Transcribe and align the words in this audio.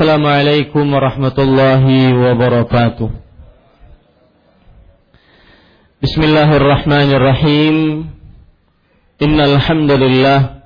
Assalamualaikum 0.00 0.96
warahmatullahi 0.96 2.16
wabarakatuh. 2.16 3.12
Bismillahirrahmanirrahim. 6.00 8.08
Innal 9.20 9.60
hamdalillah 9.60 10.64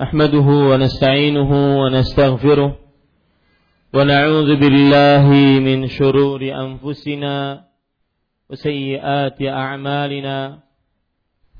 nahmaduhu 0.00 0.72
wa 0.72 0.80
nasta'inuhu 0.80 1.76
wa 1.76 1.92
nastaghfiruh 1.92 2.72
wa 2.72 4.00
na'udzu 4.00 4.56
min 5.60 5.92
shururi 5.92 6.56
anfusina 6.56 7.68
wa 7.68 8.56
sayyiati. 8.56 9.44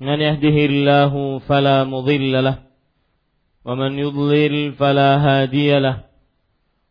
Man 0.01 0.19
yahdihillahu 0.25 1.45
fala 1.45 1.85
mudilla 1.85 2.41
lahu 2.41 2.65
wa 3.61 3.77
fala 4.73 5.21
hadiya. 5.21 6.09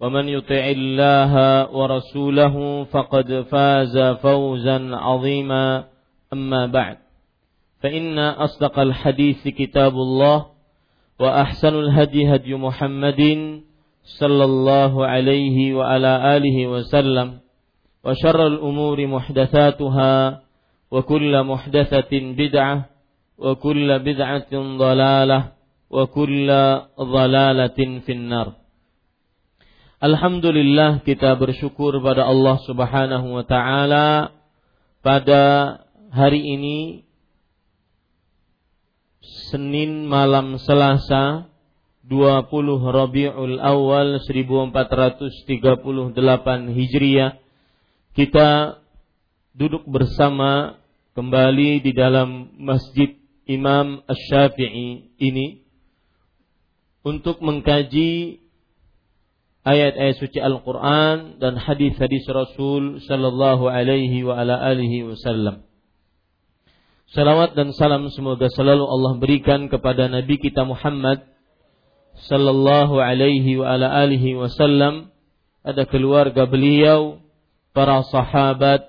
ومن 0.00 0.28
يطع 0.28 0.64
الله 0.76 1.32
ورسوله 1.72 2.84
فقد 2.84 3.46
فاز 3.50 3.98
فوزا 3.98 4.96
عظيما. 4.96 5.84
أما 6.32 6.66
بعد 6.66 6.96
فإن 7.80 8.18
أصدق 8.18 8.78
الحديث 8.78 9.48
كتاب 9.48 9.92
الله 9.92 10.46
وأحسن 11.20 11.74
الهدي 11.74 12.34
هدي 12.34 12.54
محمد 12.54 13.22
صلى 14.04 14.44
الله 14.44 15.06
عليه 15.06 15.74
وعلى 15.74 16.36
آله 16.36 16.66
وسلم 16.66 17.38
وشر 18.04 18.46
الأمور 18.46 19.06
محدثاتها 19.06 20.42
وكل 20.90 21.42
محدثة 21.42 22.12
بدعة 22.12 22.84
وكل 23.38 23.98
بدعة 23.98 24.52
ضلالة 24.52 25.52
وكل 25.90 26.48
ضلالة 27.00 27.78
في 28.00 28.12
النار. 28.12 28.65
Alhamdulillah 29.96 31.00
kita 31.08 31.40
bersyukur 31.40 31.96
pada 32.04 32.28
Allah 32.28 32.60
Subhanahu 32.68 33.32
wa 33.32 33.44
taala 33.48 34.28
pada 35.00 35.42
hari 36.12 36.44
ini 36.44 37.08
Senin 39.48 40.04
malam 40.04 40.60
Selasa 40.60 41.48
20 42.04 42.12
Rabiul 42.76 43.56
Awal 43.56 44.20
1438 44.20 46.12
Hijriah. 46.76 47.40
Kita 48.12 48.76
duduk 49.56 49.88
bersama 49.88 50.76
kembali 51.16 51.80
di 51.80 51.96
dalam 51.96 52.52
Masjid 52.60 53.16
Imam 53.48 54.04
Asy-Syafi'i 54.04 55.16
ini 55.24 55.64
untuk 57.00 57.40
mengkaji 57.40 58.44
ayat-ayat 59.66 60.16
suci 60.22 60.38
Al-Quran 60.38 61.42
dan 61.42 61.58
hadis-hadis 61.58 62.22
Rasul 62.30 63.02
Sallallahu 63.02 63.66
Alaihi 63.66 64.22
wa 64.22 64.38
ala 64.38 64.62
alihi 64.62 65.02
Wasallam. 65.02 65.66
Salawat 67.10 67.58
dan 67.58 67.74
salam 67.74 68.06
semoga 68.14 68.46
selalu 68.50 68.86
Allah 68.86 69.12
berikan 69.18 69.66
kepada 69.66 70.06
Nabi 70.06 70.38
kita 70.38 70.62
Muhammad 70.62 71.26
Sallallahu 72.30 72.96
Alaihi 73.02 73.58
wa 73.58 73.74
ala 73.74 73.90
alihi 74.06 74.38
Wasallam, 74.38 75.10
ada 75.66 75.82
keluarga 75.84 76.46
beliau, 76.46 77.20
para 77.74 78.00
sahabat, 78.06 78.86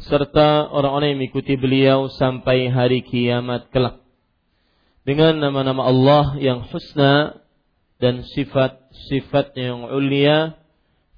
serta 0.00 0.66
orang-orang 0.72 1.14
yang 1.14 1.20
mengikuti 1.22 1.54
beliau 1.54 2.10
sampai 2.10 2.66
hari 2.72 3.04
kiamat 3.06 3.70
kelak. 3.70 4.02
Dengan 5.04 5.38
nama-nama 5.38 5.84
Allah 5.86 6.34
yang 6.40 6.64
husna 6.66 7.44
dan 8.02 8.24
sifat-sifat 8.94 9.58
yang 9.58 9.90
ulia 9.90 10.54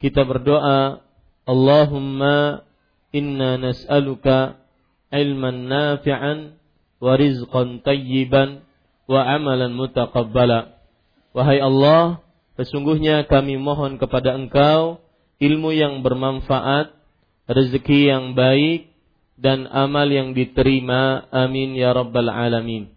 kita 0.01 0.25
berdoa 0.25 1.01
Allahumma 1.47 2.67
inna 3.15 3.57
nas'aluka 3.61 4.59
ilman 5.13 5.71
nafi'an 5.71 6.59
wa 6.99 7.13
rizqan 7.15 7.81
tayyiban 7.85 8.67
wa 9.07 9.23
amalan 9.23 9.73
mutaqabbala. 9.73 10.75
Wahai 11.37 11.63
Allah 11.63 12.25
sesungguhnya 12.59 13.29
kami 13.29 13.61
mohon 13.61 14.01
kepada 14.01 14.35
engkau 14.35 14.99
ilmu 15.39 15.71
yang 15.77 16.01
bermanfaat 16.01 16.97
rezeki 17.47 18.11
yang 18.11 18.35
baik 18.35 18.91
dan 19.39 19.69
amal 19.71 20.09
yang 20.09 20.35
diterima. 20.35 21.29
Amin 21.31 21.77
ya 21.79 21.95
rabbal 21.95 22.33
alamin 22.33 22.96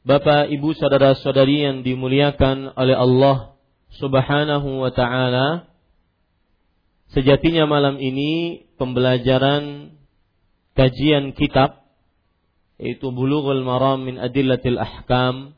Bapak, 0.00 0.48
Ibu, 0.48 0.72
saudara-saudari 0.80 1.60
yang 1.60 1.84
dimuliakan 1.84 2.72
oleh 2.72 2.96
Allah 2.96 3.52
Subhanahu 4.00 4.80
wa 4.80 4.88
taala. 4.96 5.68
Sejatinya 7.12 7.68
malam 7.68 8.00
ini 8.00 8.64
pembelajaran 8.80 9.92
kajian 10.72 11.36
kitab 11.36 11.84
yaitu 12.80 13.12
Bulughul 13.12 13.60
Maram 13.60 14.08
min 14.08 14.16
Adillatil 14.16 14.80
Ahkam 14.80 15.52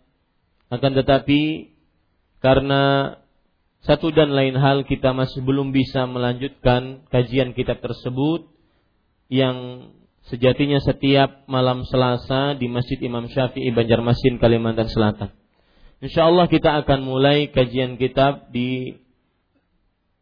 akan 0.75 0.91
tetapi 0.91 1.71
karena 2.43 3.15
satu 3.87 4.11
dan 4.11 4.35
lain 4.35 4.59
hal 4.59 4.83
kita 4.83 5.15
masih 5.15 5.39
belum 5.47 5.71
bisa 5.71 6.03
melanjutkan 6.11 7.07
kajian 7.15 7.55
kitab 7.55 7.79
tersebut 7.79 8.51
yang 9.31 9.87
sejatinya 10.31 10.79
setiap 10.79 11.49
malam 11.51 11.83
Selasa 11.89 12.55
di 12.55 12.71
Masjid 12.71 12.99
Imam 13.03 13.27
Syafi'i 13.27 13.75
Banjarmasin 13.75 14.39
Kalimantan 14.39 14.87
Selatan. 14.87 15.35
Insya 16.03 16.27
Allah 16.31 16.51
kita 16.51 16.83
akan 16.83 17.07
mulai 17.07 17.51
kajian 17.55 17.95
kitab 17.95 18.51
di 18.51 18.99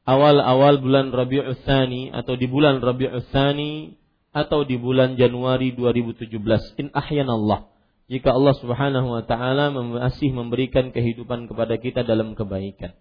awal-awal 0.04 0.80
bulan 0.80 1.08
Rabiul 1.12 1.56
Tsani 1.64 2.12
atau 2.12 2.36
di 2.36 2.46
bulan 2.48 2.84
Rabiul 2.84 3.24
Tsani 3.32 3.96
atau 4.30 4.62
di 4.62 4.76
bulan 4.78 5.18
Januari 5.18 5.74
2017 5.74 6.30
in 6.78 6.88
ahyanallah 6.94 7.66
jika 8.10 8.34
Allah 8.34 8.54
Subhanahu 8.58 9.08
wa 9.08 9.22
taala 9.22 9.70
masih 9.70 10.34
memberikan 10.34 10.90
kehidupan 10.90 11.46
kepada 11.46 11.78
kita 11.78 12.02
dalam 12.02 12.34
kebaikan. 12.34 12.94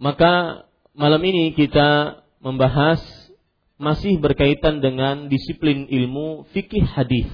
Maka 0.00 0.64
malam 0.96 1.20
ini 1.20 1.52
kita 1.52 2.20
membahas 2.40 3.00
masih 3.74 4.22
berkaitan 4.22 4.78
dengan 4.78 5.26
disiplin 5.26 5.90
ilmu 5.90 6.46
fikih 6.54 6.86
hadis. 6.86 7.26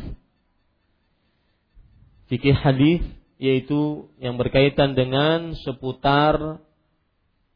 Fikih 2.33 2.57
hadis 2.57 3.03
yaitu 3.41 4.13
yang 4.21 4.37
berkaitan 4.37 4.93
dengan 4.93 5.57
seputar 5.65 6.61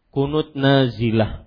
kunut 0.08 0.56
nazilah. 0.56 1.44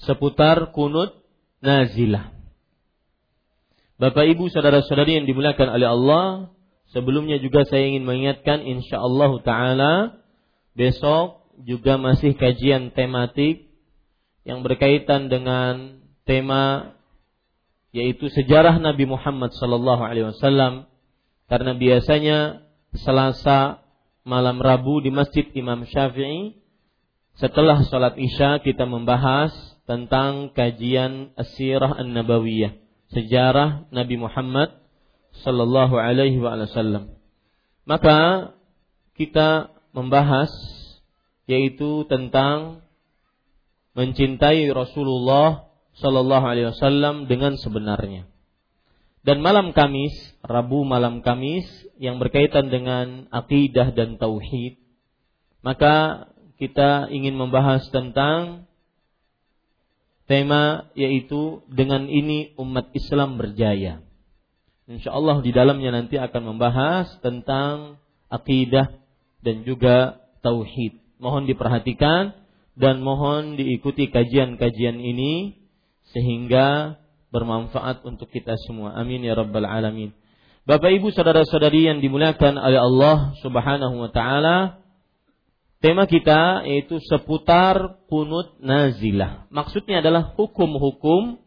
Seputar 0.00 0.72
kunut 0.72 1.12
nazilah. 1.60 2.32
Bapak 4.00 4.32
Ibu 4.32 4.48
saudara-saudari 4.48 5.20
yang 5.20 5.28
dimuliakan 5.28 5.76
oleh 5.76 5.88
Allah, 5.92 6.24
sebelumnya 6.88 7.36
juga 7.36 7.68
saya 7.68 7.84
ingin 7.84 8.08
mengingatkan 8.08 8.64
insyaallah 8.64 9.44
taala 9.44 10.24
besok 10.72 11.39
juga 11.64 11.96
masih 12.00 12.36
kajian 12.36 12.92
tematik 12.92 13.68
yang 14.44 14.64
berkaitan 14.64 15.28
dengan 15.28 16.00
tema 16.24 16.96
yaitu 17.90 18.30
sejarah 18.30 18.78
Nabi 18.78 19.04
Muhammad 19.04 19.50
sallallahu 19.56 20.02
alaihi 20.06 20.30
wasallam 20.30 20.86
karena 21.50 21.74
biasanya 21.74 22.38
Selasa 22.90 23.82
malam 24.26 24.58
Rabu 24.58 24.98
di 25.02 25.14
Masjid 25.14 25.46
Imam 25.54 25.86
Syafi'i 25.86 26.58
setelah 27.38 27.82
sholat 27.86 28.18
Isya 28.18 28.62
kita 28.62 28.86
membahas 28.86 29.54
tentang 29.86 30.54
kajian 30.54 31.34
Asirah 31.34 31.98
An-Nabawiyah, 31.98 32.78
sejarah 33.10 33.90
Nabi 33.90 34.16
Muhammad 34.18 34.76
sallallahu 35.42 35.98
alaihi 35.98 36.38
wasallam. 36.38 37.18
Maka 37.88 38.52
kita 39.18 39.74
membahas 39.90 40.50
yaitu 41.50 42.06
tentang 42.06 42.86
mencintai 43.98 44.70
Rasulullah 44.70 45.66
sallallahu 45.98 46.46
alaihi 46.46 46.70
wasallam 46.70 47.26
dengan 47.26 47.58
sebenarnya. 47.58 48.30
Dan 49.20 49.42
malam 49.44 49.76
Kamis, 49.76 50.14
Rabu 50.40 50.86
malam 50.86 51.20
Kamis 51.20 51.66
yang 52.00 52.16
berkaitan 52.22 52.72
dengan 52.72 53.28
akidah 53.28 53.92
dan 53.92 54.16
tauhid, 54.16 54.80
maka 55.60 56.28
kita 56.56 57.12
ingin 57.12 57.36
membahas 57.36 57.84
tentang 57.92 58.64
tema 60.24 60.88
yaitu 60.94 61.60
dengan 61.66 62.06
ini 62.06 62.54
umat 62.56 62.94
Islam 62.94 63.36
berjaya. 63.36 64.00
Insya 64.88 65.12
Allah 65.12 65.42
di 65.42 65.50
dalamnya 65.52 65.90
nanti 65.90 66.16
akan 66.16 66.54
membahas 66.54 67.10
tentang 67.20 68.00
akidah 68.30 68.88
dan 69.42 69.66
juga 69.66 70.22
tauhid. 70.40 70.99
Mohon 71.20 71.52
diperhatikan 71.52 72.32
dan 72.80 73.04
mohon 73.04 73.60
diikuti 73.60 74.08
kajian-kajian 74.08 74.96
ini 74.96 75.60
sehingga 76.16 76.96
bermanfaat 77.30 78.02
untuk 78.08 78.32
kita 78.32 78.56
semua. 78.66 78.96
Amin 78.98 79.22
ya 79.22 79.36
rabbal 79.36 79.68
alamin. 79.68 80.16
Bapak 80.64 80.92
Ibu 80.92 81.12
saudara-saudari 81.12 81.88
yang 81.88 81.98
dimuliakan 82.00 82.56
oleh 82.60 82.80
Allah 82.80 83.36
Subhanahu 83.40 83.96
wa 84.00 84.10
taala, 84.12 84.80
tema 85.80 86.04
kita 86.04 86.64
yaitu 86.68 87.00
seputar 87.04 88.00
kunut 88.08 88.60
nazilah. 88.60 89.48
Maksudnya 89.52 90.04
adalah 90.04 90.36
hukum-hukum 90.36 91.40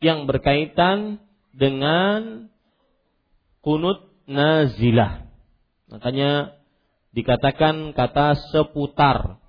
yang 0.00 0.24
berkaitan 0.24 1.20
dengan 1.50 2.48
kunut 3.60 4.10
nazilah. 4.24 5.28
Makanya 5.90 6.59
dikatakan 7.10 7.92
kata 7.92 8.38
seputar 8.54 9.42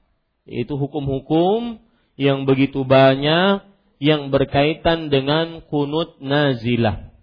yaitu 0.49 0.73
hukum-hukum 0.75 1.79
yang 2.17 2.49
begitu 2.49 2.81
banyak 2.83 3.63
yang 4.01 4.33
berkaitan 4.33 5.13
dengan 5.13 5.61
kunut 5.69 6.17
nazilah. 6.17 7.13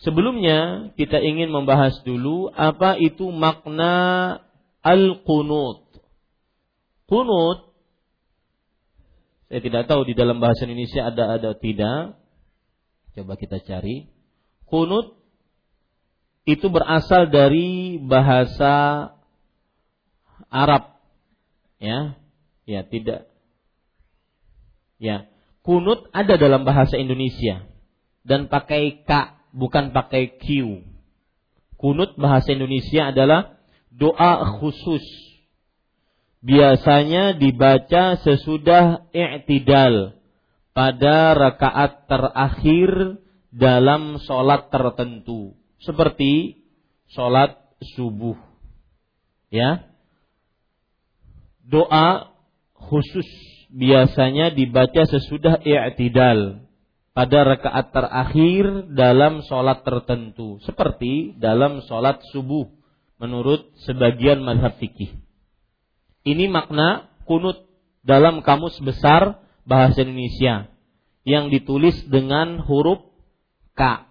Sebelumnya 0.00 0.92
kita 0.96 1.20
ingin 1.20 1.52
membahas 1.52 1.96
dulu 2.04 2.52
apa 2.52 2.96
itu 3.00 3.28
makna 3.32 4.36
al-qunut. 4.84 5.88
Kunut 7.08 7.70
saya 9.50 9.66
tidak 9.66 9.90
tahu 9.90 10.06
di 10.06 10.14
dalam 10.14 10.38
bahasa 10.38 10.62
Indonesia 10.62 11.10
ada 11.10 11.34
ada 11.34 11.50
tidak. 11.58 12.14
Coba 13.18 13.34
kita 13.34 13.58
cari. 13.66 14.06
Kunut 14.62 15.18
itu 16.46 16.70
berasal 16.70 17.34
dari 17.34 17.98
bahasa 17.98 19.10
Arab. 20.50 20.98
Ya. 21.78 22.18
Ya, 22.68 22.84
tidak. 22.84 23.30
Ya, 25.00 25.32
kunut 25.64 26.12
ada 26.12 26.36
dalam 26.36 26.68
bahasa 26.68 27.00
Indonesia 27.00 27.64
dan 28.20 28.52
pakai 28.52 29.00
k 29.02 29.10
bukan 29.56 29.96
pakai 29.96 30.36
q. 30.36 30.46
Kunut 31.80 32.20
bahasa 32.20 32.52
Indonesia 32.52 33.08
adalah 33.08 33.56
doa 33.88 34.60
khusus. 34.60 35.02
Biasanya 36.44 37.36
dibaca 37.36 38.20
sesudah 38.20 39.08
i'tidal 39.12 40.20
pada 40.76 41.32
rakaat 41.32 42.04
terakhir 42.04 43.20
dalam 43.48 44.20
sholat 44.20 44.68
tertentu. 44.68 45.56
Seperti 45.80 46.60
sholat 47.12 47.56
subuh. 47.96 48.36
Ya. 49.48 49.89
Doa 51.70 52.34
khusus 52.74 53.26
biasanya 53.70 54.50
dibaca 54.50 55.06
sesudah 55.06 55.62
i'tidal 55.62 56.66
pada 57.14 57.38
rakaat 57.46 57.94
terakhir 57.94 58.90
dalam 58.90 59.46
sholat 59.46 59.86
tertentu 59.86 60.58
seperti 60.66 61.38
dalam 61.38 61.78
sholat 61.86 62.18
subuh 62.34 62.66
menurut 63.22 63.70
sebagian 63.86 64.42
madhab 64.42 64.74
fikih. 64.82 65.14
Ini 66.26 66.50
makna 66.50 67.06
kunut 67.22 67.70
dalam 68.02 68.42
kamus 68.42 68.74
besar 68.82 69.38
bahasa 69.62 70.02
Indonesia 70.02 70.72
yang 71.22 71.52
ditulis 71.52 71.94
dengan 72.10 72.58
huruf 72.64 73.04
K. 73.78 74.10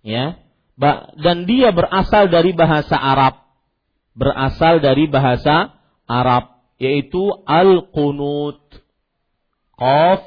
Ya. 0.00 0.40
Dan 1.20 1.44
dia 1.44 1.76
berasal 1.76 2.32
dari 2.32 2.56
bahasa 2.56 2.96
Arab. 2.96 3.44
Berasal 4.16 4.80
dari 4.80 5.04
bahasa 5.04 5.76
Arab 6.08 6.59
yaitu 6.80 7.44
al-qunut. 7.44 8.64
Qaf, 9.76 10.24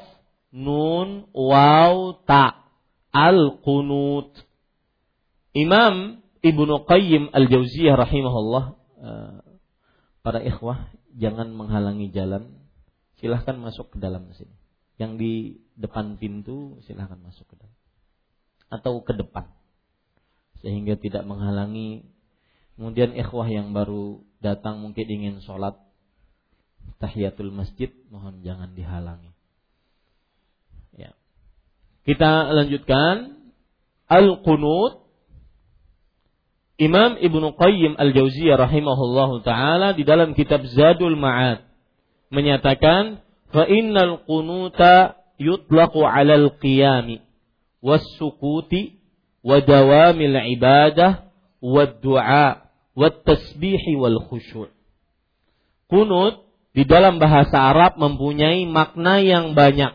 nun, 0.54 1.26
waw, 1.34 2.22
ta. 2.22 2.70
Al-qunut. 3.10 4.30
Imam 5.54 6.22
Ibnu 6.42 6.74
Qayyim 6.86 7.30
Al-Jauziyah 7.34 7.94
rahimahullah 7.98 8.64
uh, 9.02 9.38
para 10.22 10.42
ikhwah 10.42 10.94
jangan 11.18 11.50
menghalangi 11.50 12.14
jalan. 12.14 12.62
Silahkan 13.18 13.58
masuk 13.58 13.94
ke 13.94 13.98
dalam 13.98 14.30
sini. 14.34 14.54
Yang 14.94 15.12
di 15.18 15.32
depan 15.74 16.18
pintu 16.22 16.78
silahkan 16.86 17.18
masuk 17.18 17.50
ke 17.50 17.54
dalam. 17.58 17.78
Atau 18.70 19.02
ke 19.02 19.14
depan. 19.14 19.50
Sehingga 20.62 20.98
tidak 20.98 21.26
menghalangi. 21.26 22.06
Kemudian 22.74 23.14
ikhwah 23.14 23.46
yang 23.46 23.70
baru 23.70 24.26
datang 24.42 24.82
mungkin 24.82 25.06
ingin 25.06 25.38
sholat 25.46 25.78
tahiyatul 26.98 27.52
masjid 27.52 27.92
mohon 28.08 28.40
jangan 28.40 28.72
dihalangi. 28.72 29.32
Ya. 30.96 31.12
Kita 32.08 32.48
lanjutkan 32.54 33.44
al-qunut 34.08 35.04
Imam 36.74 37.14
Ibnu 37.22 37.54
Qayyim 37.54 37.94
Al-Jauziyah 37.94 38.58
rahimahullahu 38.58 39.46
taala 39.46 39.94
di 39.94 40.02
dalam 40.02 40.34
kitab 40.34 40.66
Zadul 40.66 41.14
Ma'ad 41.14 41.62
menyatakan 42.34 43.22
fa 43.54 43.62
innal 43.70 44.26
qunuta 44.26 45.14
yutlaqu 45.38 46.02
'alal 46.02 46.58
qiyami 46.58 47.22
was-sukuti 47.78 48.98
wa 49.46 49.62
dawamil 49.62 50.34
ibadah 50.58 51.30
wad 51.62 52.02
du'a 52.02 52.66
wat 52.98 53.22
tasbih 53.22 53.82
wal 54.00 54.18
khusyu'. 54.18 54.72
Kunut 55.86 56.43
di 56.74 56.82
dalam 56.82 57.22
bahasa 57.22 57.70
Arab 57.70 57.94
mempunyai 58.02 58.66
makna 58.66 59.22
yang 59.22 59.54
banyak. 59.54 59.94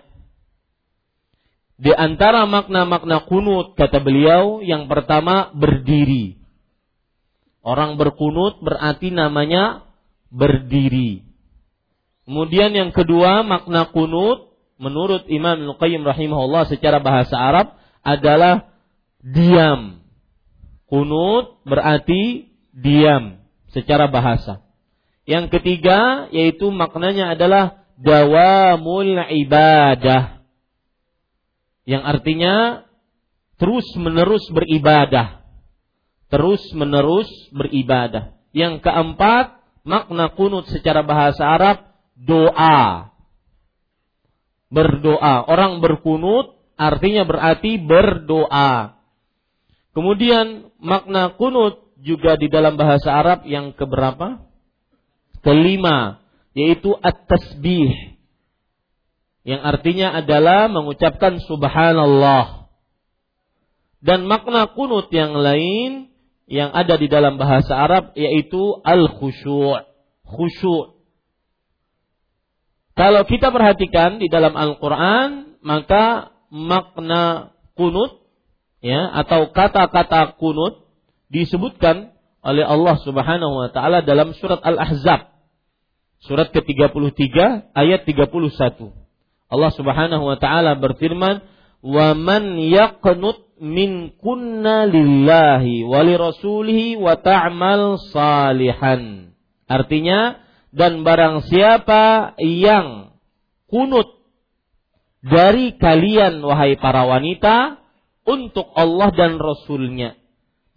Di 1.80 1.92
antara 1.92 2.48
makna-makna 2.48 3.28
kunut 3.28 3.76
kata 3.76 4.00
beliau 4.00 4.64
yang 4.64 4.88
pertama 4.88 5.52
berdiri. 5.52 6.40
Orang 7.60 8.00
berkunut 8.00 8.64
berarti 8.64 9.12
namanya 9.12 9.84
berdiri. 10.32 11.28
Kemudian 12.24 12.72
yang 12.72 12.92
kedua 12.96 13.44
makna 13.44 13.92
kunut 13.92 14.56
menurut 14.80 15.28
Imam 15.28 15.60
Al-Qayyim 15.76 16.04
rahimahullah 16.08 16.68
secara 16.72 17.04
bahasa 17.04 17.36
Arab 17.36 17.76
adalah 18.04 18.72
diam. 19.20 20.00
Kunut 20.88 21.60
berarti 21.68 22.48
diam 22.72 23.44
secara 23.76 24.08
bahasa. 24.08 24.69
Yang 25.30 25.62
ketiga 25.62 26.26
yaitu 26.34 26.74
maknanya 26.74 27.38
adalah 27.38 27.86
dawamul 28.02 29.14
ibadah. 29.30 30.42
Yang 31.86 32.04
artinya 32.10 32.56
terus 33.62 33.86
menerus 33.94 34.42
beribadah. 34.50 35.46
Terus 36.34 36.66
menerus 36.74 37.30
beribadah. 37.54 38.34
Yang 38.58 38.82
keempat, 38.82 39.62
makna 39.86 40.34
kunut 40.34 40.66
secara 40.74 41.06
bahasa 41.06 41.46
Arab 41.46 41.78
doa. 42.18 43.14
Berdoa. 44.74 45.46
Orang 45.46 45.78
berkunut 45.78 46.58
artinya 46.74 47.22
berarti 47.30 47.78
berdoa. 47.78 48.98
Kemudian 49.94 50.74
makna 50.82 51.38
kunut 51.38 51.86
juga 52.02 52.34
di 52.34 52.50
dalam 52.50 52.82
bahasa 52.82 53.14
Arab 53.14 53.46
yang 53.46 53.78
keberapa? 53.78 54.49
Kelima, 55.46 56.24
yaitu 56.54 56.96
at-tasbih. 57.00 58.20
Yang 59.48 59.62
artinya 59.64 60.08
adalah 60.20 60.68
mengucapkan 60.68 61.40
subhanallah. 61.42 62.72
Dan 64.00 64.28
makna 64.28 64.72
kunut 64.72 65.12
yang 65.12 65.36
lain 65.36 66.12
yang 66.50 66.72
ada 66.72 66.96
di 66.96 67.08
dalam 67.12 67.38
bahasa 67.38 67.76
Arab 67.76 68.16
yaitu 68.16 68.80
al-khusyu'. 68.84 69.86
Khusyu'. 70.24 70.98
Kalau 73.00 73.24
kita 73.24 73.48
perhatikan 73.56 74.20
di 74.20 74.28
dalam 74.28 74.60
Al-Qur'an, 74.60 75.56
maka 75.64 76.36
makna 76.52 77.56
kunut 77.78 78.20
ya 78.84 79.08
atau 79.24 79.56
kata-kata 79.56 80.36
kunut 80.36 80.84
disebutkan 81.32 82.12
oleh 82.40 82.64
Allah 82.64 82.96
Subhanahu 83.04 83.54
wa 83.66 83.70
taala 83.72 84.00
dalam 84.04 84.32
surat 84.38 84.64
Al-Ahzab. 84.64 85.32
Surat 86.20 86.52
ke-33 86.52 87.36
ayat 87.72 88.04
31. 88.04 88.92
Allah 89.50 89.72
Subhanahu 89.72 90.24
wa 90.28 90.38
taala 90.40 90.76
berfirman, 90.76 91.44
"Wa 91.80 92.12
man 92.16 92.60
yaqnut 92.60 93.48
min 93.60 94.16
kunna 94.20 94.88
lillahi 94.88 95.88
wa 95.88 96.00
li 96.04 96.16
rasulihi 96.16 97.00
wa 97.00 97.16
ta'mal 97.16 98.00
salihan." 98.12 99.32
Artinya, 99.68 100.44
dan 100.76 101.08
barang 101.08 101.48
siapa 101.48 102.36
yang 102.40 103.16
kunut 103.72 104.20
dari 105.24 105.76
kalian 105.76 106.40
wahai 106.44 106.78
para 106.78 107.08
wanita 107.08 107.80
untuk 108.28 108.70
Allah 108.76 109.10
dan 109.16 109.42
Rasulnya 109.42 110.19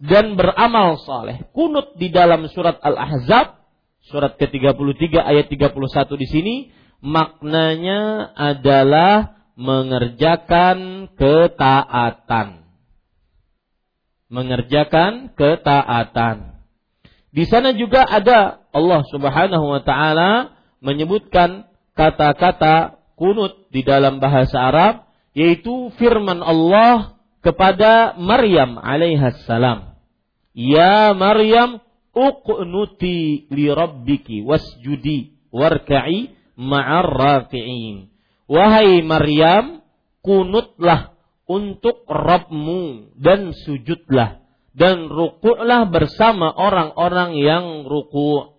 dan 0.03 0.35
beramal 0.35 0.99
saleh. 0.99 1.47
Kunut 1.55 1.95
di 1.95 2.11
dalam 2.11 2.51
surat 2.51 2.75
Al-Ahzab 2.83 3.63
surat 4.03 4.35
ke-33 4.35 5.15
ayat 5.15 5.47
31 5.47 5.79
di 6.19 6.27
sini 6.27 6.55
maknanya 6.99 8.31
adalah 8.35 9.39
mengerjakan 9.55 11.07
ketaatan. 11.15 12.67
Mengerjakan 14.27 15.31
ketaatan. 15.39 16.59
Di 17.33 17.47
sana 17.47 17.71
juga 17.71 18.03
ada 18.03 18.59
Allah 18.75 19.01
Subhanahu 19.07 19.65
wa 19.71 19.81
taala 19.81 20.57
menyebutkan 20.83 21.69
kata-kata 21.95 22.99
kunut 23.15 23.71
di 23.71 23.85
dalam 23.87 24.19
bahasa 24.19 24.57
Arab 24.67 25.07
yaitu 25.31 25.93
firman 25.95 26.43
Allah 26.43 27.17
kepada 27.39 28.17
Maryam 28.19 28.77
alaihissalam. 28.77 29.92
Ya 30.53 31.17
Maryam 31.17 31.81
uqnuti 32.13 33.49
li 33.49 33.65
rabbiki 33.73 34.45
wasjudi 34.45 35.49
warka'i 35.49 36.33
ma'ar 36.57 37.09
raki'in. 37.09 38.13
Wahai 38.45 39.01
Maryam, 39.01 39.81
kunutlah 40.21 41.17
untuk 41.49 42.05
Rabbmu 42.05 43.15
dan 43.17 43.51
sujudlah 43.65 44.43
dan 44.73 45.09
rukuklah 45.09 45.89
bersama 45.89 46.49
orang-orang 46.53 47.37
yang 47.37 47.65
ruku. 47.85 48.57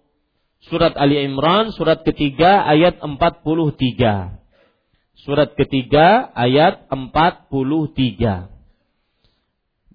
Surat 0.64 0.96
Ali 0.96 1.20
Imran 1.20 1.76
surat 1.76 2.00
ketiga 2.02 2.64
ayat 2.64 3.02
43. 3.02 4.40
Surat 5.20 5.52
ketiga 5.52 6.32
ayat 6.32 6.88
43. 6.88 8.53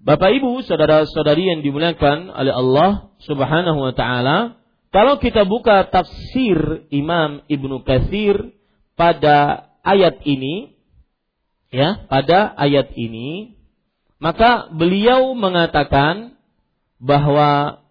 Bapak 0.00 0.32
Ibu, 0.32 0.64
saudara-saudari 0.64 1.52
yang 1.52 1.60
dimuliakan 1.60 2.32
oleh 2.32 2.56
Allah 2.56 3.12
Subhanahu 3.20 3.84
wa 3.84 3.92
taala, 3.92 4.56
kalau 4.88 5.20
kita 5.20 5.44
buka 5.44 5.92
tafsir 5.92 6.88
Imam 6.88 7.44
Ibnu 7.52 7.84
Katsir 7.84 8.56
pada 8.96 9.68
ayat 9.84 10.24
ini 10.24 10.72
ya, 11.68 12.08
pada 12.08 12.48
ayat 12.56 12.96
ini 12.96 13.60
maka 14.16 14.72
beliau 14.72 15.36
mengatakan 15.36 16.32
bahwa 16.96 17.84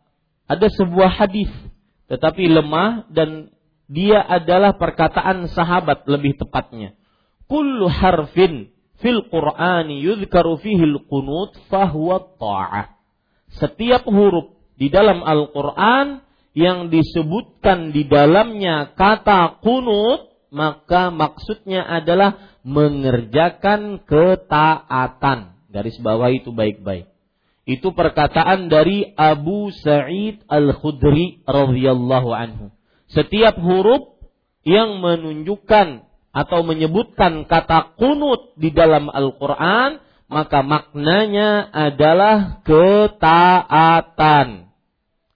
ada 0.49 0.67
sebuah 0.81 1.13
hadis 1.13 1.53
tetapi 2.09 2.49
lemah 2.49 3.05
dan 3.13 3.53
dia 3.85 4.17
adalah 4.17 4.73
perkataan 4.81 5.45
sahabat 5.53 6.09
lebih 6.09 6.41
tepatnya. 6.41 6.97
Kullu 7.45 7.85
harfin 7.85 8.73
fil 8.99 9.25
Qur'ani 9.27 9.99
yudhkaru 10.03 10.59
al-qunut 10.59 11.55
fahuwa 11.67 12.35
ta'ah. 12.39 12.95
Setiap 13.57 14.05
huruf 14.05 14.55
di 14.77 14.87
dalam 14.93 15.25
Al-Qur'an 15.25 16.23
yang 16.53 16.93
disebutkan 16.93 17.91
di 17.95 18.05
dalamnya 18.05 18.93
kata 18.93 19.59
kunut 19.63 20.29
maka 20.49 21.13
maksudnya 21.13 21.85
adalah 21.85 22.57
mengerjakan 22.65 24.01
ketaatan. 24.03 25.57
Garis 25.69 25.97
bawah 26.01 26.33
itu 26.33 26.49
baik-baik. 26.49 27.05
Itu 27.69 27.93
perkataan 27.93 28.65
dari 28.65 29.13
Abu 29.13 29.69
Sa'id 29.69 30.41
Al-Khudri 30.49 31.45
radhiyallahu 31.45 32.29
anhu. 32.33 32.73
Setiap 33.13 33.61
huruf 33.61 34.17
yang 34.65 35.01
menunjukkan 35.05 36.08
atau 36.29 36.61
menyebutkan 36.61 37.49
kata 37.49 37.97
kunut 37.97 38.53
di 38.55 38.69
dalam 38.69 39.09
Al-Quran, 39.09 39.97
maka 40.29 40.61
maknanya 40.61 41.73
adalah 41.73 42.61
ketaatan. 42.61 44.69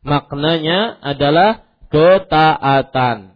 Maknanya 0.05 1.01
adalah 1.01 1.65
ketaatan. 1.89 3.33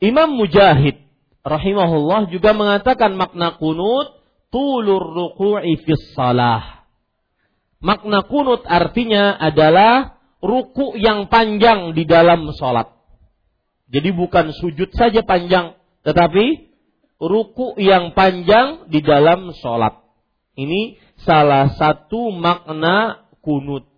Imam 0.00 0.32
Mujahid 0.32 1.04
rahimahullah 1.44 2.32
juga 2.32 2.56
mengatakan 2.56 3.12
makna 3.12 3.60
kunut 3.60 4.24
tulur 4.48 5.04
ruku'i 5.12 5.76
fis 5.84 6.16
salah. 6.16 6.88
Makna 7.80 8.24
kunut 8.24 8.64
artinya 8.64 9.36
adalah 9.36 10.20
ruku 10.40 10.96
yang 11.00 11.28
panjang 11.32 11.96
di 11.96 12.04
dalam 12.04 12.48
sholat. 12.56 12.99
Jadi 13.90 14.14
bukan 14.14 14.54
sujud 14.54 14.94
saja 14.94 15.26
panjang, 15.26 15.74
tetapi 16.06 16.70
ruku 17.18 17.74
yang 17.82 18.14
panjang 18.14 18.86
di 18.86 19.02
dalam 19.02 19.50
sholat. 19.58 19.98
Ini 20.54 20.96
salah 21.26 21.74
satu 21.74 22.30
makna 22.30 23.26
kunut. 23.42 23.90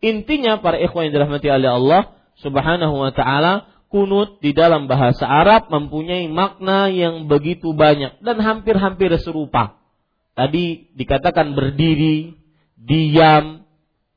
Intinya 0.00 0.60
para 0.60 0.80
ikhwan 0.80 1.08
yang 1.08 1.14
dirahmati 1.20 1.48
oleh 1.48 1.70
Allah 1.70 2.02
subhanahu 2.40 3.04
wa 3.04 3.12
ta'ala, 3.12 3.68
kunut 3.92 4.42
di 4.42 4.50
dalam 4.50 4.90
bahasa 4.90 5.22
Arab 5.22 5.70
mempunyai 5.70 6.26
makna 6.26 6.90
yang 6.90 7.30
begitu 7.30 7.72
banyak 7.76 8.20
dan 8.24 8.36
hampir-hampir 8.42 9.12
serupa. 9.22 9.78
Tadi 10.34 10.90
dikatakan 10.98 11.54
berdiri, 11.54 12.34
diam, 12.74 13.62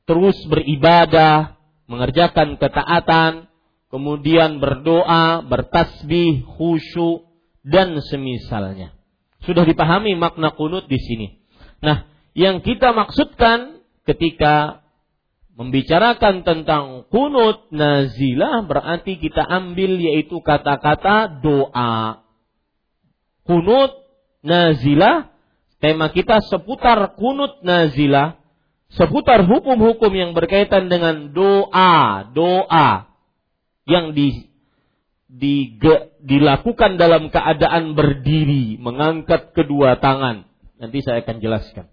terus 0.02 0.34
beribadah, 0.50 1.54
mengerjakan 1.86 2.58
ketaatan, 2.58 3.46
kemudian 3.88 4.60
berdoa, 4.60 5.44
bertasbih, 5.44 6.44
khusyuk 6.44 7.28
dan 7.64 8.00
semisalnya. 8.04 8.96
Sudah 9.44 9.64
dipahami 9.64 10.16
makna 10.16 10.52
kunut 10.52 10.88
di 10.88 11.00
sini. 11.00 11.40
Nah, 11.80 12.08
yang 12.36 12.60
kita 12.60 12.92
maksudkan 12.92 13.80
ketika 14.04 14.84
membicarakan 15.58 16.46
tentang 16.46 17.08
kunut 17.10 17.66
nazilah 17.74 18.62
berarti 18.62 19.18
kita 19.18 19.42
ambil 19.42 19.98
yaitu 19.98 20.38
kata-kata 20.38 21.42
doa. 21.42 22.22
Kunut 23.42 23.90
nazilah 24.44 25.32
tema 25.82 26.12
kita 26.14 26.44
seputar 26.46 27.18
kunut 27.18 27.64
nazilah 27.64 28.38
seputar 28.92 29.44
hukum-hukum 29.44 30.12
yang 30.14 30.30
berkaitan 30.32 30.86
dengan 30.86 31.34
doa, 31.34 32.28
doa 32.30 33.08
yang 33.88 34.12
di, 34.12 34.52
di, 35.26 35.80
dilakukan 36.20 37.00
dalam 37.00 37.32
keadaan 37.32 37.96
berdiri, 37.96 38.76
mengangkat 38.76 39.56
kedua 39.56 39.96
tangan. 39.96 40.44
Nanti 40.78 41.00
saya 41.00 41.24
akan 41.24 41.36
jelaskan. 41.40 41.88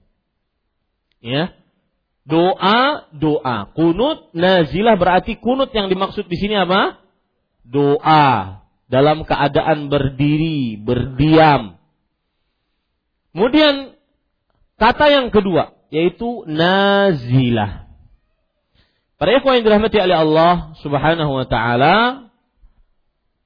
Ya. 1.24 1.56
Doa, 2.28 3.10
doa. 3.16 3.72
Kunut 3.74 4.34
nazilah 4.36 5.00
berarti 5.00 5.40
kunut 5.40 5.72
yang 5.72 5.88
dimaksud 5.88 6.28
di 6.28 6.38
sini 6.38 6.58
apa? 6.58 7.00
Doa 7.66 8.66
dalam 8.86 9.26
keadaan 9.26 9.90
berdiri, 9.90 10.78
berdiam. 10.78 11.78
Kemudian 13.34 13.98
kata 14.78 15.06
yang 15.10 15.28
kedua 15.34 15.74
yaitu 15.94 16.44
nazilah. 16.50 17.85
Para 19.16 19.32
ikhwan 19.40 19.62
yang 19.62 19.66
dirahmati 19.72 19.98
oleh 20.00 20.18
Allah 20.18 20.54
Subhanahu 20.84 21.32
wa 21.32 21.46
taala, 21.48 21.96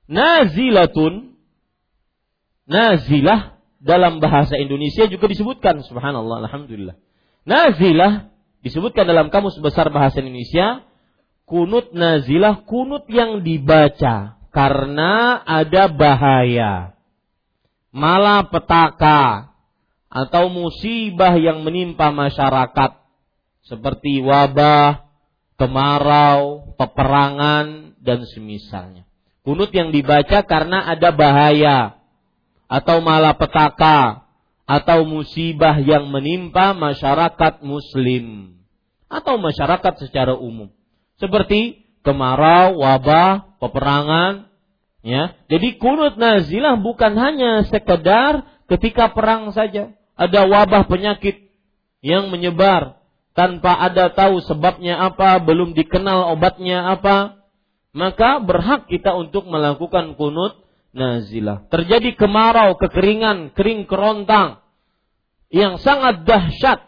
nazilatun 0.09 1.37
nazilah 2.65 3.57
dalam 3.77 4.17
bahasa 4.17 4.57
Indonesia 4.57 5.05
juga 5.05 5.29
disebutkan 5.29 5.85
subhanallah 5.85 6.45
alhamdulillah. 6.49 6.97
Nazilah 7.45 8.33
disebutkan 8.65 9.05
dalam 9.07 9.29
kamus 9.29 9.55
besar 9.61 9.87
bahasa 9.93 10.19
Indonesia 10.19 10.83
kunut 11.45 11.95
nazilah 11.95 12.65
kunut 12.67 13.07
yang 13.07 13.45
dibaca 13.45 14.37
karena 14.49 15.37
ada 15.45 15.89
bahaya 15.89 16.97
malapetaka 17.89 19.53
atau 20.09 20.49
musibah 20.49 21.37
yang 21.37 21.61
menimpa 21.61 22.09
masyarakat 22.09 22.97
seperti 23.65 24.25
wabah, 24.25 25.08
kemarau, 25.59 26.71
peperangan 26.79 27.99
dan 27.99 28.23
semisalnya. 28.31 29.03
Kunut 29.43 29.75
yang 29.75 29.91
dibaca 29.91 30.39
karena 30.47 30.87
ada 30.87 31.11
bahaya 31.11 31.99
atau 32.71 33.03
malapetaka 33.03 34.23
atau 34.63 35.03
musibah 35.03 35.75
yang 35.83 36.07
menimpa 36.07 36.71
masyarakat 36.71 37.59
muslim 37.59 38.55
atau 39.11 39.35
masyarakat 39.35 39.93
secara 39.99 40.37
umum. 40.37 40.71
Seperti 41.19 41.83
kemarau, 42.05 42.79
wabah, 42.79 43.59
peperangan, 43.59 44.47
ya. 45.03 45.35
Jadi 45.51 45.75
kunut 45.81 46.15
nazilah 46.15 46.79
bukan 46.79 47.17
hanya 47.19 47.67
sekedar 47.67 48.47
ketika 48.71 49.11
perang 49.11 49.51
saja. 49.51 49.91
Ada 50.15 50.47
wabah 50.47 50.87
penyakit 50.87 51.51
yang 51.99 52.31
menyebar 52.31 52.98
tanpa 53.39 53.71
ada 53.71 54.11
tahu 54.11 54.43
sebabnya 54.43 54.99
apa, 54.99 55.39
belum 55.39 55.71
dikenal 55.71 56.35
obatnya 56.35 56.91
apa, 56.91 57.39
maka 57.95 58.43
berhak 58.43 58.91
kita 58.91 59.15
untuk 59.15 59.47
melakukan 59.47 60.19
kunut 60.19 60.59
nazilah. 60.91 61.63
Terjadi 61.71 62.19
kemarau, 62.19 62.75
kekeringan, 62.75 63.55
kering 63.55 63.87
kerontang 63.87 64.59
yang 65.47 65.79
sangat 65.79 66.27
dahsyat 66.27 66.83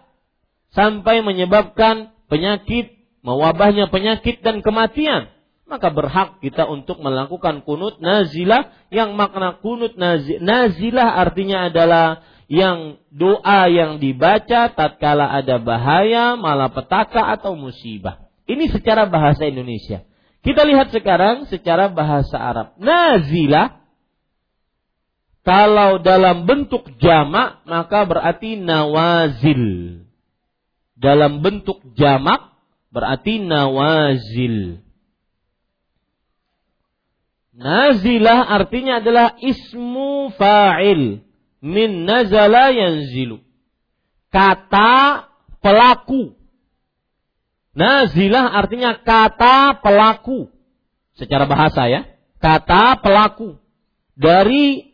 sampai 0.75 1.24
menyebabkan 1.24 2.12
penyakit, 2.27 3.00
mewabahnya 3.24 3.88
penyakit 3.88 4.43
dan 4.43 4.60
kematian. 4.60 5.31
Maka 5.72 5.88
berhak 5.88 6.43
kita 6.43 6.67
untuk 6.67 7.00
melakukan 7.00 7.63
kunut 7.63 8.03
nazilah 8.03 8.75
yang 8.91 9.15
makna 9.15 9.55
kunut 9.63 9.96
nazilah 9.96 11.15
artinya 11.15 11.72
adalah 11.72 12.27
yang 12.51 13.00
doa 13.08 13.72
yang 13.72 14.03
dibaca 14.03 14.75
tatkala 14.75 15.24
ada 15.24 15.55
bahaya, 15.55 16.36
malapetaka 16.36 17.31
atau 17.39 17.55
musibah. 17.55 18.27
Ini 18.43 18.67
secara 18.75 19.08
bahasa 19.08 19.48
Indonesia. 19.48 20.03
Kita 20.43 20.67
lihat 20.67 20.91
sekarang 20.91 21.48
secara 21.48 21.88
bahasa 21.88 22.36
Arab. 22.36 22.75
Nazilah 22.75 23.79
kalau 25.48 26.03
dalam 26.03 26.43
bentuk 26.43 26.91
jamak 27.00 27.63
maka 27.63 28.03
berarti 28.03 28.60
nawazil. 28.60 29.63
Dalam 31.00 31.39
bentuk 31.39 31.79
jamak 31.96 32.51
berarti 32.91 33.39
nawazil. 33.39 34.84
Nazilah 37.55 38.43
artinya 38.43 39.00
adalah 39.00 39.39
ismu 39.39 40.36
fa'il 40.36 41.30
min 41.61 42.03
nazala 42.09 42.73
yanzilu. 42.73 43.39
Kata 44.33 45.29
pelaku. 45.61 46.35
Nazilah 47.71 48.51
artinya 48.51 48.99
kata 48.99 49.79
pelaku. 49.79 50.51
Secara 51.15 51.47
bahasa 51.47 51.87
ya. 51.87 52.09
Kata 52.41 52.99
pelaku. 52.99 53.55
Dari 54.17 54.91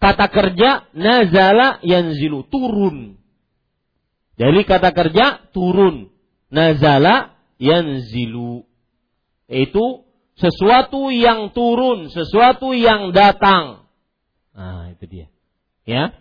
kata 0.00 0.26
kerja 0.32 0.90
nazala 0.96 1.78
yanzilu 1.84 2.48
turun. 2.48 3.20
Dari 4.34 4.64
kata 4.64 4.90
kerja 4.90 5.52
turun. 5.52 6.10
Nazala 6.50 7.36
yanzilu. 7.60 8.64
Itu 9.46 10.06
sesuatu 10.36 11.08
yang 11.14 11.50
turun, 11.56 12.12
sesuatu 12.12 12.76
yang 12.76 13.10
datang. 13.16 13.88
Nah, 14.52 14.92
itu 14.92 15.04
dia. 15.08 15.26
Ya. 15.86 16.12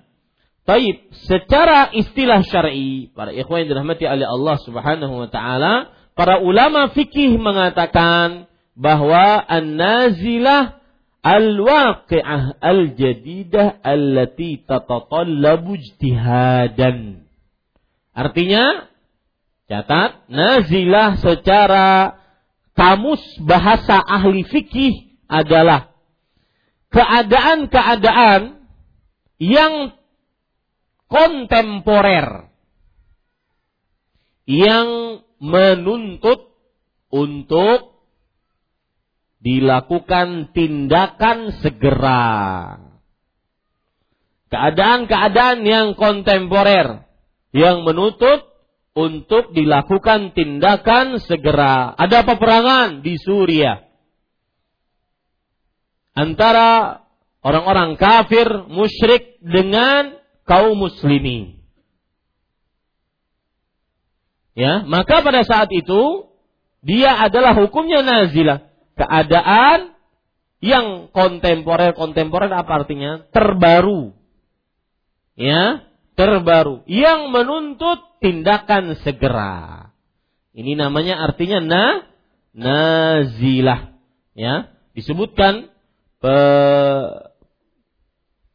Taib, 0.66 1.14
secara 1.30 1.94
istilah 1.94 2.42
syar'i, 2.42 3.14
para 3.14 3.30
ikhwan 3.34 3.66
yang 3.66 3.70
dirahmati 3.78 4.06
oleh 4.06 4.26
Allah 4.26 4.58
Subhanahu 4.66 5.14
wa 5.26 5.30
taala, 5.30 5.94
para 6.18 6.42
ulama 6.42 6.90
fikih 6.90 7.38
mengatakan 7.38 8.50
bahwa 8.74 9.42
an-nazilah 9.46 10.82
al-waqi'ah 11.22 12.62
al-jadidah 12.62 13.82
allati 13.82 14.62
tatatallabu 14.66 15.78
ijtihadan. 15.78 17.30
Artinya, 18.14 18.90
catat, 19.70 20.30
nazilah 20.34 21.18
secara 21.22 22.18
kamus 22.74 23.22
bahasa 23.46 24.02
ahli 24.02 24.46
fikih 24.50 25.14
adalah 25.30 25.94
keadaan-keadaan 26.90 28.55
yang 29.42 29.96
kontemporer 31.12 32.50
yang 34.46 35.22
menuntut 35.42 36.54
untuk 37.10 37.96
dilakukan 39.42 40.54
tindakan 40.54 41.54
segera. 41.62 42.26
Keadaan-keadaan 44.50 45.66
yang 45.66 45.88
kontemporer 45.98 47.04
yang 47.52 47.84
menuntut 47.84 48.46
untuk 48.96 49.52
dilakukan 49.52 50.32
tindakan 50.32 51.20
segera. 51.20 51.94
Ada 51.98 52.24
peperangan 52.24 53.04
di 53.04 53.20
Suriah 53.20 53.86
antara 56.16 57.04
orang-orang 57.46 57.94
kafir 58.02 58.50
musyrik 58.66 59.38
dengan 59.46 60.18
kaum 60.50 60.74
muslimin. 60.82 61.62
Ya, 64.58 64.82
maka 64.88 65.22
pada 65.22 65.46
saat 65.46 65.70
itu 65.70 66.32
dia 66.82 67.14
adalah 67.22 67.54
hukumnya 67.54 68.02
nazilah. 68.02 68.66
Keadaan 68.96 69.94
yang 70.64 71.12
kontemporer 71.12 71.94
kontemporer 71.94 72.50
apa 72.50 72.82
artinya? 72.82 73.28
Terbaru. 73.30 74.16
Ya 75.36 75.84
terbaru. 76.16 76.88
Yang 76.88 77.20
menuntut 77.30 78.00
tindakan 78.24 78.96
segera. 79.04 79.92
Ini 80.56 80.80
namanya 80.80 81.20
artinya 81.20 81.60
na 81.60 81.84
nazilah. 82.56 84.00
Ya 84.32 84.72
disebutkan 84.96 85.68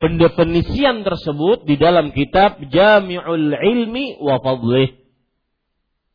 pendefinisian 0.00 1.04
tersebut 1.04 1.68
di 1.68 1.76
dalam 1.76 2.10
kitab 2.10 2.58
Jami'ul 2.64 3.52
Ilmi 3.52 4.18
wa 4.18 4.40
Fadlih. 4.40 4.96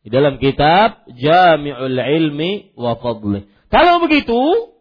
Di 0.02 0.10
dalam 0.10 0.41
kitab 0.41 1.06
Jami'ul 1.13 1.98
Ilmi 2.02 2.76
wa 2.76 2.98
Fadlih. 2.98 3.45
Kalau 3.69 4.02
begitu, 4.02 4.74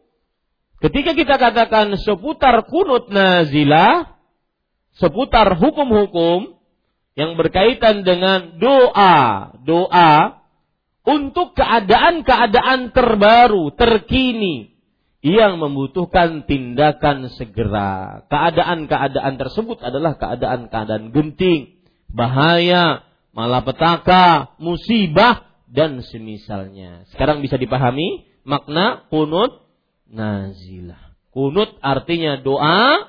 ketika 0.81 1.13
kita 1.13 1.37
katakan 1.37 1.95
seputar 2.01 2.65
kunut 2.65 3.13
nazilah, 3.13 4.17
seputar 4.97 5.53
hukum-hukum 5.61 6.57
yang 7.15 7.37
berkaitan 7.39 8.03
dengan 8.03 8.57
doa, 8.59 9.53
doa 9.63 10.43
untuk 11.05 11.53
keadaan-keadaan 11.53 12.91
terbaru, 12.91 13.71
terkini 13.77 14.74
yang 15.25 15.57
membutuhkan 15.57 16.45
tindakan 16.45 17.33
segera. 17.33 18.29
Keadaan-keadaan 18.29 19.41
tersebut 19.41 19.81
adalah 19.81 20.21
keadaan-keadaan 20.21 21.17
genting, 21.17 21.81
bahaya, 22.13 23.09
malapetaka, 23.33 24.53
musibah 24.61 25.49
dan 25.65 26.05
semisalnya. 26.05 27.09
Sekarang 27.09 27.41
bisa 27.41 27.57
dipahami 27.57 28.29
makna 28.45 29.09
kunut 29.09 29.65
nazilah. 30.13 31.17
Kunut 31.33 31.73
artinya 31.81 32.37
doa, 32.45 33.09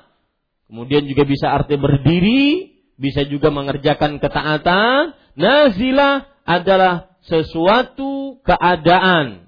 kemudian 0.72 1.04
juga 1.04 1.28
bisa 1.28 1.52
arti 1.52 1.76
berdiri, 1.76 2.74
bisa 2.96 3.28
juga 3.28 3.52
mengerjakan 3.52 4.18
ketaatan. 4.24 5.12
Nazilah 5.36 6.32
adalah 6.48 7.12
sesuatu 7.28 8.40
keadaan 8.40 9.45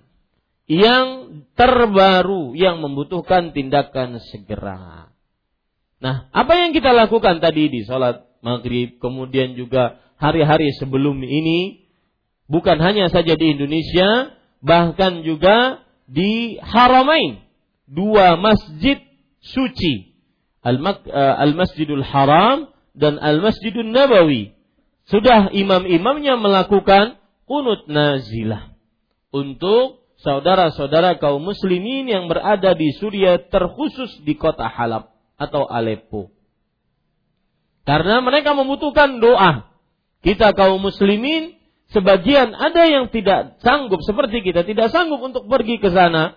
yang 0.68 1.40
terbaru 1.56 2.52
yang 2.52 2.84
membutuhkan 2.84 3.56
tindakan 3.56 4.20
segera. 4.30 5.10
Nah, 5.98 6.30
apa 6.30 6.52
yang 6.54 6.70
kita 6.70 6.94
lakukan 6.94 7.42
tadi 7.42 7.72
di 7.72 7.82
sholat 7.82 8.22
maghrib, 8.44 9.00
kemudian 9.02 9.58
juga 9.58 9.98
hari-hari 10.20 10.70
sebelum 10.78 11.18
ini, 11.24 11.88
bukan 12.46 12.78
hanya 12.78 13.10
saja 13.10 13.34
di 13.34 13.58
Indonesia, 13.58 14.38
bahkan 14.62 15.26
juga 15.26 15.82
di 16.06 16.60
Haramain 16.62 17.42
dua 17.88 18.36
masjid 18.36 19.00
suci 19.40 20.12
eh, 20.62 21.34
Al-Masjidul 21.42 22.04
Haram 22.04 22.68
dan 22.92 23.16
Al-Masjidul 23.16 23.88
Nabawi 23.88 24.52
sudah 25.08 25.48
imam-imamnya 25.56 26.36
melakukan 26.36 27.16
kunut 27.48 27.88
nazilah 27.88 28.76
untuk 29.32 30.04
saudara-saudara 30.22 31.18
kaum 31.22 31.42
muslimin 31.42 32.10
yang 32.10 32.26
berada 32.26 32.74
di 32.74 32.90
Suriah 32.98 33.38
terkhusus 33.38 34.18
di 34.26 34.34
kota 34.34 34.66
Halab 34.66 35.14
atau 35.38 35.66
Aleppo. 35.70 36.34
Karena 37.86 38.20
mereka 38.20 38.52
membutuhkan 38.52 39.22
doa. 39.22 39.70
Kita 40.20 40.52
kaum 40.52 40.82
muslimin 40.82 41.56
sebagian 41.94 42.52
ada 42.52 42.84
yang 42.84 43.08
tidak 43.08 43.56
sanggup 43.64 44.02
seperti 44.04 44.44
kita 44.44 44.66
tidak 44.66 44.92
sanggup 44.92 45.22
untuk 45.22 45.46
pergi 45.48 45.80
ke 45.80 45.88
sana, 45.88 46.36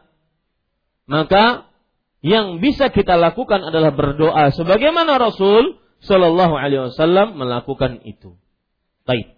maka 1.09 1.67
yang 2.21 2.61
bisa 2.61 2.93
kita 2.93 3.17
lakukan 3.17 3.65
adalah 3.65 3.91
berdoa 3.91 4.53
sebagaimana 4.53 5.17
Rasul 5.17 5.81
Shallallahu 6.05 6.55
Alaihi 6.55 6.93
Wasallam 6.93 7.35
melakukan 7.35 7.99
itu. 8.05 8.37
Baik. 9.03 9.33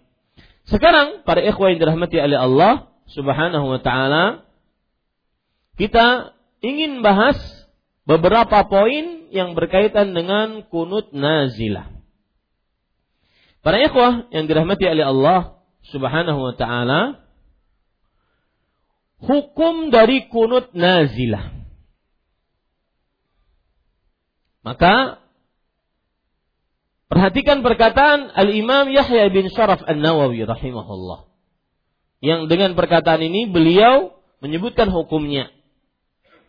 Sekarang 0.68 1.24
para 1.24 1.40
ikhwah 1.44 1.72
yang 1.72 1.80
dirahmati 1.80 2.16
oleh 2.20 2.38
Allah 2.38 2.93
Subhanahu 3.12 3.66
wa 3.68 3.80
taala 3.84 4.48
kita 5.74 6.36
ingin 6.62 7.02
bahas 7.02 7.36
beberapa 8.06 8.64
poin 8.70 9.26
yang 9.34 9.58
berkaitan 9.58 10.14
dengan 10.14 10.62
kunut 10.70 11.10
nazilah. 11.10 11.90
Para 13.64 13.80
ikhwah 13.80 14.30
yang 14.30 14.46
dirahmati 14.46 14.84
oleh 14.86 15.04
Allah 15.08 15.40
Subhanahu 15.90 16.40
wa 16.40 16.54
taala, 16.54 17.26
hukum 19.18 19.90
dari 19.90 20.30
kunut 20.30 20.70
nazilah. 20.76 21.52
Maka 24.64 25.20
perhatikan 27.10 27.60
perkataan 27.60 28.32
Al-Imam 28.32 28.88
Yahya 28.88 29.28
bin 29.28 29.52
Sharaf 29.52 29.84
An-Nawawi 29.84 30.44
rahimahullah. 30.48 31.33
Yang 32.24 32.48
dengan 32.48 32.72
perkataan 32.72 33.20
ini 33.20 33.52
beliau 33.52 34.16
menyebutkan 34.40 34.88
hukumnya. 34.88 35.52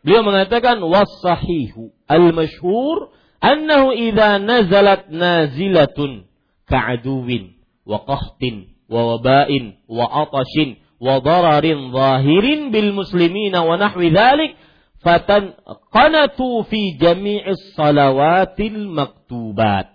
Beliau 0.08 0.24
mengatakan 0.24 0.80
wasahihu 0.80 1.92
al-masyhur 2.08 3.12
annahu 3.44 3.92
idza 3.92 4.40
nazalat 4.40 5.12
nazilatun 5.12 6.32
ka'aduwin 6.72 7.60
wa 7.84 8.08
qahtin 8.08 8.72
wa 8.88 9.20
wabain 9.20 9.76
wa 9.92 10.08
atashin 10.24 10.80
wa 11.04 11.20
dararin 11.20 11.92
zahirin 11.92 12.72
bil 12.72 12.96
muslimina 12.96 13.68
wa 13.68 13.76
nahwi 13.76 14.16
dhalik 14.16 14.56
fatan 15.04 15.60
qanatu 15.92 16.64
fi 16.72 16.96
jami'is 16.96 17.76
salawatil 17.76 18.96
maktubat. 18.96 19.92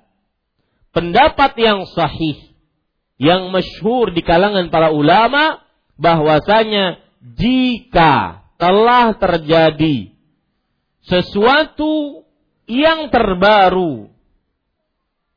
Pendapat 0.93 1.57
yang 1.57 1.89
sahih 1.89 2.51
yang 3.17 3.49
masyhur 3.49 4.13
di 4.13 4.21
kalangan 4.21 4.69
para 4.69 4.93
ulama 4.93 5.70
bahwasanya 6.01 7.05
jika 7.37 8.41
telah 8.57 9.13
terjadi 9.21 10.17
sesuatu 11.05 12.25
yang 12.65 13.13
terbaru 13.13 14.09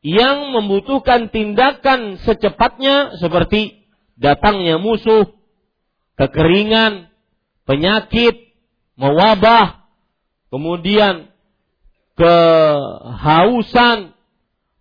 yang 0.03 0.51
membutuhkan 0.51 1.31
tindakan 1.31 2.19
secepatnya 2.19 3.15
seperti 3.19 3.87
datangnya 4.19 4.75
musuh, 4.75 5.31
kekeringan, 6.19 7.07
penyakit, 7.63 8.51
mewabah, 8.99 9.87
kemudian 10.51 11.31
kehausan, 12.19 14.11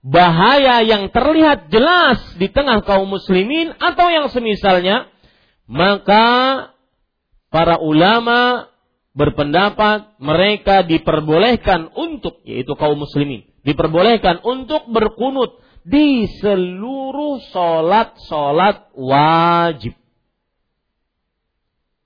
bahaya 0.02 0.82
yang 0.82 1.14
terlihat 1.14 1.70
jelas 1.70 2.18
di 2.42 2.50
tengah 2.50 2.82
kaum 2.82 3.06
muslimin 3.06 3.70
atau 3.78 4.10
yang 4.10 4.26
semisalnya, 4.26 5.12
maka 5.72 6.26
para 7.48 7.80
ulama 7.80 8.68
berpendapat 9.16 10.20
mereka 10.20 10.85
diperbolehkan 10.85 11.88
untuk 11.96 12.44
yaitu 12.44 12.76
kaum 12.76 13.00
muslimin 13.00 13.48
diperbolehkan 13.64 14.42
untuk 14.44 14.90
berkunut 14.90 15.62
di 15.82 16.30
seluruh 16.38 17.42
solat-solat 17.50 18.94
wajib. 18.94 19.98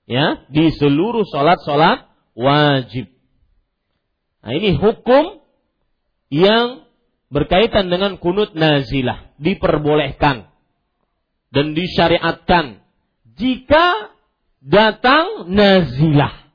Ya, 0.07 0.47
di 0.47 0.71
seluruh 0.71 1.27
solat-solat 1.27 2.07
wajib. 2.33 3.11
Nah 4.39 4.51
ini 4.55 4.79
hukum 4.79 5.43
yang 6.31 6.87
berkaitan 7.27 7.91
dengan 7.91 8.15
kunut 8.15 8.55
nazilah 8.55 9.35
diperbolehkan 9.35 10.47
dan 11.51 11.75
disyariatkan 11.75 12.86
jika 13.37 14.11
datang 14.61 15.47
nazilah. 15.47 16.49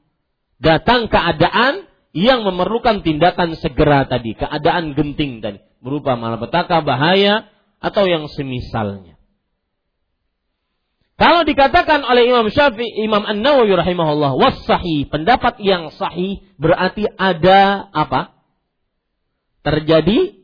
Datang 0.63 1.11
keadaan 1.11 1.91
yang 2.15 2.47
memerlukan 2.47 3.03
tindakan 3.03 3.59
segera 3.59 4.07
tadi, 4.07 4.39
keadaan 4.39 4.95
genting 4.95 5.43
tadi, 5.43 5.59
berupa 5.83 6.15
malapetaka, 6.15 6.87
bahaya, 6.87 7.51
atau 7.83 8.07
yang 8.07 8.31
semisalnya. 8.31 9.19
Kalau 11.19 11.43
dikatakan 11.47 12.03
oleh 12.07 12.31
Imam 12.31 12.47
Syafi'i, 12.51 13.07
Imam 13.07 13.23
An-Nawawi 13.27 13.75
rahimahullah, 13.75 14.39
was 14.39 14.59
sahih, 14.67 15.07
pendapat 15.07 15.59
yang 15.63 15.91
sahih 15.95 16.43
berarti 16.59 17.07
ada 17.11 17.91
apa? 17.91 18.39
Terjadi 19.63 20.43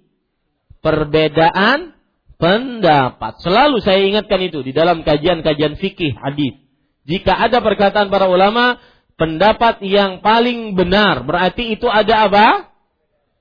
perbedaan 0.78 1.97
pendapat. 2.38 3.42
Selalu 3.42 3.82
saya 3.82 4.06
ingatkan 4.06 4.40
itu 4.40 4.62
di 4.62 4.72
dalam 4.72 5.02
kajian-kajian 5.02 5.76
fikih 5.76 6.14
hadis. 6.16 6.56
Jika 7.04 7.34
ada 7.34 7.60
perkataan 7.60 8.08
para 8.08 8.30
ulama, 8.30 8.78
pendapat 9.18 9.82
yang 9.84 10.22
paling 10.22 10.78
benar, 10.78 11.26
berarti 11.26 11.74
itu 11.74 11.90
ada 11.90 12.30
apa? 12.30 12.46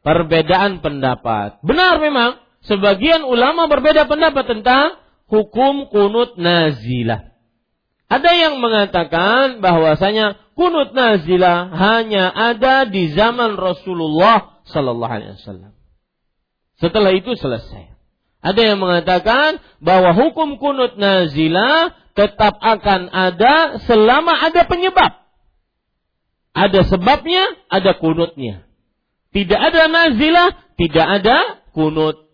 Perbedaan 0.01 0.81
pendapat. 0.81 1.61
Benar 1.61 2.01
memang, 2.01 2.41
sebagian 2.65 3.23
ulama 3.23 3.69
berbeda 3.69 4.09
pendapat 4.09 4.49
tentang 4.49 4.97
hukum 5.29 5.91
kunut 5.93 6.35
nazilah. 6.39 7.37
Ada 8.07 8.31
yang 8.39 8.63
mengatakan 8.63 9.59
bahwasanya 9.59 10.39
kunut 10.55 10.95
nazilah 10.95 11.67
hanya 11.75 12.31
ada 12.31 12.87
di 12.87 13.11
zaman 13.11 13.59
Rasulullah 13.59 14.63
sallallahu 14.71 15.11
alaihi 15.11 15.35
wasallam. 15.35 15.75
Setelah 16.79 17.11
itu 17.11 17.35
selesai. 17.35 17.96
Ada 18.41 18.73
yang 18.73 18.79
mengatakan 18.79 19.59
bahwa 19.81 20.13
hukum 20.13 20.61
kunut 20.61 20.95
nazilah 20.95 21.97
tetap 22.13 22.57
akan 22.57 23.09
ada 23.09 23.81
selama 23.85 24.33
ada 24.33 24.65
penyebab. 24.65 25.25
Ada 26.57 26.89
sebabnya, 26.89 27.45
ada 27.69 27.93
kunutnya. 28.01 28.65
Tidak 29.29 29.59
ada 29.61 29.85
nazilah, 29.85 30.49
tidak 30.81 31.07
ada 31.21 31.37
kunut. 31.77 32.25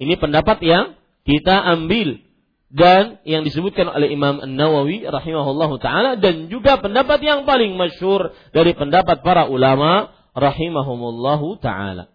Ini 0.00 0.16
pendapat 0.16 0.64
yang 0.64 0.96
kita 1.28 1.52
ambil 1.76 2.24
dan 2.72 3.20
yang 3.28 3.44
disebutkan 3.44 3.86
oleh 3.86 4.10
Imam 4.10 4.40
An-Nawawi 4.40 5.04
rahimahullah 5.04 5.70
taala 5.78 6.10
dan 6.16 6.48
juga 6.48 6.80
pendapat 6.80 7.20
yang 7.22 7.44
paling 7.44 7.76
masyhur 7.76 8.32
dari 8.50 8.72
pendapat 8.72 9.20
para 9.20 9.46
ulama 9.46 10.10
rahimahumullahu 10.34 11.60
taala. 11.60 12.13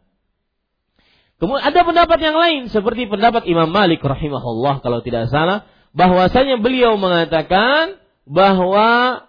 Kemudian 1.40 1.64
ada 1.72 1.82
pendapat 1.88 2.20
yang 2.20 2.36
lain 2.36 2.68
seperti 2.68 3.08
pendapat 3.08 3.48
Imam 3.48 3.72
Malik 3.72 4.04
rahimahullah 4.04 4.84
kalau 4.84 5.00
tidak 5.00 5.32
salah 5.32 5.64
bahwasanya 5.96 6.60
beliau 6.60 7.00
mengatakan 7.00 7.96
bahwa 8.28 9.24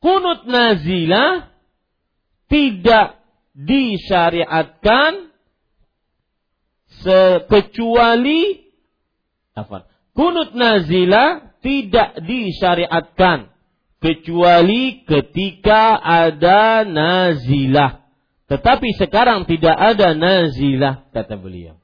kunut 0.00 0.48
nazilah 0.48 1.52
tidak 2.48 3.20
disyariatkan 3.52 5.28
kecuali 7.46 8.72
apa? 9.52 9.86
Kunut 10.16 10.56
nazilah 10.56 11.54
tidak 11.60 12.16
disyariatkan 12.24 13.52
kecuali 13.98 15.02
ketika 15.04 15.98
ada 15.98 16.86
nazilah. 16.86 18.07
Tetapi 18.48 18.96
sekarang 18.96 19.44
tidak 19.44 19.76
ada 19.76 20.16
nazilah 20.16 21.04
kata 21.12 21.36
beliau. 21.36 21.76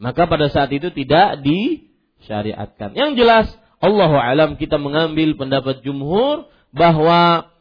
Maka 0.00 0.24
pada 0.24 0.48
saat 0.48 0.72
itu 0.72 0.88
tidak 0.88 1.44
di 1.44 1.92
syariatkan. 2.24 2.96
Yang 2.96 3.10
jelas 3.20 3.46
Allah 3.80 4.12
alam 4.24 4.56
kita 4.56 4.80
mengambil 4.80 5.36
pendapat 5.36 5.84
jumhur 5.84 6.48
bahwa 6.72 7.52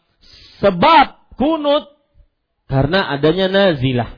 sebab 0.64 1.36
kunut 1.36 1.92
karena 2.72 3.04
adanya 3.12 3.52
nazilah. 3.52 4.16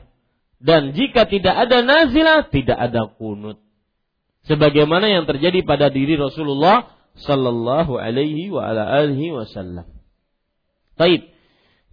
Dan 0.62 0.94
jika 0.94 1.26
tidak 1.26 1.66
ada 1.66 1.82
nazilah, 1.82 2.46
tidak 2.46 2.78
ada 2.78 3.10
kunut. 3.18 3.58
Sebagaimana 4.46 5.10
yang 5.10 5.26
terjadi 5.26 5.66
pada 5.66 5.90
diri 5.90 6.14
Rasulullah 6.14 6.94
sallallahu 7.18 7.98
alaihi 7.98 8.46
wa 8.54 8.62
ala 8.70 9.02
wasallam. 9.10 9.90
Baik. 10.94 11.34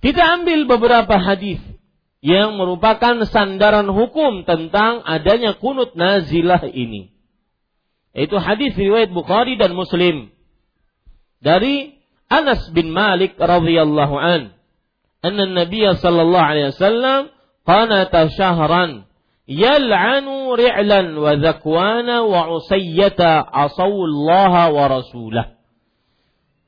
Kita 0.06 0.22
ambil 0.38 0.70
beberapa 0.70 1.18
hadis 1.18 1.60
yang 2.20 2.60
merupakan 2.60 3.24
sandaran 3.28 3.88
hukum 3.88 4.44
tentang 4.44 5.00
adanya 5.08 5.56
kunut 5.56 5.96
nazilah 5.96 6.68
ini. 6.68 7.16
Itu 8.12 8.36
hadis 8.42 8.76
riwayat 8.76 9.16
Bukhari 9.16 9.56
dan 9.56 9.72
Muslim. 9.72 10.34
Dari 11.40 11.96
Anas 12.28 12.68
bin 12.76 12.92
Malik 12.92 13.40
radhiyallahu 13.40 14.16
an. 14.20 14.52
Anna 15.24 15.44
Nabi 15.48 15.84
sallallahu 15.84 16.48
alaihi 16.48 16.72
wasallam 16.76 17.32
qanata 17.64 18.32
syahran 18.32 19.08
yal'anu 19.50 20.54
ri'lan 20.56 21.16
wa 21.16 21.40
zakwana 21.40 22.24
wa 22.28 22.52
usayyata 22.60 23.48
asawullaha 23.48 24.70
wa 24.76 24.84
rasulah. 24.92 25.56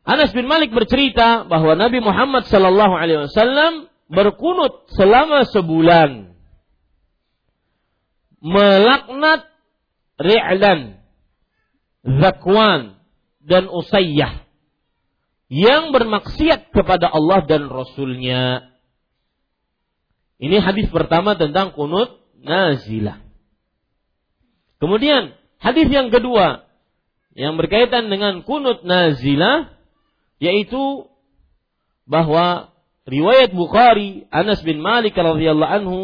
Anas 0.08 0.32
bin 0.32 0.48
Malik 0.48 0.72
bercerita 0.74 1.46
bahwa 1.46 1.78
Nabi 1.78 2.00
Muhammad 2.00 2.48
sallallahu 2.48 2.96
alaihi 2.96 3.28
wasallam 3.30 3.91
berkunut 4.12 4.92
selama 4.92 5.48
sebulan. 5.48 6.36
Melaknat 8.42 9.48
Ri'lan, 10.20 11.00
Zakwan, 12.04 13.00
dan 13.42 13.70
Usayyah 13.72 14.46
yang 15.52 15.92
bermaksiat 15.92 16.72
kepada 16.72 17.12
Allah 17.12 17.44
dan 17.44 17.68
Rasulnya. 17.68 18.72
Ini 20.42 20.58
hadis 20.58 20.90
pertama 20.90 21.38
tentang 21.38 21.76
kunut 21.78 22.18
nazilah. 22.42 23.22
Kemudian 24.82 25.38
hadis 25.62 25.86
yang 25.92 26.10
kedua 26.10 26.66
yang 27.38 27.60
berkaitan 27.60 28.10
dengan 28.10 28.42
kunut 28.42 28.82
nazilah 28.82 29.70
yaitu 30.42 31.06
bahwa 32.10 32.71
riwayat 33.08 33.54
Bukhari 33.54 34.28
Anas 34.30 34.62
bin 34.62 34.82
Malik 34.82 35.18
radhiyallahu 35.18 35.74
anhu 35.82 36.00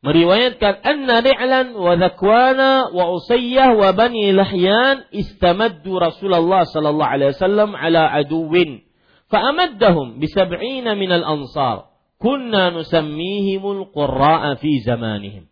meriwayatkan 0.00 0.80
anna 0.80 1.20
Ri'lan 1.20 1.76
wa 1.76 1.92
Zakwana 2.00 2.88
wa 2.90 3.04
Usayyah 3.20 3.76
wa 3.76 3.92
Bani 3.92 4.32
Lahyan 4.32 5.06
istamaddu 5.12 6.00
Rasulullah 6.00 6.64
sallallahu 6.64 7.12
alaihi 7.14 7.36
wasallam 7.36 7.76
ala 7.76 8.08
aduwin 8.16 8.82
sab'ina 9.30 10.98
min 10.98 11.10
al-ansar 11.12 11.90
kunna 12.20 12.74
nusammihimul 12.74 13.94
qurra'a 13.94 14.60
fi 14.60 14.84
zamanihim. 14.84 15.48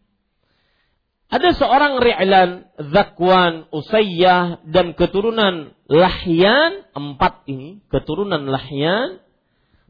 Ada 1.28 1.52
seorang 1.61 2.00
Ri'lan, 2.00 2.72
Zakwan, 2.88 3.68
Usayyah, 3.68 4.64
dan 4.64 4.96
keturunan 4.96 5.76
Lahyan, 5.85 6.88
empat 6.96 7.44
ini, 7.44 7.85
keturunan 7.92 8.48
Lahyan, 8.48 9.20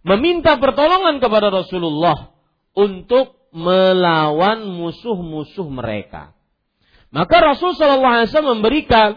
meminta 0.02 0.58
pertolongan 0.58 1.18
kepada 1.22 1.50
Rasulullah 1.50 2.34
untuk 2.74 3.50
melawan 3.50 4.68
musuh-musuh 4.68 5.66
mereka. 5.72 6.36
Maka 7.08 7.40
Rasul 7.40 7.72
Shallallahu 7.72 8.14
Alaihi 8.20 8.28
Wasallam 8.28 8.60
memberikan 8.60 9.08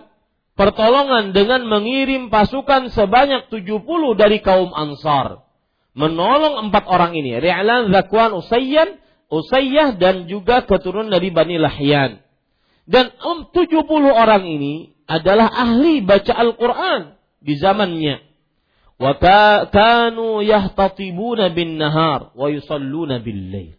pertolongan 0.56 1.36
dengan 1.36 1.68
mengirim 1.68 2.32
pasukan 2.32 2.88
sebanyak 2.96 3.52
70 3.52 3.84
dari 4.16 4.40
kaum 4.40 4.72
Ansar 4.72 5.44
menolong 5.92 6.70
empat 6.70 6.88
orang 6.88 7.16
ini. 7.16 7.40
Ri'lan, 7.40 7.92
Zakwan, 7.92 8.32
Usayyan, 8.36 9.00
Usayyah 9.32 9.96
dan 9.96 10.28
juga 10.28 10.64
keturunan 10.68 11.12
dari 11.12 11.32
Bani 11.32 11.56
Lahyan. 11.60 12.20
Dan 12.88 13.16
um, 13.24 13.48
70 13.52 13.88
orang 14.12 14.44
ini 14.44 14.92
adalah 15.08 15.48
ahli 15.48 16.04
baca 16.04 16.34
Al-Quran 16.36 17.16
di 17.40 17.54
zamannya. 17.56 18.16
Wa 19.01 19.13
kanu 19.69 20.41
yahtatibuna 20.41 21.53
bin 21.53 21.77
nahar 21.77 22.33
wa 22.33 22.49
yusalluna 22.49 23.21
bil 23.21 23.53
lail. 23.53 23.77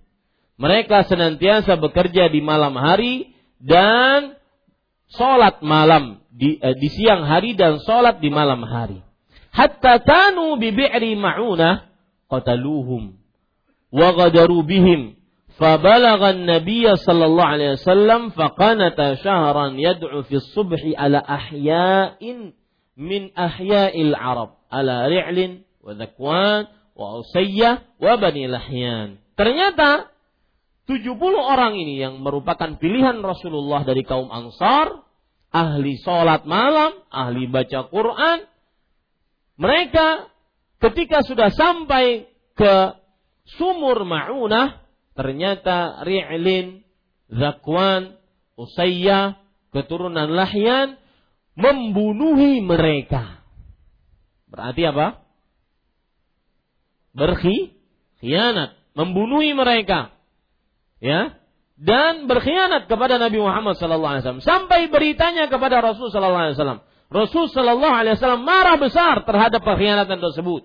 Mereka 0.62 1.10
senantiasa 1.10 1.78
bekerja 1.78 2.30
di 2.30 2.42
malam 2.42 2.78
hari 2.78 3.34
dan 3.58 4.38
sholat 5.10 5.62
malam 5.66 6.22
di, 6.30 6.62
eh, 6.62 6.78
di 6.78 6.90
siang 6.90 7.26
hari 7.26 7.58
dan 7.58 7.82
sholat 7.82 8.22
di 8.22 8.30
malam 8.30 8.62
hari. 8.62 9.02
Hatta 9.50 10.02
kanu 10.06 10.62
bi 10.62 10.70
bi'ri 10.70 11.18
ma'unah 11.18 11.90
qataluhum 12.30 13.18
wa 13.90 14.08
ghadaru 14.14 14.62
bihim 14.66 15.18
فبلغ 15.58 16.30
النبي 16.30 16.96
صلى 16.96 17.26
الله 17.26 17.46
عليه 17.46 17.70
وسلم 17.72 18.30
فقنت 18.30 19.18
شهرا 19.26 19.74
يدعو 19.74 20.22
في 20.22 20.36
الصبح 20.36 20.82
على 20.98 21.18
أحياء 21.18 22.22
من 22.98 23.22
أحياء 23.38 24.02
العرب 24.02 24.50
ala 24.73 25.05
ri'lin 25.13 25.69
wa 25.85 25.93
dhakwan 25.93 26.73
wa 26.97 27.21
usayya, 27.21 27.85
wa 28.01 28.17
bani 28.17 28.49
lahyan. 28.49 29.21
Ternyata 29.37 30.13
70 30.89 31.17
orang 31.37 31.77
ini 31.77 32.01
yang 32.01 32.21
merupakan 32.21 32.77
pilihan 32.77 33.21
Rasulullah 33.21 33.85
dari 33.85 34.03
kaum 34.03 34.29
Ansar, 34.29 35.05
ahli 35.53 36.01
sholat 36.01 36.45
malam, 36.49 36.97
ahli 37.09 37.49
baca 37.49 37.87
Quran, 37.89 38.39
mereka 39.61 40.33
ketika 40.81 41.23
sudah 41.23 41.53
sampai 41.53 42.27
ke 42.57 42.75
sumur 43.57 44.03
Ma'unah, 44.05 44.83
ternyata 45.15 46.03
Ri'lin, 46.03 46.83
Zakwan, 47.31 48.17
Usayyah, 48.59 49.41
keturunan 49.73 50.29
Lahyan, 50.29 51.01
membunuhi 51.57 52.61
mereka. 52.65 53.42
Berarti 54.53 54.83
apa? 54.85 55.25
Berkhi, 57.17 57.73
khianat, 58.21 58.77
membunuhi 58.93 59.57
mereka. 59.57 60.13
Ya, 61.03 61.43
dan 61.83 62.31
berkhianat 62.31 62.87
kepada 62.87 63.19
Nabi 63.19 63.43
Muhammad 63.43 63.75
SAW 63.75 64.39
sampai 64.39 64.87
beritanya 64.87 65.51
kepada 65.51 65.83
Rasul 65.83 66.15
SAW. 66.15 66.87
Rasul 67.13 67.45
Shallallahu 67.53 67.93
Alaihi 67.93 68.15
Wasallam 68.17 68.47
marah 68.47 68.79
besar 68.81 69.27
terhadap 69.27 69.61
perkhianatan 69.61 70.17
tersebut. 70.17 70.65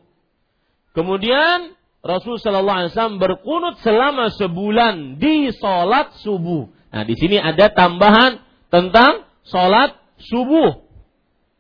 Kemudian 0.96 1.76
Rasul 2.06 2.40
Shallallahu 2.40 2.78
Alaihi 2.86 2.92
Wasallam 2.96 3.20
berkunut 3.20 3.82
selama 3.84 4.32
sebulan 4.32 5.20
di 5.20 5.52
sholat 5.58 6.16
subuh. 6.24 6.72
Nah 6.94 7.04
di 7.04 7.18
sini 7.20 7.36
ada 7.42 7.68
tambahan 7.68 8.40
tentang 8.72 9.28
sholat 9.44 9.98
subuh. 10.24 10.87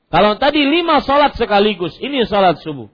Kalau 0.07 0.39
tadi 0.39 0.63
lima 0.63 1.03
sholat 1.03 1.35
sekaligus, 1.35 1.99
ini 1.99 2.23
sholat 2.23 2.63
subuh. 2.63 2.87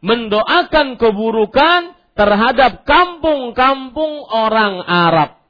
Mendoakan 0.00 0.96
keburukan 0.96 1.96
terhadap 2.16 2.88
kampung-kampung 2.88 4.24
orang 4.32 4.80
Arab. 4.84 5.44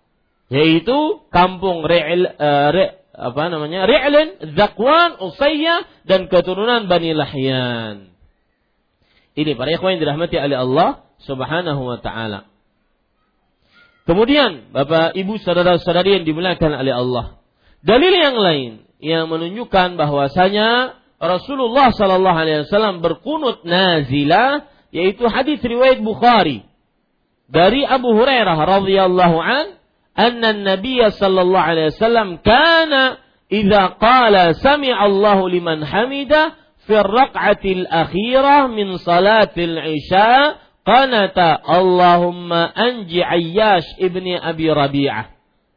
Yaitu 0.50 1.22
kampung 1.30 1.86
Re'il, 1.86 2.26
uh, 2.26 2.68
Re, 2.74 3.02
apa 3.14 3.42
namanya 3.46 3.86
Ri'lin, 3.86 4.58
Zakwan, 4.58 5.22
Usayyah 5.22 5.86
dan 6.06 6.26
keturunan 6.26 6.90
Bani 6.90 7.14
Lahyan. 7.14 8.14
Ini 9.34 9.58
para 9.58 9.70
ikhwan 9.74 9.98
yang 9.98 10.02
dirahmati 10.02 10.38
oleh 10.38 10.58
Allah 10.58 10.88
Subhanahu 11.26 11.82
wa 11.82 11.98
taala. 11.98 12.46
Kemudian 14.04 14.70
Bapak 14.70 15.16
Ibu 15.16 15.40
saudara-saudari 15.40 16.20
yang 16.20 16.24
dimuliakan 16.28 16.76
oleh 16.76 16.92
Allah. 16.92 17.24
Dalil 17.80 18.12
yang 18.14 18.36
lain 18.36 18.72
yang 19.00 19.26
menunjukkan 19.32 19.96
bahwasanya 19.96 21.00
Rasulullah 21.24 21.90
saw 21.90 22.10
Alaihi 22.14 22.68
Wasallam 22.68 23.00
berkunut 23.00 23.64
nazila 23.64 24.68
yaitu 24.94 25.26
hadis 25.26 25.58
riwayat 25.64 25.98
Bukhari. 26.04 26.62
Dari 27.50 27.84
Abu 27.84 28.14
Hurairah 28.14 28.56
radhiyallahu 28.56 29.36
an 29.42 29.76
anna 30.14 30.54
Nabi 30.54 31.02
sallallahu 31.02 31.68
alaihi 31.68 31.90
wasallam 31.92 32.38
kana 32.40 33.18
idza 33.50 33.98
qala 33.98 34.54
sami'a 34.54 35.10
liman 35.50 35.82
hamida 35.82 36.54
fi 36.86 36.94
al-akhirah 37.84 38.70
min 38.70 38.96
salatil 39.02 39.76
isya 39.76 40.62
qanata 40.86 41.58
Allahumma 41.66 42.70
anji 42.72 43.20
Ayyash 43.20 43.98
ibni 43.98 44.38
Abi 44.38 44.70
Rabi'ah 44.70 45.34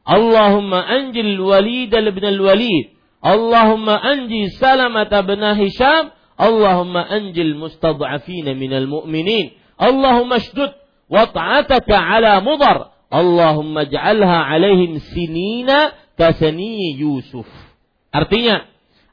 Allahumma 0.07 0.85
anji 0.87 1.25
Walid 1.41 1.91
ibn 1.91 2.23
al-Walid 2.23 2.96
Allahumma 3.21 3.97
anji 3.97 4.49
salamata 4.55 5.25
bin 5.25 5.41
Hisham, 5.57 6.13
Allahumma 6.37 7.05
anjil 7.09 7.57
mustad'afina 7.57 8.53
minal 8.53 8.85
mu'minin. 8.85 9.57
Allahumma 9.77 10.37
shdud 10.37 10.73
wat'ataka 11.09 11.97
ala 11.97 12.39
mudar. 12.45 12.93
Allahumma 13.09 13.87
ja'alha 13.87 14.45
alaihim 14.51 15.01
sinina 15.01 15.95
kasani 16.19 16.93
Yusuf. 16.99 17.47
Artinya, 18.13 18.67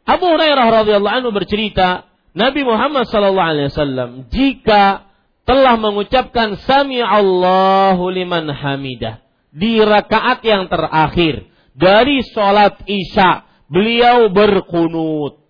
Abu 0.04 0.28
Hurairah 0.28 0.84
radhiyallahu 0.84 1.16
anhu 1.24 1.30
bercerita, 1.32 2.10
Nabi 2.34 2.66
Muhammad 2.66 3.06
sallallahu 3.06 3.50
alaihi 3.54 3.70
wasallam 3.70 4.10
jika 4.26 5.06
telah 5.46 5.78
mengucapkan 5.78 6.58
sami 6.66 6.98
Allahu 6.98 8.10
liman 8.10 8.50
hamidah 8.50 9.22
di 9.54 9.78
rakaat 9.78 10.42
yang 10.42 10.66
terakhir 10.66 11.46
dari 11.78 12.26
salat 12.34 12.82
Isya 12.90 13.46
beliau 13.68 14.28
berkunut. 14.32 15.40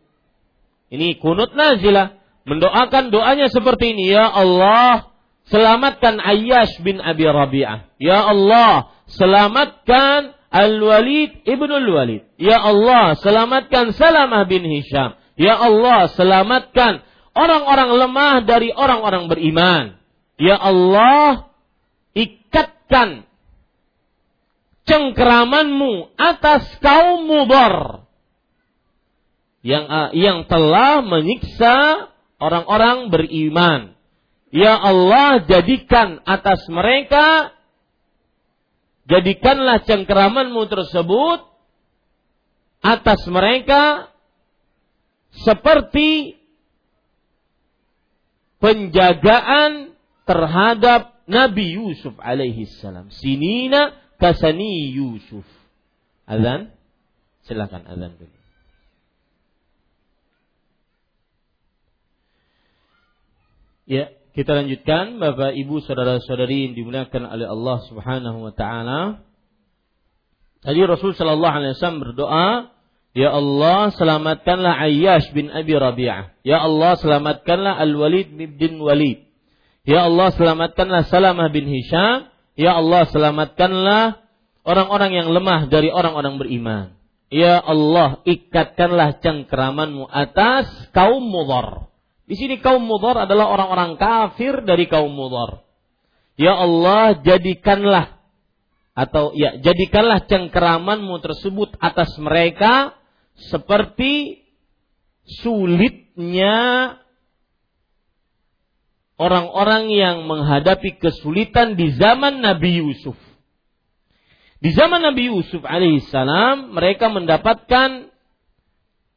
Ini 0.90 1.18
kunut 1.18 1.57
nazilah 1.57 2.18
mendoakan 2.44 3.11
doanya 3.11 3.50
seperti 3.50 3.96
ini 3.96 4.12
ya 4.14 4.29
Allah 4.29 5.14
Selamatkan 5.44 6.24
Ayyash 6.24 6.81
bin 6.81 7.05
Abi 7.05 7.29
Rabi'ah. 7.29 8.00
Ya 8.00 8.24
Allah, 8.24 8.88
selamatkan 9.12 10.33
Al-Walid 10.48 11.44
ibnu 11.44 11.68
Al-Walid. 11.68 12.24
Ya 12.40 12.64
Allah, 12.64 13.12
selamatkan 13.20 13.92
Salamah 13.92 14.48
bin 14.48 14.64
Hisham. 14.64 15.20
Ya 15.37 15.61
Allah, 15.61 16.09
selamatkan 16.16 17.05
orang-orang 17.37 17.90
lemah 17.92 18.35
dari 18.48 18.72
orang-orang 18.72 19.29
beriman. 19.29 20.00
Ya 20.40 20.57
Allah, 20.57 21.53
ikatkan 22.16 23.29
cengkeramanmu 24.88 26.16
atas 26.16 26.72
kaum 26.81 27.29
mudar 27.29 28.03
yang 29.64 30.12
yang 30.12 30.44
telah 30.44 31.00
menyiksa 31.00 32.07
orang-orang 32.37 33.09
beriman. 33.09 33.96
Ya 34.55 34.77
Allah, 34.77 35.42
jadikan 35.48 36.20
atas 36.22 36.62
mereka 36.70 37.50
jadikanlah 39.09 39.85
cengkeramanmu 39.85 40.68
tersebut 40.68 41.48
atas 42.85 43.20
mereka 43.33 44.12
seperti 45.33 46.38
penjagaan 48.61 49.96
terhadap 50.29 51.16
Nabi 51.24 51.81
Yusuf 51.81 52.14
alaihi 52.20 52.68
salam. 52.79 53.09
Sinina 53.09 53.96
kasani 54.20 54.92
Yusuf. 54.92 55.48
Azan? 56.29 56.72
Silakan 57.48 57.85
azan 57.88 58.16
dulu. 58.16 58.43
Ya, 63.85 64.09
kita 64.33 64.57
lanjutkan 64.57 65.20
Bapak 65.20 65.53
Ibu 65.53 65.85
saudara-saudari 65.85 66.68
yang 66.68 66.75
dimuliakan 66.75 67.29
oleh 67.29 67.47
Allah 67.47 67.77
Subhanahu 67.87 68.38
wa 68.49 68.53
taala. 68.57 69.23
Tadi 70.64 70.81
Rasul 70.88 71.12
sallallahu 71.12 71.55
alaihi 71.55 71.77
wasallam 71.77 72.01
berdoa, 72.01 72.73
Ya 73.14 73.31
Allah, 73.31 73.94
selamatkanlah 73.94 74.75
Ayyash 74.75 75.31
bin 75.31 75.47
Abi 75.47 75.70
Rabi'ah. 75.70 76.35
Ya 76.42 76.66
Allah, 76.66 76.99
selamatkanlah 76.99 77.79
Al-Walid 77.79 78.35
bin 78.35 78.83
Walid. 78.83 79.23
Ya 79.87 80.11
Allah, 80.11 80.35
selamatkanlah 80.35 81.07
Salamah 81.07 81.47
bin 81.55 81.70
Hisham. 81.70 82.27
Ya 82.59 82.75
Allah, 82.75 83.07
selamatkanlah 83.07 84.18
orang-orang 84.66 85.14
yang 85.14 85.29
lemah 85.31 85.70
dari 85.70 85.94
orang-orang 85.94 86.42
beriman. 86.42 86.99
Ya 87.31 87.62
Allah, 87.62 88.18
ikatkanlah 88.27 89.23
cengkeramanmu 89.23 90.11
atas 90.11 90.66
kaum 90.90 91.23
mudhar. 91.23 91.93
Di 92.24 92.34
sini 92.40 92.56
kaum 92.60 92.80
mudhar 92.80 93.28
adalah 93.28 93.52
orang-orang 93.52 94.00
kafir 94.00 94.64
dari 94.64 94.88
kaum 94.88 95.12
mudhar. 95.12 95.60
Ya 96.40 96.56
Allah, 96.56 97.20
jadikanlah 97.20 98.14
atau 98.94 99.34
ya 99.34 99.58
jadikanlah 99.58 100.22
cengkeramanmu 100.30 101.18
tersebut 101.18 101.74
atas 101.82 102.14
mereka 102.22 102.94
seperti 103.50 104.46
sulitnya 105.42 106.56
orang-orang 109.18 109.90
yang 109.90 110.16
menghadapi 110.30 111.02
kesulitan 111.02 111.74
di 111.74 111.90
zaman 111.98 112.38
Nabi 112.38 112.82
Yusuf. 112.82 113.18
Di 114.62 114.72
zaman 114.72 115.04
Nabi 115.04 115.28
Yusuf 115.28 115.60
alaihissalam 115.60 116.72
mereka 116.72 117.10
mendapatkan 117.12 118.08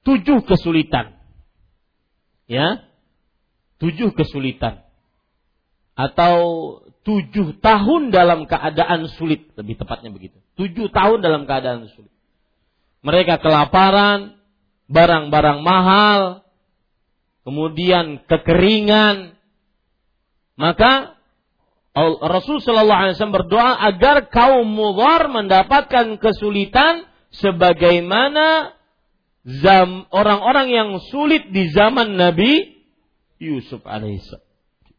tujuh 0.03 0.43
kesulitan. 0.43 1.15
Ya, 2.47 2.86
tujuh 3.81 4.13
kesulitan. 4.13 4.85
Atau 5.97 6.35
tujuh 7.01 7.57
tahun 7.57 8.13
dalam 8.13 8.45
keadaan 8.45 9.09
sulit. 9.17 9.49
Lebih 9.57 9.81
tepatnya 9.81 10.13
begitu. 10.13 10.37
Tujuh 10.59 10.93
tahun 10.93 11.25
dalam 11.25 11.49
keadaan 11.49 11.89
sulit. 11.89 12.13
Mereka 13.01 13.41
kelaparan 13.41 14.37
barang-barang 14.89 15.59
mahal 15.61 16.21
kemudian 17.47 18.27
kekeringan. 18.27 19.39
Maka 20.57 21.17
Rasul 22.21 22.61
Shallallahu 22.61 23.01
Alaihi 23.01 23.13
Wasallam 23.17 23.39
berdoa 23.41 23.73
agar 23.89 24.29
kaum 24.29 24.69
mudhar 24.69 25.33
mendapatkan 25.33 26.21
kesulitan 26.21 27.09
sebagaimana 27.33 28.77
orang-orang 30.13 30.67
yang 30.69 30.89
sulit 31.09 31.49
di 31.49 31.73
zaman 31.73 32.19
Nabi 32.19 32.76
Yusuf 33.37 33.85
alaihissalam. 33.85 34.45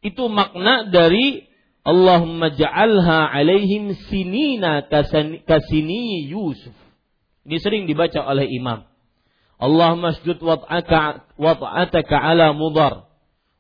Itu 0.03 0.31
makna 0.31 0.87
dari 0.87 1.47
Allahumma 1.83 2.55
ja'alha 2.55 3.33
alaihim 3.33 3.97
sinina 4.07 4.87
kasini 5.47 6.29
Yusuf. 6.31 6.75
Ini 7.49 7.57
sering 7.59 7.83
dibaca 7.89 8.23
oleh 8.29 8.47
imam. 8.47 8.85
Allahumma 9.59 10.15
sujud 10.21 10.39
wad'aka 10.39 11.35
wad'ataka 11.35 12.15
ala 12.15 12.55
mudar. 12.55 13.11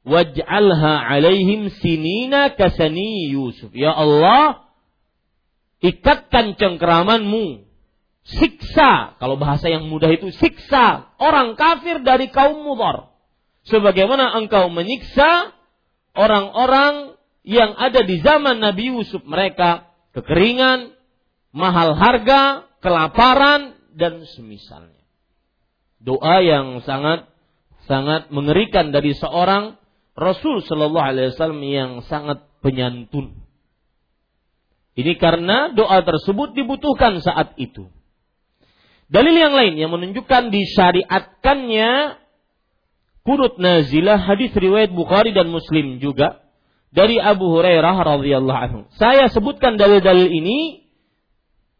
Waj'alha 0.06 1.02
alaihim 1.08 1.72
sinina 1.82 2.54
kasani 2.54 3.34
Yusuf. 3.34 3.74
Ya 3.74 3.90
Allah, 3.96 4.70
ikatkan 5.82 6.54
cengkeramanmu. 6.54 7.66
Siksa, 8.28 9.16
kalau 9.16 9.40
bahasa 9.40 9.72
yang 9.72 9.88
mudah 9.88 10.12
itu 10.12 10.28
siksa 10.36 11.16
orang 11.16 11.56
kafir 11.56 12.04
dari 12.04 12.28
kaum 12.28 12.60
mudar 12.60 13.17
sebagaimana 13.68 14.34
engkau 14.36 14.72
menyiksa 14.72 15.52
orang-orang 16.16 17.16
yang 17.46 17.72
ada 17.76 18.04
di 18.04 18.20
zaman 18.20 18.60
Nabi 18.60 18.92
Yusuf 18.92 19.24
mereka 19.24 19.88
kekeringan, 20.12 20.92
mahal 21.54 21.96
harga, 21.96 22.66
kelaparan 22.82 23.78
dan 23.94 24.26
semisalnya. 24.36 25.04
Doa 26.02 26.44
yang 26.44 26.82
sangat 26.84 27.28
sangat 27.88 28.28
mengerikan 28.28 28.92
dari 28.92 29.16
seorang 29.16 29.80
Rasul 30.12 30.60
Shallallahu 30.66 31.08
Alaihi 31.08 31.32
Wasallam 31.32 31.62
yang 31.64 31.92
sangat 32.04 32.44
penyantun. 32.60 33.38
Ini 34.98 35.14
karena 35.14 35.70
doa 35.72 36.02
tersebut 36.02 36.58
dibutuhkan 36.58 37.22
saat 37.22 37.54
itu. 37.54 37.86
Dalil 39.08 39.32
yang 39.32 39.54
lain 39.56 39.78
yang 39.78 39.94
menunjukkan 39.94 40.52
disyariatkannya 40.52 42.18
kunut 43.28 43.60
nazilah 43.60 44.16
hadis 44.16 44.56
riwayat 44.56 44.88
Bukhari 44.88 45.36
dan 45.36 45.52
Muslim 45.52 46.00
juga 46.00 46.40
dari 46.88 47.20
Abu 47.20 47.52
Hurairah 47.52 48.16
radhiyallahu 48.16 48.60
anhu. 48.64 48.80
Saya 48.96 49.28
sebutkan 49.28 49.76
dalil-dalil 49.76 50.32
ini 50.32 50.88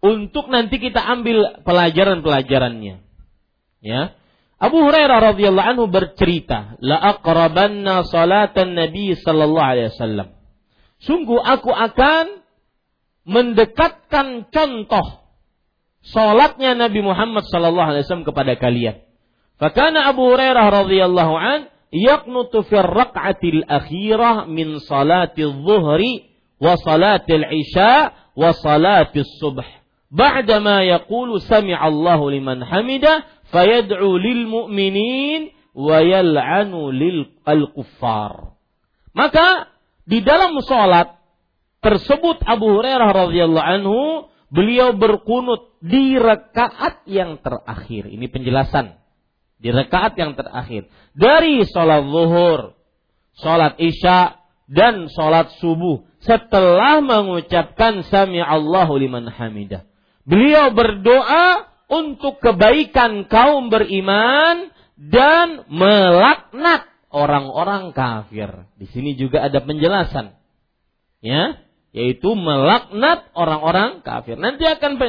untuk 0.04 0.52
nanti 0.52 0.76
kita 0.76 1.00
ambil 1.00 1.64
pelajaran-pelajarannya. 1.64 3.00
Ya. 3.80 4.02
Abu 4.60 4.84
Hurairah 4.84 5.32
radhiyallahu 5.32 5.68
anhu 5.72 5.84
bercerita, 5.88 6.76
"La 6.84 7.00
aqrabanna 7.16 8.04
salatan 8.04 8.76
Nabi 8.76 9.16
sallallahu 9.16 9.70
alaihi 9.72 9.88
wasallam." 9.96 10.28
Sungguh 11.00 11.40
aku 11.40 11.72
akan 11.72 12.44
mendekatkan 13.24 14.52
contoh 14.52 15.32
salatnya 16.04 16.76
Nabi 16.76 17.00
Muhammad 17.00 17.48
sallallahu 17.48 17.88
alaihi 17.96 18.04
wasallam 18.04 18.28
kepada 18.28 18.52
kalian. 18.60 19.07
Fakana 19.58 20.06
Abu 20.14 20.22
Hurairah 20.30 20.70
radhiyallahu 20.70 21.34
an 21.34 21.66
yaqnutu 21.90 22.62
fi 22.62 22.78
rak'atil 22.78 23.66
akhirah 23.66 24.46
min 24.46 24.78
salatil 24.78 25.66
zuhri 25.66 26.30
wa 26.62 26.78
salatil 26.78 27.42
isya 27.42 28.14
wa 28.38 28.54
salatil 28.54 29.26
subh. 29.42 29.66
Ba'dama 30.14 30.86
yaqulu 30.86 31.42
sami'a 31.42 31.90
Allahu 31.90 32.30
liman 32.30 32.62
hamida 32.62 33.26
fayad'u 33.50 34.14
lil 34.14 34.46
mu'minin 34.46 35.50
wa 35.74 36.06
yal'anu 36.06 36.94
lil 36.94 37.34
al-kuffar. 37.42 38.54
Maka 39.10 39.74
di 40.06 40.22
dalam 40.22 40.54
salat 40.62 41.18
tersebut 41.82 42.46
Abu 42.46 42.78
Hurairah 42.78 43.10
radhiyallahu 43.26 43.68
anhu 43.74 44.00
beliau 44.54 44.94
berkunut 44.94 45.74
di 45.82 46.14
rakaat 46.14 47.02
yang 47.10 47.42
terakhir. 47.42 48.06
Ini 48.06 48.30
penjelasan 48.30 48.96
di 49.58 49.74
rakaat 49.74 50.14
yang 50.14 50.38
terakhir 50.38 50.86
dari 51.14 51.66
sholat 51.66 52.06
zuhur, 52.06 52.78
sholat 53.38 53.74
isya 53.78 54.38
dan 54.70 55.10
sholat 55.10 55.50
subuh 55.58 56.06
setelah 56.22 57.02
mengucapkan 57.02 58.02
sami 58.06 58.42
Allahu 58.42 58.98
liman 58.98 59.30
hamidah. 59.30 59.86
Beliau 60.28 60.74
berdoa 60.74 61.66
untuk 61.88 62.38
kebaikan 62.38 63.26
kaum 63.26 63.72
beriman 63.72 64.70
dan 64.98 65.64
melaknat 65.72 66.84
orang-orang 67.08 67.96
kafir. 67.96 68.68
Di 68.76 68.86
sini 68.92 69.16
juga 69.16 69.46
ada 69.46 69.64
penjelasan. 69.64 70.36
Ya, 71.24 71.58
yaitu 71.96 72.36
melaknat 72.36 73.32
orang-orang 73.32 74.04
kafir. 74.04 74.36
Nanti 74.36 74.68
akan 74.68 75.00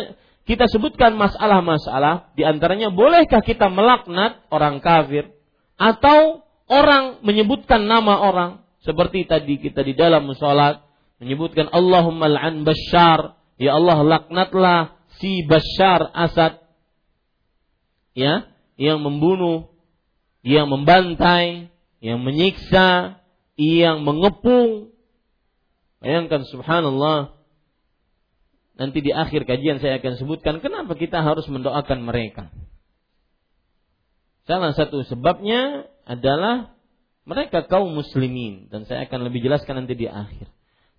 kita 0.49 0.65
sebutkan 0.65 1.13
masalah-masalah 1.13 2.33
di 2.33 2.41
antaranya 2.41 2.89
bolehkah 2.89 3.45
kita 3.45 3.69
melaknat 3.69 4.41
orang 4.49 4.81
kafir 4.81 5.29
atau 5.77 6.41
orang 6.65 7.21
menyebutkan 7.21 7.85
nama 7.85 8.17
orang? 8.17 8.65
Seperti 8.81 9.29
tadi 9.29 9.61
kita 9.61 9.85
di 9.85 9.93
dalam 9.93 10.25
salat 10.33 10.81
menyebutkan 11.21 11.69
Allahumma 11.69 12.25
la'an 12.25 12.65
Bashar. 12.65 13.37
Ya 13.61 13.77
Allah 13.77 14.01
laknatlah 14.01 14.97
si 15.21 15.45
Bashar 15.45 16.09
Asad. 16.17 16.57
Ya 18.17 18.49
yang 18.73 19.05
membunuh 19.05 19.69
yang 20.41 20.65
membantai 20.65 21.69
yang 22.01 22.25
menyiksa 22.25 23.21
yang 23.53 24.01
mengepung. 24.01 24.97
Bayangkan 26.01 26.41
subhanallah 26.49 27.38
nanti 28.79 29.03
di 29.03 29.11
akhir 29.11 29.43
kajian 29.43 29.83
saya 29.83 29.99
akan 29.99 30.15
sebutkan 30.15 30.63
kenapa 30.63 30.95
kita 30.95 31.19
harus 31.19 31.43
mendoakan 31.51 31.99
mereka. 32.07 32.47
Salah 34.47 34.71
satu 34.73 35.03
sebabnya 35.05 35.85
adalah 36.07 36.73
mereka 37.27 37.67
kaum 37.67 37.93
muslimin 37.93 38.71
dan 38.71 38.87
saya 38.87 39.05
akan 39.05 39.29
lebih 39.29 39.45
jelaskan 39.45 39.85
nanti 39.85 39.93
di 39.93 40.07
akhir. 40.09 40.49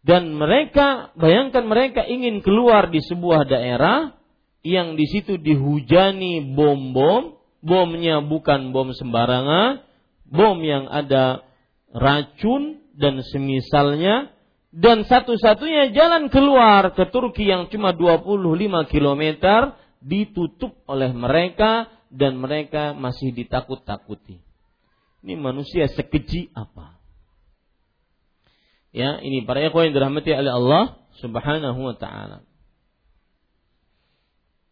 Dan 0.01 0.33
mereka, 0.33 1.13
bayangkan 1.19 1.67
mereka 1.67 2.07
ingin 2.07 2.41
keluar 2.41 2.89
di 2.89 3.05
sebuah 3.05 3.45
daerah 3.49 4.17
yang 4.65 4.97
di 4.97 5.05
situ 5.09 5.37
dihujani 5.37 6.55
bom-bom, 6.57 7.37
bomnya 7.61 8.25
bukan 8.25 8.73
bom 8.73 8.93
sembarangan, 8.97 9.85
bom 10.25 10.57
yang 10.65 10.89
ada 10.89 11.45
racun 11.93 12.81
dan 12.97 13.21
semisalnya 13.25 14.33
dan 14.71 15.03
satu-satunya 15.03 15.91
jalan 15.91 16.31
keluar 16.31 16.95
ke 16.95 17.11
Turki 17.11 17.51
yang 17.51 17.67
cuma 17.75 17.91
25 17.91 18.87
km 18.87 19.25
ditutup 19.99 20.79
oleh 20.87 21.11
mereka 21.11 21.91
dan 22.11 22.39
mereka 22.39 22.95
masih 22.95 23.35
ditakut-takuti. 23.35 24.39
Ini 25.21 25.35
manusia 25.37 25.91
sekeji 25.91 26.55
apa? 26.55 26.97
Ya, 28.91 29.23
ini 29.23 29.47
para 29.47 29.63
ikhwan 29.63 29.91
yang 29.91 29.95
dirahmati 29.95 30.31
oleh 30.35 30.51
Allah 30.51 30.85
Subhanahu 31.23 31.79
wa 31.79 31.95
taala. 31.95 32.43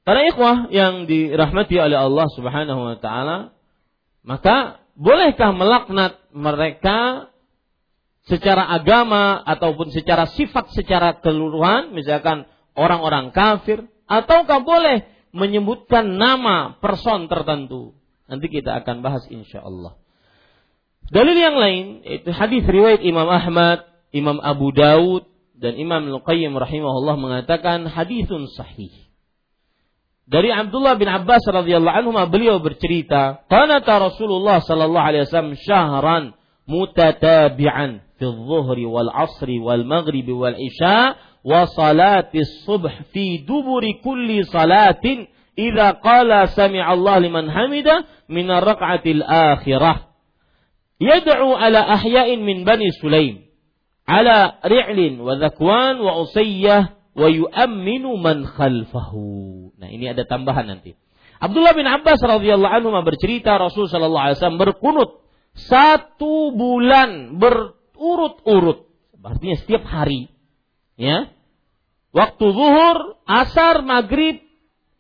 Para 0.03 0.24
ikhwah 0.24 0.72
yang 0.72 1.05
dirahmati 1.07 1.76
oleh 1.78 1.99
Allah 2.01 2.26
Subhanahu 2.32 2.80
wa 2.80 2.96
taala, 2.99 3.53
maka 4.26 4.82
bolehkah 4.99 5.55
melaknat 5.55 6.18
mereka 6.34 7.28
secara 8.28 8.68
agama 8.68 9.40
ataupun 9.42 9.90
secara 9.90 10.28
sifat 10.28 10.70
secara 10.76 11.16
keseluruhan 11.18 11.96
misalkan 11.96 12.44
orang-orang 12.76 13.32
kafir 13.32 13.88
ataukah 14.04 14.62
boleh 14.62 15.08
menyebutkan 15.32 16.16
nama 16.16 16.76
person 16.80 17.28
tertentu. 17.28 17.96
Nanti 18.28 18.52
kita 18.52 18.84
akan 18.84 19.00
bahas 19.00 19.24
insya 19.32 19.64
Allah 19.64 19.96
dalil 21.08 21.36
yang 21.36 21.56
lain 21.56 22.04
itu 22.04 22.28
hadis 22.32 22.64
riwayat 22.68 23.00
Imam 23.00 23.28
Ahmad 23.28 23.88
Imam 24.12 24.40
Abu 24.40 24.72
Daud 24.72 25.28
dan 25.58 25.74
Imam 25.76 26.06
Al-Qayyim 26.06 26.54
rahimahullah 26.54 27.18
mengatakan 27.18 27.84
hadisun 27.90 28.46
sahih. 28.54 28.94
Dari 30.28 30.52
Abdullah 30.52 31.00
bin 31.00 31.08
Abbas 31.08 31.40
radhiyallahu 31.48 31.96
anhu 32.04 32.12
beliau 32.28 32.60
bercerita, 32.60 33.42
"Qanata 33.48 34.12
Rasulullah 34.12 34.60
sallallahu 34.60 35.06
alaihi 35.08 35.24
wasallam 35.24 35.56
syahran 35.56 36.24
mutatabi'an 36.68 38.04
في 38.18 38.24
الظهر 38.24 38.78
والعصر 38.78 39.50
والمغرب 39.50 40.28
والعشاء 40.28 41.16
وصلاة 41.44 42.30
الصبح 42.34 43.02
في 43.12 43.38
دبر 43.38 43.84
كل 44.04 44.44
صلاة 44.44 45.04
إذا 45.58 45.90
قال 45.90 46.48
سمع 46.48 46.92
الله 46.92 47.18
لمن 47.18 47.50
qala 47.50 48.04
من 48.28 48.50
الرقعة 48.50 49.02
الآخرة 49.06 50.00
يدعو 51.00 51.54
على 51.54 51.78
أحياء 51.78 52.36
من 52.36 52.64
بني 52.64 52.90
سليم 52.90 53.38
على 54.08 54.52
min 54.64 55.20
وذكوان 55.20 55.96
Sulaim 56.00 56.86
ويؤمن 57.18 58.04
من 58.22 58.46
خلفه. 58.46 59.12
nah 59.78 59.90
ini 59.90 60.10
ada 60.10 60.22
tambahan 60.26 60.70
nanti 60.70 60.94
Abdullah 61.38 61.70
bin 61.74 61.86
Abbas 61.86 62.18
radhiyallahu 62.18 62.74
anhu 62.82 62.90
bercerita 63.06 63.54
Rasul 63.58 63.86
sallallahu 63.86 64.24
alaihi 64.26 64.38
wasallam 64.42 64.58
berkunut 64.58 65.22
satu 65.54 66.54
bulan 66.54 67.38
ber 67.38 67.77
urut-urut. 67.99 68.86
Artinya 69.18 69.57
setiap 69.59 69.84
hari. 69.84 70.30
Ya. 70.94 71.28
Waktu 72.14 72.44
zuhur, 72.49 73.20
asar, 73.28 73.84
maghrib, 73.84 74.40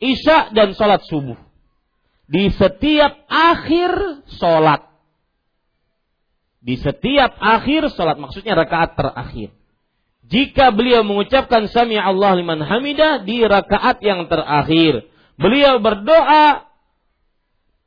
isya, 0.02 0.52
dan 0.52 0.76
sholat 0.76 1.06
subuh. 1.08 1.38
Di 2.28 2.52
setiap 2.52 3.24
akhir 3.30 4.22
sholat. 4.36 4.84
Di 6.60 6.76
setiap 6.76 7.40
akhir 7.40 7.88
sholat. 7.96 8.20
Maksudnya 8.20 8.52
rakaat 8.52 8.98
terakhir. 8.98 9.54
Jika 10.28 10.76
beliau 10.76 11.00
mengucapkan 11.00 11.64
sami 11.72 11.96
Allah 11.96 12.36
liman 12.36 12.60
hamidah 12.60 13.24
di 13.24 13.40
rakaat 13.40 14.04
yang 14.04 14.28
terakhir. 14.28 15.08
Beliau 15.40 15.80
berdoa 15.80 16.68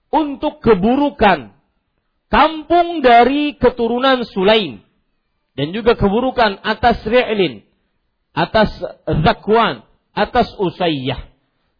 untuk 0.10 0.58
keburukan 0.66 1.54
kampung 2.34 3.06
dari 3.06 3.54
keturunan 3.62 4.26
Sulaim 4.26 4.82
dan 5.62 5.78
juga 5.78 5.94
keburukan 5.94 6.58
atas 6.66 7.06
Ri'lin, 7.06 7.62
atas 8.34 8.74
Zakwan, 9.06 9.86
atas 10.10 10.50
Usayyah. 10.58 11.30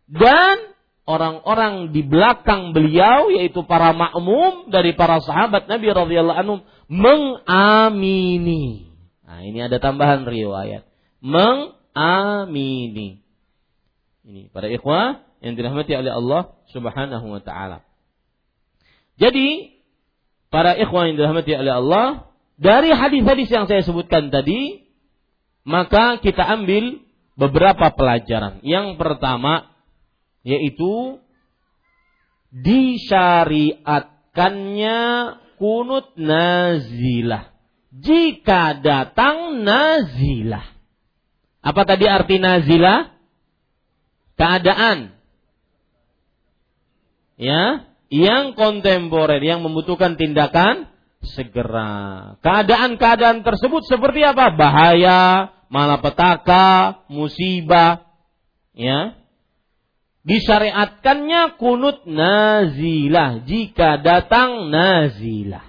Dan 0.06 0.78
orang-orang 1.10 1.90
di 1.90 2.06
belakang 2.06 2.78
beliau 2.78 3.34
yaitu 3.34 3.66
para 3.66 3.90
makmum 3.90 4.70
dari 4.70 4.94
para 4.94 5.18
sahabat 5.18 5.66
Nabi 5.66 5.98
radhiyallahu 5.98 6.62
mengamini. 6.94 8.94
Nah, 9.26 9.42
ini 9.42 9.66
ada 9.66 9.82
tambahan 9.82 10.30
riwayat. 10.30 10.86
Mengamini. 11.26 13.26
Ini 14.30 14.54
para 14.54 14.70
ikhwah 14.70 15.26
yang 15.42 15.58
dirahmati 15.58 15.98
oleh 15.98 16.14
Allah 16.14 16.54
Subhanahu 16.70 17.34
wa 17.34 17.42
taala. 17.42 17.82
Jadi 19.18 19.74
para 20.54 20.78
ikhwah 20.78 21.10
yang 21.10 21.18
dirahmati 21.18 21.58
oleh 21.58 21.82
Allah 21.82 22.31
dari 22.62 22.94
hadis-hadis 22.94 23.50
yang 23.50 23.66
saya 23.66 23.82
sebutkan 23.82 24.30
tadi, 24.30 24.86
maka 25.66 26.22
kita 26.22 26.46
ambil 26.46 27.02
beberapa 27.34 27.90
pelajaran. 27.90 28.62
Yang 28.62 29.02
pertama 29.02 29.74
yaitu 30.46 31.18
disyariatkannya 32.54 35.02
kunut 35.58 36.14
nazilah. 36.22 37.50
Jika 37.98 38.78
datang 38.86 39.66
nazilah. 39.66 40.70
Apa 41.66 41.82
tadi 41.90 42.06
arti 42.06 42.38
nazilah? 42.38 43.10
Keadaan. 44.38 45.18
Ya, 47.42 47.90
yang 48.14 48.54
kontemporer 48.54 49.42
yang 49.42 49.66
membutuhkan 49.66 50.14
tindakan 50.14 50.91
segera. 51.24 52.36
Keadaan-keadaan 52.42 53.46
tersebut 53.46 53.86
seperti 53.86 54.26
apa? 54.26 54.54
Bahaya, 54.54 55.54
malapetaka, 55.70 57.06
musibah, 57.08 58.06
ya. 58.74 59.16
Disyariatkannya 60.22 61.58
kunut 61.58 62.06
nazilah 62.06 63.42
jika 63.50 63.98
datang 64.06 64.70
nazilah. 64.70 65.66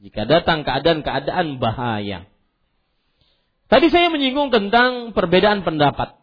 Jika 0.00 0.24
datang 0.24 0.64
keadaan-keadaan 0.64 1.60
bahaya. 1.60 2.24
Tadi 3.68 3.92
saya 3.92 4.08
menyinggung 4.08 4.48
tentang 4.48 5.12
perbedaan 5.12 5.60
pendapat. 5.68 6.16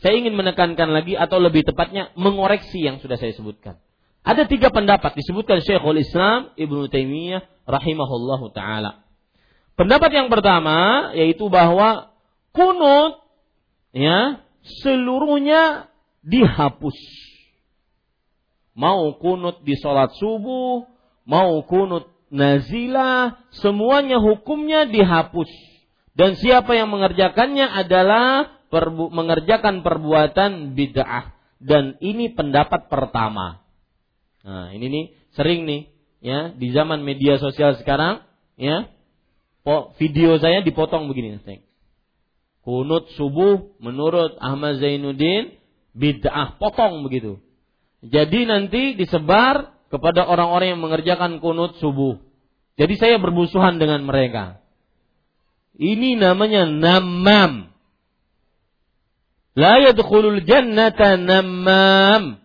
Saya 0.00 0.14
ingin 0.16 0.38
menekankan 0.38 0.88
lagi 0.94 1.18
atau 1.18 1.36
lebih 1.42 1.66
tepatnya 1.66 2.14
mengoreksi 2.16 2.80
yang 2.80 3.02
sudah 3.02 3.20
saya 3.20 3.34
sebutkan. 3.36 3.76
Ada 4.28 4.44
tiga 4.44 4.68
pendapat 4.68 5.16
disebutkan 5.16 5.64
Syekhul 5.64 6.04
Islam 6.04 6.52
Ibnu 6.52 6.92
Taimiyah 6.92 7.48
rahimahullahu 7.64 8.52
taala. 8.52 9.00
Pendapat 9.72 10.12
yang 10.12 10.28
pertama 10.28 11.08
yaitu 11.16 11.48
bahwa 11.48 12.12
kunut 12.52 13.24
ya 13.96 14.44
seluruhnya 14.84 15.88
dihapus. 16.20 16.98
Mau 18.76 19.16
kunut 19.16 19.64
di 19.64 19.80
sholat 19.80 20.12
subuh, 20.20 20.84
mau 21.24 21.64
kunut 21.64 22.12
nazilah, 22.28 23.40
semuanya 23.56 24.20
hukumnya 24.20 24.84
dihapus. 24.84 25.48
Dan 26.12 26.36
siapa 26.36 26.76
yang 26.76 26.92
mengerjakannya 26.92 27.64
adalah 27.64 28.60
perbu 28.68 29.08
mengerjakan 29.08 29.80
perbuatan 29.80 30.76
bid'ah. 30.76 31.32
Dan 31.58 31.96
ini 32.04 32.28
pendapat 32.28 32.92
pertama. 32.92 33.64
Nah, 34.46 34.70
ini 34.74 34.86
nih 34.86 35.04
sering 35.34 35.66
nih 35.66 35.90
ya 36.18 36.50
di 36.54 36.74
zaman 36.74 37.02
media 37.06 37.38
sosial 37.38 37.78
sekarang 37.78 38.22
ya 38.58 38.90
video 40.00 40.40
saya 40.40 40.64
dipotong 40.64 41.12
begini 41.12 41.38
kunut 42.64 43.08
subuh 43.16 43.76
menurut 43.80 44.36
Ahmad 44.40 44.80
Zainuddin 44.80 45.56
bid'ah 45.96 46.60
potong 46.60 47.04
begitu. 47.04 47.40
Jadi 48.04 48.46
nanti 48.46 48.94
disebar 48.94 49.74
kepada 49.90 50.28
orang-orang 50.28 50.76
yang 50.76 50.82
mengerjakan 50.84 51.40
kunut 51.42 51.80
subuh. 51.80 52.20
Jadi 52.78 52.94
saya 52.94 53.16
bermusuhan 53.18 53.80
dengan 53.82 54.06
mereka. 54.06 54.62
Ini 55.74 56.14
namanya 56.20 56.68
namam. 56.68 57.74
La 59.58 59.82
yadkhulul 59.82 60.46
jannata 60.46 61.18
namam 61.18 62.38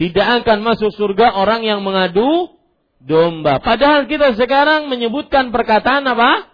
tidak 0.00 0.28
akan 0.40 0.64
masuk 0.64 0.96
surga 0.96 1.36
orang 1.36 1.60
yang 1.60 1.84
mengadu 1.84 2.56
domba. 3.04 3.60
Padahal 3.60 4.08
kita 4.08 4.32
sekarang 4.32 4.88
menyebutkan 4.88 5.52
perkataan 5.52 6.08
apa? 6.08 6.48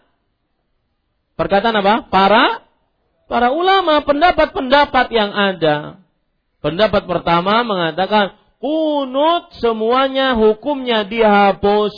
Perkataan 1.38 1.78
apa? 1.78 2.11
Para 2.11 2.66
para 3.30 3.55
ulama 3.55 4.03
pendapat-pendapat 4.03 5.07
yang 5.14 5.30
ada. 5.30 6.03
Pendapat 6.59 7.07
pertama 7.07 7.62
mengatakan 7.62 8.34
kunut 8.59 9.55
semuanya 9.62 10.34
hukumnya 10.34 11.07
dihapus 11.07 11.94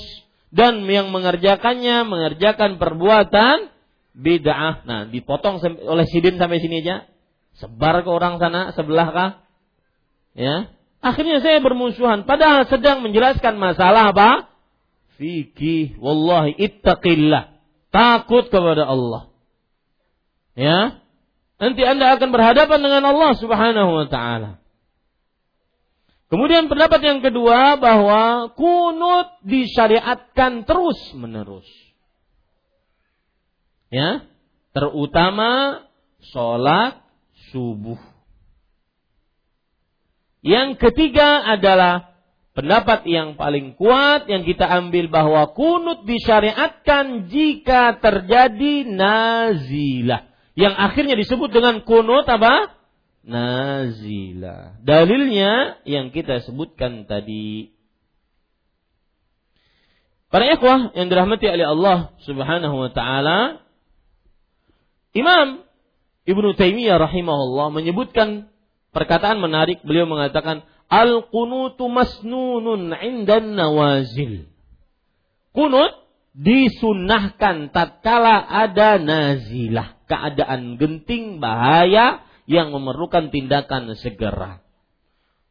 dan 0.52 0.84
yang 0.84 1.08
mengerjakannya 1.08 2.04
mengerjakan 2.04 2.76
perbuatan 2.76 3.72
bid'ah. 4.12 4.84
Nah, 4.84 5.00
dipotong 5.08 5.64
oleh 5.64 6.04
sidin 6.12 6.36
sampai 6.36 6.60
sini 6.60 6.84
aja. 6.84 7.08
Sebar 7.56 8.04
ke 8.04 8.10
orang 8.12 8.36
sana 8.36 8.76
sebelah 8.76 9.08
kah? 9.16 9.30
Ya. 10.36 10.77
Akhirnya 10.98 11.38
saya 11.38 11.62
bermusuhan 11.62 12.26
padahal 12.26 12.66
sedang 12.66 13.06
menjelaskan 13.06 13.54
masalah 13.54 14.10
apa? 14.10 14.50
Fikih. 15.18 15.98
Wallahi 15.98 16.54
ittaqillah. 16.58 17.58
Takut 17.94 18.50
kepada 18.50 18.86
Allah. 18.86 19.30
Ya. 20.58 21.02
Nanti 21.58 21.82
Anda 21.82 22.14
akan 22.18 22.30
berhadapan 22.30 22.78
dengan 22.82 23.02
Allah 23.14 23.34
Subhanahu 23.34 23.90
wa 23.94 24.06
taala. 24.06 24.62
Kemudian 26.28 26.68
pendapat 26.68 27.00
yang 27.00 27.18
kedua 27.24 27.80
bahwa 27.80 28.52
kunut 28.52 29.40
disyariatkan 29.42 30.68
terus 30.68 31.00
menerus. 31.16 31.66
Ya, 33.88 34.28
terutama 34.76 35.82
sholat 36.28 37.00
subuh. 37.48 37.96
Yang 40.42 40.78
ketiga 40.78 41.42
adalah 41.44 42.14
pendapat 42.54 43.06
yang 43.06 43.34
paling 43.38 43.74
kuat 43.74 44.26
yang 44.26 44.42
kita 44.42 44.66
ambil 44.66 45.10
bahwa 45.10 45.50
kunut 45.54 46.06
disyariatkan 46.06 47.30
jika 47.30 47.98
terjadi 47.98 48.86
nazilah. 48.86 50.30
Yang 50.58 50.74
akhirnya 50.74 51.14
disebut 51.14 51.54
dengan 51.54 51.86
kunut 51.86 52.26
apa? 52.26 52.78
nazila. 53.28 54.80
Dalilnya 54.80 55.84
yang 55.84 56.08
kita 56.10 56.40
sebutkan 56.42 57.04
tadi. 57.04 57.76
Para 60.32 60.44
ikhwah 60.48 60.92
yang 60.96 61.08
dirahmati 61.08 61.48
oleh 61.48 61.66
Allah 61.68 61.98
Subhanahu 62.24 62.76
wa 62.76 62.90
taala, 62.92 63.64
Imam 65.16 65.64
Ibnu 66.28 66.52
Taimiyah 66.52 67.00
rahimahullah 67.00 67.72
menyebutkan 67.72 68.52
perkataan 68.92 69.38
menarik. 69.42 69.80
Beliau 69.84 70.08
mengatakan, 70.08 70.64
"Al-qunutu 70.88 71.88
masnunun 71.88 72.92
'indan 72.96 73.56
nawazil." 73.56 74.48
Kunut 75.52 75.92
disunnahkan 76.38 77.74
tatkala 77.74 78.38
ada 78.46 79.00
nazilah, 79.02 79.98
keadaan 80.06 80.78
genting, 80.78 81.42
bahaya, 81.42 82.22
yang 82.48 82.72
memerlukan 82.72 83.28
tindakan 83.28 83.92
segera. 83.98 84.64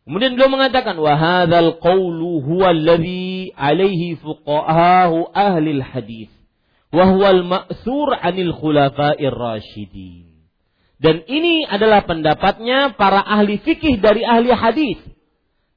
Kemudian 0.07 0.33
beliau 0.39 0.49
mengatakan 0.49 0.95
wa 0.97 1.13
hadzal 1.13 1.77
qawlu 1.83 2.41
huwa 2.41 2.71
alladhi 2.71 3.51
alaihi 3.53 4.15
fuqahahu 4.17 5.29
ahli 5.35 5.83
hadis 5.83 6.31
wa 6.95 7.05
huwa 7.11 7.35
al-ma'thur 7.35 8.15
'anil 8.15 8.55
khulafa'ir 8.55 9.35
rasyidin. 9.35 10.26
Dan 10.97 11.21
ini 11.29 11.61
adalah 11.65 12.09
pendapatnya 12.09 12.97
para 12.97 13.21
ahli 13.21 13.61
fikih 13.61 14.01
dari 14.01 14.25
ahli 14.25 14.49
hadis. 14.49 14.97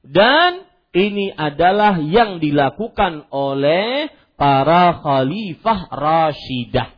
Dan 0.01 0.65
ini 0.91 1.29
adalah 1.31 2.01
yang 2.01 2.41
dilakukan 2.41 3.29
oleh 3.29 4.09
para 4.33 4.97
khalifah 5.05 5.79
rasyidah. 5.93 6.89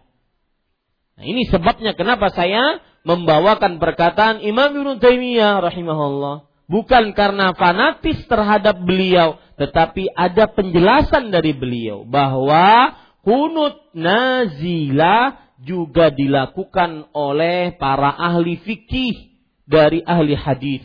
Nah, 1.19 1.25
ini 1.27 1.45
sebabnya 1.51 1.93
kenapa 1.93 2.31
saya 2.31 2.79
membawakan 3.03 3.77
perkataan 3.77 4.39
Imam 4.41 4.71
Ibn 4.71 4.97
Taimiyah 4.97 5.59
rahimahullah 5.59 6.47
bukan 6.71 7.11
karena 7.11 7.51
fanatis 7.53 8.23
terhadap 8.25 8.79
beliau 8.81 9.37
tetapi 9.59 10.09
ada 10.15 10.49
penjelasan 10.49 11.29
dari 11.29 11.53
beliau 11.53 12.07
bahwa 12.07 12.95
kunut 13.21 13.91
nazila 13.93 15.37
juga 15.63 16.11
dilakukan 16.11 17.09
oleh 17.15 17.73
para 17.79 18.11
ahli 18.11 18.59
fikih 18.59 19.39
dari 19.63 20.03
ahli 20.03 20.35
hadis 20.35 20.83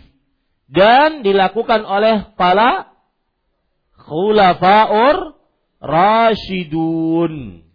dan 0.70 1.26
dilakukan 1.26 1.82
oleh 1.82 2.30
para 2.38 2.94
khulafaur 3.98 5.34
rasyidun 5.82 7.66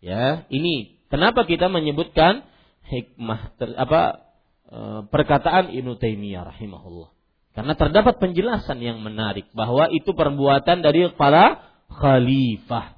ya 0.00 0.48
ini 0.48 1.04
kenapa 1.12 1.44
kita 1.44 1.68
menyebutkan 1.68 2.48
hikmah 2.86 3.40
ter, 3.58 3.74
apa 3.74 4.26
e, 4.70 4.78
perkataan 5.10 5.74
Ibnu 5.74 5.98
Taimiyah 5.98 6.46
rahimahullah. 6.54 7.10
Karena 7.56 7.72
terdapat 7.72 8.20
penjelasan 8.20 8.78
yang 8.84 9.00
menarik 9.00 9.48
bahwa 9.56 9.88
itu 9.88 10.12
perbuatan 10.12 10.84
dari 10.84 11.08
para 11.16 11.64
khalifah. 11.88 12.95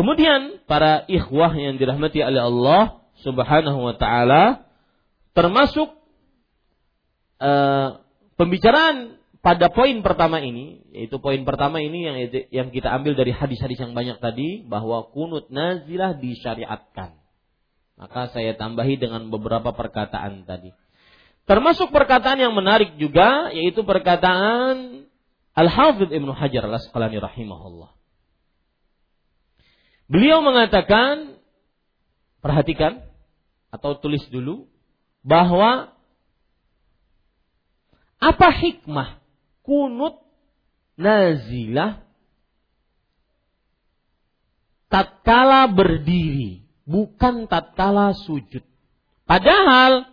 Kemudian 0.00 0.64
para 0.64 1.04
ikhwah 1.12 1.52
yang 1.52 1.76
dirahmati 1.76 2.24
oleh 2.24 2.40
Allah 2.40 3.04
Subhanahu 3.20 3.84
wa 3.84 3.94
taala 4.00 4.64
termasuk 5.36 5.92
uh, 7.36 8.00
pembicaraan 8.40 9.20
pada 9.44 9.68
poin 9.68 10.00
pertama 10.00 10.40
ini 10.40 10.88
yaitu 10.96 11.20
poin 11.20 11.44
pertama 11.44 11.84
ini 11.84 12.08
yang 12.08 12.16
yang 12.48 12.68
kita 12.72 12.88
ambil 12.96 13.12
dari 13.12 13.28
hadis-hadis 13.28 13.76
yang 13.76 13.92
banyak 13.92 14.16
tadi 14.24 14.64
bahwa 14.64 15.04
kunut 15.12 15.52
nazilah 15.52 16.16
disyariatkan. 16.16 17.20
Maka 18.00 18.32
saya 18.32 18.56
tambahi 18.56 18.96
dengan 18.96 19.28
beberapa 19.28 19.76
perkataan 19.76 20.48
tadi. 20.48 20.72
Termasuk 21.44 21.92
perkataan 21.92 22.40
yang 22.40 22.56
menarik 22.56 22.96
juga 22.96 23.52
yaitu 23.52 23.84
perkataan 23.84 25.04
Al-Hafidh 25.52 26.08
Ibnu 26.08 26.32
Hajar 26.32 26.64
Al-Asqalani 26.72 27.20
rahimahullah. 27.20 27.99
Beliau 30.10 30.42
mengatakan 30.42 31.38
perhatikan 32.42 32.98
atau 33.70 33.94
tulis 33.94 34.26
dulu 34.26 34.66
bahwa 35.22 35.94
apa 38.18 38.48
hikmah 38.50 39.22
kunut 39.62 40.18
nazilah 40.98 42.02
tatkala 44.90 45.70
berdiri 45.70 46.66
bukan 46.90 47.46
tatkala 47.46 48.10
sujud. 48.26 48.66
Padahal 49.30 50.10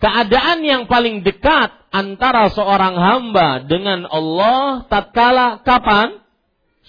keadaan 0.00 0.64
yang 0.64 0.88
paling 0.88 1.20
dekat 1.20 1.68
antara 1.92 2.48
seorang 2.48 2.96
hamba 2.96 3.60
dengan 3.68 4.08
Allah 4.08 4.88
tatkala 4.88 5.60
kapan? 5.60 6.24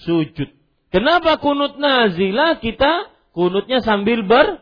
Sujud. 0.00 0.59
Kenapa 0.90 1.38
kunut 1.38 1.78
nazilah 1.78 2.58
kita 2.58 3.10
kunutnya 3.30 3.78
sambil 3.82 4.26
ber 4.26 4.58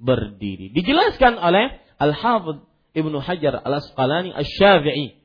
berdiri? 0.00 0.72
Dijelaskan 0.72 1.36
oleh 1.36 1.76
Al-Hafidh 2.00 2.64
Ibnu 2.96 3.20
Hajar 3.20 3.60
Al-Asqalani 3.60 4.32
Asy-Syafi'i 4.32 5.20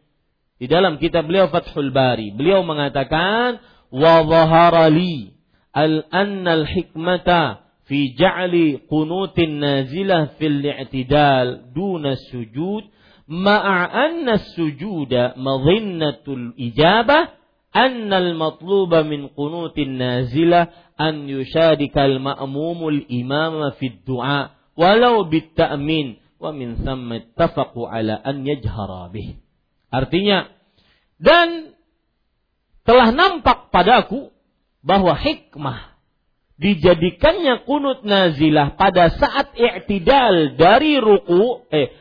di 0.59 0.65
dalam 0.67 0.99
kitab 0.99 1.31
beliau 1.31 1.47
Fathul 1.47 1.95
Bari. 1.95 2.35
Beliau 2.35 2.63
mengatakan 2.67 3.63
wa 3.91 4.23
dhahara 4.27 4.91
li 4.91 5.31
al-anna 5.71 6.59
al-hikmata 6.59 7.63
fi 7.87 8.11
ja'li 8.15 8.83
qunutin 8.87 9.59
nazilah 9.59 10.35
fil 10.35 10.59
i'tidal 10.59 11.71
duna 11.71 12.19
sujud 12.29 12.83
ma'a 13.27 13.89
anna 13.89 14.39
as-sujuda 14.39 15.39
madhinnatul 15.39 16.53
ijabah 16.59 17.31
annal 17.73 18.37
matluba 18.37 19.01
min 19.03 19.33
قنوت 19.33 19.77
النازلة 19.77 20.61
an 20.97 21.25
yushadikal 21.25 22.21
ma'mumul 22.21 23.03
الإمام 23.03 23.69
في 23.81 23.89
du'a 24.05 24.53
walau 24.77 25.25
بالتأمين 25.25 26.21
ومن 26.37 26.43
wa 26.43 26.51
min 26.53 26.69
thamma 26.85 27.13
ittafaqu 27.17 27.87
ala 27.89 28.21
an 28.21 28.45
yajhara 28.45 29.09
bih. 29.09 29.41
Artinya 29.89 30.49
dan 31.17 31.73
telah 32.83 33.15
nampak 33.15 33.71
padaku 33.71 34.29
bahwa 34.83 35.15
hikmah 35.15 35.93
dijadikannya 36.59 37.63
kunut 37.65 38.03
nazilah 38.03 38.75
pada 38.75 39.09
saat 39.15 39.55
i'tidal 39.55 40.59
dari 40.59 40.99
ruku 40.99 41.65
eh 41.73 41.95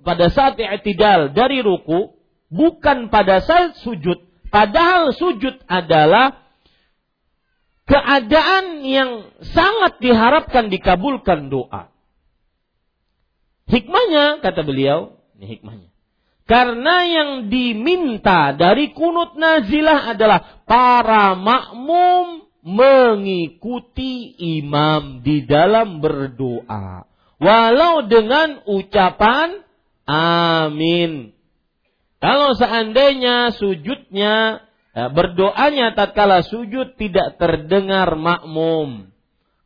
pada 0.00 0.30
saat 0.30 0.56
i'tidal 0.56 1.34
dari 1.34 1.60
ruku 1.60 2.14
bukan 2.48 3.10
pada 3.10 3.42
saat 3.42 3.76
sujud 3.82 4.33
padahal 4.54 5.10
sujud 5.10 5.58
adalah 5.66 6.46
keadaan 7.90 8.86
yang 8.86 9.34
sangat 9.42 9.98
diharapkan 9.98 10.70
dikabulkan 10.70 11.50
doa 11.50 11.90
hikmahnya 13.66 14.38
kata 14.46 14.62
beliau 14.62 15.18
ini 15.34 15.58
hikmahnya 15.58 15.90
karena 16.44 16.96
yang 17.08 17.30
diminta 17.48 18.52
dari 18.52 18.92
kunut 18.92 19.32
nazilah 19.34 20.12
adalah 20.12 20.62
para 20.68 21.32
makmum 21.34 22.44
mengikuti 22.64 24.32
imam 24.40 25.20
di 25.20 25.44
dalam 25.44 26.00
berdoa. 26.00 27.04
walau 27.36 28.08
dengan 28.08 28.64
ucapan 28.64 29.60
amin. 30.08 31.33
Kalau 32.24 32.56
seandainya 32.56 33.52
sujudnya 33.52 34.64
ya, 34.96 35.12
berdoanya 35.12 35.92
tatkala 35.92 36.40
sujud 36.40 36.96
tidak 36.96 37.36
terdengar 37.36 38.16
makmum. 38.16 39.12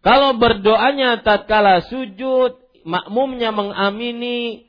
Kalau 0.03 0.35
berdoanya 0.35 1.23
tatkala 1.23 1.87
sujud 1.87 2.59
makmumnya 2.83 3.55
mengamini 3.55 4.67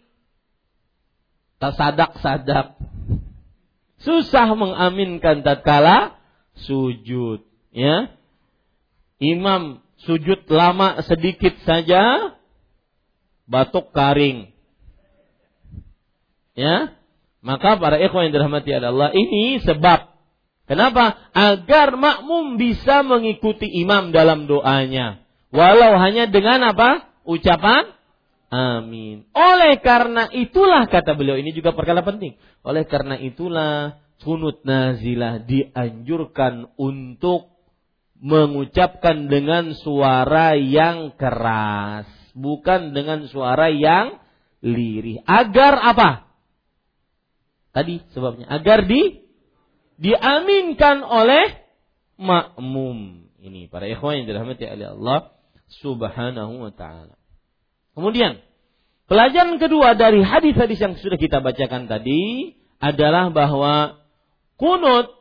tersadak-sadak. 1.58 2.78
Susah 4.06 4.54
mengaminkan 4.54 5.42
tatkala 5.42 6.22
sujud, 6.62 7.42
ya. 7.74 8.14
Imam 9.18 9.82
sujud 10.06 10.46
lama 10.46 11.02
sedikit 11.10 11.58
saja 11.66 12.38
batuk 13.50 13.90
karing. 13.98 14.54
Ya. 16.54 16.99
Maka 17.40 17.80
para 17.80 17.96
ikhwan 18.00 18.30
yang 18.30 18.36
dirahmati 18.36 18.70
Allah 18.76 19.16
ini 19.16 19.64
sebab 19.64 20.12
kenapa? 20.68 21.32
Agar 21.32 21.96
makmum 21.96 22.60
bisa 22.60 23.00
mengikuti 23.08 23.66
imam 23.66 24.12
dalam 24.12 24.44
doanya. 24.46 25.24
Walau 25.50 25.98
hanya 25.98 26.28
dengan 26.28 26.62
apa? 26.68 27.10
Ucapan 27.24 27.96
amin. 28.52 29.30
Oleh 29.32 29.80
karena 29.80 30.28
itulah 30.34 30.90
kata 30.90 31.16
beliau 31.16 31.40
ini 31.40 31.56
juga 31.56 31.72
perkara 31.72 32.04
penting. 32.04 32.36
Oleh 32.66 32.84
karena 32.84 33.16
itulah 33.16 34.04
kunut 34.20 34.68
nazilah 34.68 35.48
dianjurkan 35.48 36.76
untuk 36.76 37.56
mengucapkan 38.20 39.32
dengan 39.32 39.72
suara 39.80 40.60
yang 40.60 41.16
keras, 41.16 42.04
bukan 42.36 42.92
dengan 42.92 43.32
suara 43.32 43.72
yang 43.72 44.20
lirih. 44.60 45.24
Agar 45.24 45.80
apa? 45.80 46.29
Tadi 47.70 48.02
sebabnya 48.12 48.50
agar 48.50 48.90
di 48.90 49.30
diaminkan 50.00 51.04
oleh 51.04 51.60
makmum. 52.18 53.30
Ini 53.40 53.72
para 53.72 53.88
ikhwan 53.88 54.24
yang 54.24 54.28
dirahmati 54.28 54.68
oleh 54.68 54.88
Allah 54.96 55.20
Subhanahu 55.80 56.66
wa 56.66 56.72
taala. 56.74 57.16
Kemudian, 57.94 58.42
pelajaran 59.06 59.62
kedua 59.62 59.96
dari 59.96 60.24
hadis-hadis 60.24 60.80
yang 60.80 60.96
sudah 61.00 61.20
kita 61.20 61.40
bacakan 61.40 61.88
tadi 61.88 62.56
adalah 62.80 63.32
bahwa 63.32 64.02
kunut 64.56 65.12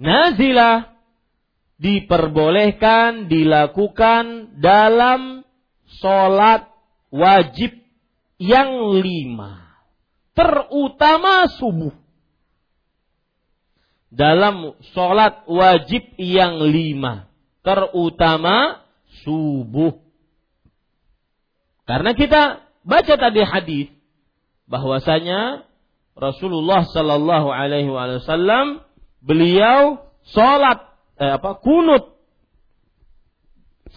nazilah 0.00 0.96
diperbolehkan 1.78 3.28
dilakukan 3.28 4.56
dalam 4.58 5.44
sholat 6.00 6.70
wajib 7.12 7.83
yang 8.44 9.00
lima. 9.00 9.64
Terutama 10.36 11.48
subuh. 11.48 11.94
Dalam 14.12 14.76
sholat 14.94 15.48
wajib 15.48 16.14
yang 16.20 16.60
lima. 16.60 17.26
Terutama 17.64 18.84
subuh. 19.24 19.96
Karena 21.88 22.12
kita 22.12 22.42
baca 22.84 23.14
tadi 23.16 23.40
hadis 23.44 23.88
bahwasanya 24.68 25.64
Rasulullah 26.14 26.86
Shallallahu 26.88 27.48
Alaihi 27.50 27.90
Wasallam 27.90 28.84
beliau 29.20 30.04
sholat 30.30 30.94
eh, 31.20 31.36
apa 31.36 31.60
kunut 31.60 32.14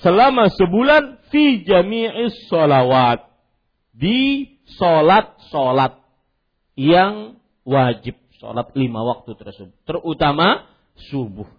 selama 0.02 0.50
sebulan 0.52 1.22
fi 1.30 1.64
jami'is 1.64 2.36
sholawat 2.50 3.27
di 3.98 4.46
sholat 4.78 5.42
yang 6.78 7.42
wajib 7.66 8.14
sholat 8.38 8.70
lima 8.78 9.02
waktu 9.02 9.34
tersebut 9.34 9.74
terutama 9.90 10.70
subuh 11.10 11.50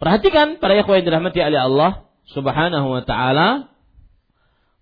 perhatikan 0.00 0.56
para 0.56 0.80
ikhwan 0.80 1.04
dirahmati 1.04 1.44
oleh 1.44 1.60
Allah 1.60 2.08
subhanahu 2.32 2.88
wa 2.96 3.02
taala 3.04 3.68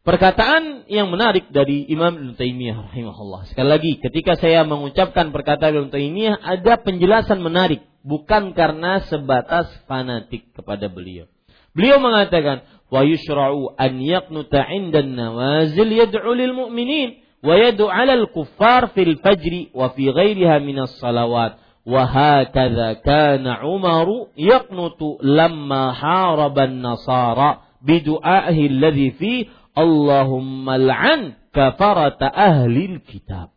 Perkataan 0.06 0.86
yang 0.86 1.10
menarik 1.10 1.50
dari 1.50 1.82
Imam 1.90 2.14
Ibn 2.14 2.38
Taimiyah 2.38 2.94
rahimahullah. 2.94 3.50
Sekali 3.50 3.66
lagi, 3.66 3.92
ketika 3.98 4.38
saya 4.38 4.62
mengucapkan 4.62 5.34
perkataan 5.34 5.82
Ibn 5.82 5.90
Taimiyah, 5.90 6.38
ada 6.46 6.78
penjelasan 6.78 7.42
menarik. 7.42 7.82
Bukan 8.06 8.54
karena 8.54 9.02
sebatas 9.10 9.66
fanatik 9.90 10.54
kepada 10.54 10.86
beliau. 10.86 11.26
Beliau 11.74 11.98
mengatakan, 11.98 12.62
wa 12.90 13.02
yushra'u 13.02 13.74
an 13.78 13.98
yaqnuta 13.98 14.66
'inda 14.70 15.02
nawazil 15.02 15.90
yad'u 15.90 16.30
lil 16.34 16.54
mu'minin 16.54 17.18
wa 17.42 17.54
yad'u 17.58 17.90
'ala 17.90 18.12
al-kuffar 18.14 18.94
fil 18.94 19.18
fajri 19.18 19.70
wa 19.74 19.90
fi 19.94 20.10
ghairiha 20.10 20.62
min 20.62 20.78
as-salawat. 20.86 21.58
Wa 21.86 22.02
hakadha 22.02 22.98
kana 22.98 23.62
Umar 23.62 24.10
yaqnutu 24.34 25.22
lamma 25.22 25.94
haraba 25.94 26.66
an-nasara 26.66 27.62
bidu'ahi 27.86 28.62
alladhi 28.70 29.14
fi 29.14 29.32
Allahumma 29.76 30.80
la'an 30.80 31.36
kafarata 31.52 32.26
ahlil 32.26 33.04
kitab. 33.04 33.52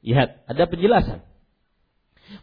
Lihat, 0.00 0.46
ada 0.48 0.64
penjelasan. 0.70 1.20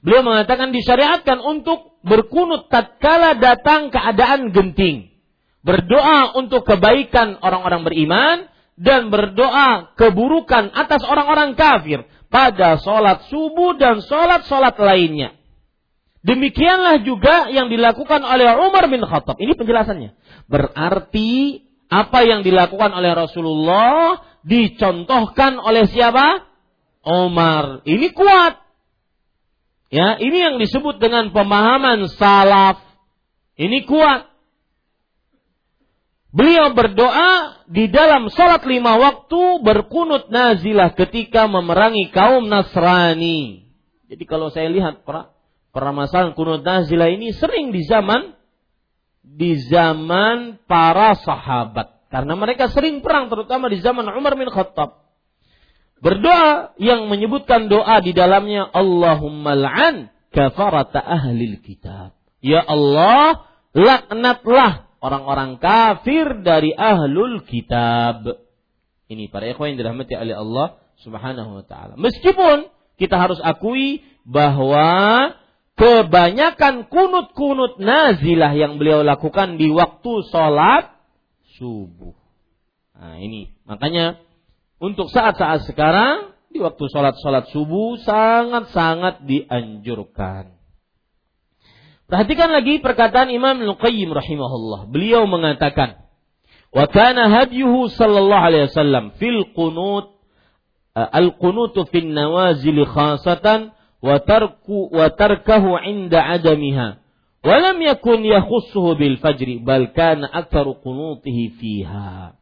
Beliau 0.03 0.21
mengatakan 0.21 0.75
disyariatkan 0.75 1.39
untuk 1.39 1.97
berkunut 2.03 2.67
tatkala 2.67 3.39
datang 3.39 3.89
keadaan 3.89 4.51
genting. 4.51 5.16
Berdoa 5.65 6.37
untuk 6.37 6.63
kebaikan 6.63 7.39
orang-orang 7.43 7.81
beriman 7.83 8.37
dan 8.77 9.09
berdoa 9.09 9.97
keburukan 9.97 10.69
atas 10.71 11.01
orang-orang 11.03 11.57
kafir 11.57 12.05
pada 12.29 12.77
sholat 12.77 13.25
subuh 13.27 13.75
dan 13.75 13.99
sholat-sholat 14.05 14.77
lainnya. 14.77 15.33
Demikianlah 16.21 17.01
juga 17.07 17.47
yang 17.49 17.71
dilakukan 17.71 18.19
oleh 18.19 18.51
Umar 18.59 18.91
bin 18.91 18.99
Khattab. 18.99 19.39
Ini 19.39 19.55
penjelasannya. 19.55 20.11
Berarti 20.51 21.63
apa 21.87 22.19
yang 22.27 22.43
dilakukan 22.43 22.91
oleh 22.91 23.15
Rasulullah 23.15 24.19
dicontohkan 24.43 25.55
oleh 25.55 25.87
siapa? 25.87 26.43
Omar. 27.07 27.87
Ini 27.87 28.11
kuat. 28.11 28.59
Ya, 29.87 30.19
ini 30.19 30.43
yang 30.43 30.59
disebut 30.59 30.99
dengan 30.99 31.31
pemahaman 31.31 32.11
salaf. 32.11 32.83
Ini 33.55 33.87
kuat. 33.87 34.26
Beliau 36.27 36.75
berdoa 36.75 37.63
di 37.71 37.87
dalam 37.87 38.27
sholat 38.27 38.67
lima 38.67 38.99
waktu 38.99 39.63
berkunut 39.63 40.27
nazilah 40.27 40.91
ketika 40.91 41.47
memerangi 41.47 42.11
kaum 42.11 42.51
Nasrani. 42.51 43.71
Jadi 44.11 44.23
kalau 44.27 44.51
saya 44.51 44.67
lihat 44.67 45.07
permasalahan 45.71 46.35
kunut 46.35 46.67
nazilah 46.67 47.07
ini 47.07 47.31
sering 47.31 47.71
di 47.71 47.87
zaman 47.87 48.35
di 49.23 49.55
zaman 49.71 50.59
para 50.67 51.15
sahabat. 51.15 51.95
Karena 52.07 52.39
mereka 52.39 52.71
sering 52.71 53.03
perang 53.03 53.27
terutama 53.27 53.67
di 53.67 53.83
zaman 53.83 54.07
Umar 54.11 54.35
bin 54.39 54.47
Khattab. 54.47 55.07
Berdoa 55.99 56.75
yang 56.77 57.11
menyebutkan 57.11 57.67
doa 57.67 57.99
di 57.99 58.15
dalamnya 58.15 58.67
Allahumma 58.69 59.57
la'an 59.57 60.13
kafarata 60.31 61.03
ahlil 61.03 61.59
kitab. 61.59 62.15
Ya 62.39 62.63
Allah, 62.63 63.43
laknatlah 63.75 64.86
orang-orang 64.99 65.61
kafir 65.61 66.41
dari 66.41 66.73
ahlul 66.73 67.45
kitab. 67.45 68.25
Ini 69.07 69.31
para 69.31 69.47
ikhwan 69.47 69.73
yang 69.75 69.79
dirahmati 69.79 70.13
oleh 70.19 70.35
Allah 70.35 70.67
Subhanahu 71.01 71.61
wa 71.61 71.63
taala. 71.63 71.93
Meskipun 71.95 72.67
kita 72.97 73.15
harus 73.15 73.37
akui 73.39 74.03
bahwa 74.25 75.31
kebanyakan 75.77 76.89
kunut-kunut 76.89 77.77
nazilah 77.77 78.51
yang 78.57 78.81
beliau 78.81 79.05
lakukan 79.05 79.61
di 79.61 79.69
waktu 79.69 80.11
sholat 80.33 80.97
subuh. 81.61 82.17
Nah 82.97 83.21
ini 83.21 83.53
makanya 83.69 84.17
untuk 84.81 85.13
saat-saat 85.13 85.69
sekarang 85.69 86.33
di 86.49 86.57
waktu 86.57 86.83
sholat-sholat 86.89 87.53
subuh 87.53 88.01
sangat-sangat 88.01 89.23
dianjurkan. 89.29 90.56
Perhatikan 92.07 92.55
lagi 92.55 92.79
perkataan 92.79 93.27
Imam 93.31 93.59
Luqayyim 93.59 94.15
rahimahullah. 94.15 94.87
Beliau 94.87 95.27
mengatakan, 95.27 96.07
"Wa 96.71 96.87
kana 96.87 97.27
hadyuhu 97.27 97.91
sallallahu 97.91 98.45
alaihi 98.47 98.71
wasallam 98.71 99.11
fil 99.19 99.43
qunut 99.51 100.17
al-qunutu 100.97 101.85
fin 101.93 102.09
nawazil 102.09 102.81
khasatan 102.89 103.77
wa 104.01 104.17
tarku 104.17 104.89
wa 104.89 105.13
tarkahu 105.13 105.77
inda 105.85 106.21
adamiha 106.25 106.97
wa 107.45 107.55
lam 107.61 107.77
yakun 107.81 108.25
yakhussuhu 108.25 108.97
bil 108.97 109.21
fajri 109.21 109.61
bal 109.61 109.93
kana 109.93 110.25
aktsaru 110.25 110.81
qunutihi 110.81 111.53
fiha 111.61 112.33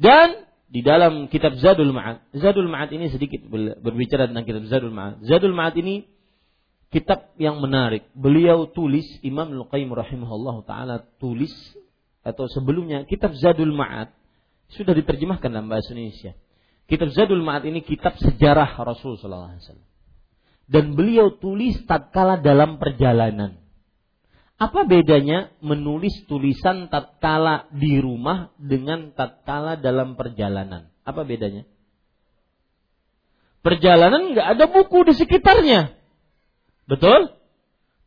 dan 0.00 0.48
di 0.70 0.80
dalam 0.80 1.28
kitab 1.28 1.60
Zadul 1.60 1.92
Ma'ad 1.92 2.24
Zadul 2.32 2.70
Ma'ad 2.72 2.88
ini 2.94 3.12
sedikit 3.12 3.44
berbicara 3.84 4.32
tentang 4.32 4.48
kitab 4.48 4.64
Zadul 4.70 4.94
Ma'ad 4.94 5.20
Zadul 5.28 5.52
Ma'ad 5.52 5.76
ini 5.76 6.08
kitab 6.90 7.34
yang 7.38 7.62
menarik 7.62 8.10
beliau 8.12 8.66
tulis 8.66 9.06
Imam 9.22 9.50
Luqayyim 9.54 9.94
rahimahullah 9.94 10.66
taala 10.66 11.06
tulis 11.22 11.54
atau 12.20 12.50
sebelumnya 12.50 13.06
kitab 13.06 13.32
Zadul 13.38 13.72
Ma'ad 13.72 14.12
sudah 14.70 14.94
diterjemahkan 14.94 15.50
dalam 15.50 15.70
bahasa 15.70 15.94
Indonesia. 15.94 16.36
Kitab 16.90 17.14
Zadul 17.14 17.42
Ma'ad 17.42 17.66
ini 17.66 17.86
kitab 17.86 18.18
sejarah 18.18 18.74
Rasul 18.82 19.18
sallallahu 19.18 19.54
alaihi 19.54 19.62
wasallam. 19.62 19.88
Dan 20.70 20.84
beliau 20.94 21.34
tulis 21.38 21.78
tatkala 21.86 22.38
dalam 22.38 22.78
perjalanan. 22.78 23.58
Apa 24.60 24.84
bedanya 24.84 25.50
menulis 25.64 26.12
tulisan 26.28 26.92
tatkala 26.92 27.66
di 27.72 27.96
rumah 27.98 28.52
dengan 28.60 29.10
tatkala 29.16 29.80
dalam 29.80 30.14
perjalanan? 30.14 30.92
Apa 31.02 31.24
bedanya? 31.24 31.64
Perjalanan 33.64 34.36
nggak 34.36 34.46
ada 34.46 34.64
buku 34.68 35.10
di 35.10 35.14
sekitarnya. 35.16 35.99
Betul? 36.90 37.30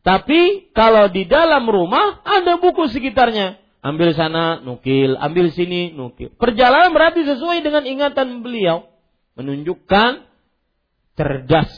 Tapi 0.03 0.67
kalau 0.75 1.07
di 1.07 1.23
dalam 1.23 1.63
rumah 1.63 2.19
ada 2.27 2.59
buku 2.59 2.91
sekitarnya. 2.91 3.55
Ambil 3.79 4.11
sana, 4.11 4.59
nukil. 4.59 5.15
Ambil 5.15 5.55
sini, 5.55 5.95
nukil. 5.95 6.35
Perjalanan 6.35 6.91
berarti 6.91 7.23
sesuai 7.23 7.63
dengan 7.63 7.87
ingatan 7.87 8.43
beliau. 8.43 8.91
Menunjukkan 9.39 10.27
cerdas 11.15 11.71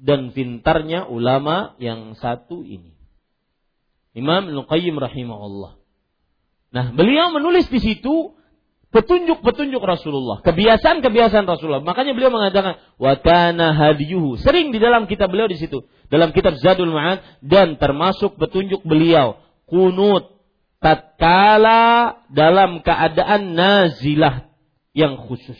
dan 0.00 0.32
pintarnya 0.32 1.04
ulama 1.04 1.76
yang 1.76 2.16
satu 2.16 2.64
ini. 2.64 2.96
Imam 4.16 4.48
Al-Qayyim 4.48 4.96
rahimahullah. 4.96 5.76
Nah, 6.72 6.86
beliau 6.96 7.30
menulis 7.36 7.68
di 7.68 7.78
situ 7.78 8.32
petunjuk-petunjuk 8.90 9.82
Rasulullah, 9.82 10.42
kebiasaan-kebiasaan 10.42 11.46
Rasulullah. 11.46 11.82
Makanya 11.82 12.14
beliau 12.14 12.34
mengatakan 12.34 12.78
wa 12.98 13.14
kana 13.18 13.74
hadiyuhu. 13.74 14.38
Sering 14.42 14.74
di 14.74 14.82
dalam 14.82 15.06
kitab 15.06 15.30
beliau 15.30 15.46
di 15.46 15.58
situ, 15.58 15.86
dalam 16.10 16.34
kitab 16.34 16.58
Zadul 16.58 16.90
Ma'ad 16.90 17.22
dan 17.42 17.78
termasuk 17.78 18.34
petunjuk 18.36 18.82
beliau 18.82 19.38
kunut 19.70 20.42
tatkala 20.82 22.18
dalam 22.34 22.82
keadaan 22.82 23.54
nazilah 23.54 24.50
yang 24.90 25.14
khusus. 25.30 25.58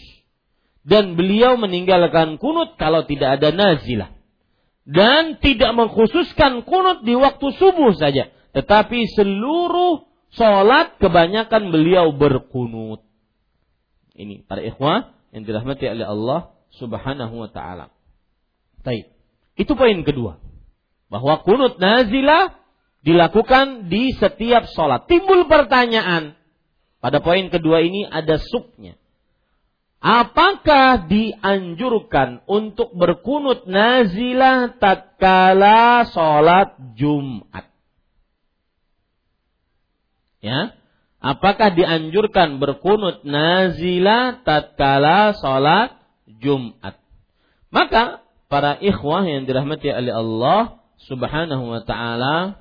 Dan 0.83 1.15
beliau 1.15 1.55
meninggalkan 1.55 2.41
kunut 2.41 2.75
kalau 2.81 3.07
tidak 3.07 3.39
ada 3.39 3.55
nazilah. 3.55 4.11
Dan 4.83 5.39
tidak 5.39 5.71
mengkhususkan 5.77 6.67
kunut 6.67 7.07
di 7.07 7.15
waktu 7.15 7.47
subuh 7.61 7.95
saja. 7.95 8.33
Tetapi 8.57 9.07
seluruh 9.15 10.09
sholat 10.35 10.99
kebanyakan 10.99 11.71
beliau 11.71 12.11
berkunut. 12.17 13.07
Ini 14.15 14.47
para 14.47 14.61
ikhwah 14.61 15.15
yang 15.31 15.47
dirahmati 15.47 15.87
oleh 15.87 16.07
Allah 16.07 16.41
subhanahu 16.75 17.35
wa 17.47 17.51
ta'ala. 17.51 17.95
Baik. 18.83 19.13
Itu 19.59 19.77
poin 19.77 20.03
kedua. 20.03 20.41
Bahwa 21.11 21.43
kunut 21.43 21.77
nazilah 21.83 22.59
dilakukan 23.03 23.91
di 23.91 24.15
setiap 24.17 24.71
sholat. 24.73 25.07
Timbul 25.11 25.47
pertanyaan. 25.51 26.39
Pada 27.01 27.25
poin 27.25 27.49
kedua 27.49 27.81
ini 27.81 28.05
ada 28.05 28.37
subnya. 28.37 29.01
Apakah 30.01 31.13
dianjurkan 31.13 32.41
untuk 32.49 32.97
berkunut 32.97 33.69
nazilah 33.69 34.81
tatkala 34.81 36.09
sholat 36.09 36.73
Jumat? 36.97 37.69
Ya, 40.41 40.73
apakah 41.21 41.77
dianjurkan 41.77 42.59
berkunut 42.59 43.23
nazilah 43.23 44.43
tatkala 44.43 45.37
sholat 45.37 45.97
Jumat? 46.41 46.99
Maka 47.71 48.25
para 48.51 48.75
ikhwah 48.81 49.23
yang 49.29 49.47
dirahmati 49.47 49.93
oleh 49.95 50.11
Allah 50.11 50.83
Subhanahu 51.07 51.71
wa 51.71 51.81
taala 51.87 52.61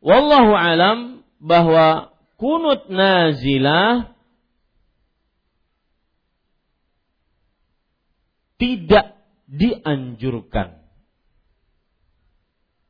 Wallahu 0.00 0.56
alam 0.56 0.98
bahwa 1.36 2.16
kunut 2.40 2.88
nazilah 2.88 4.16
tidak 8.56 9.20
dianjurkan 9.44 10.80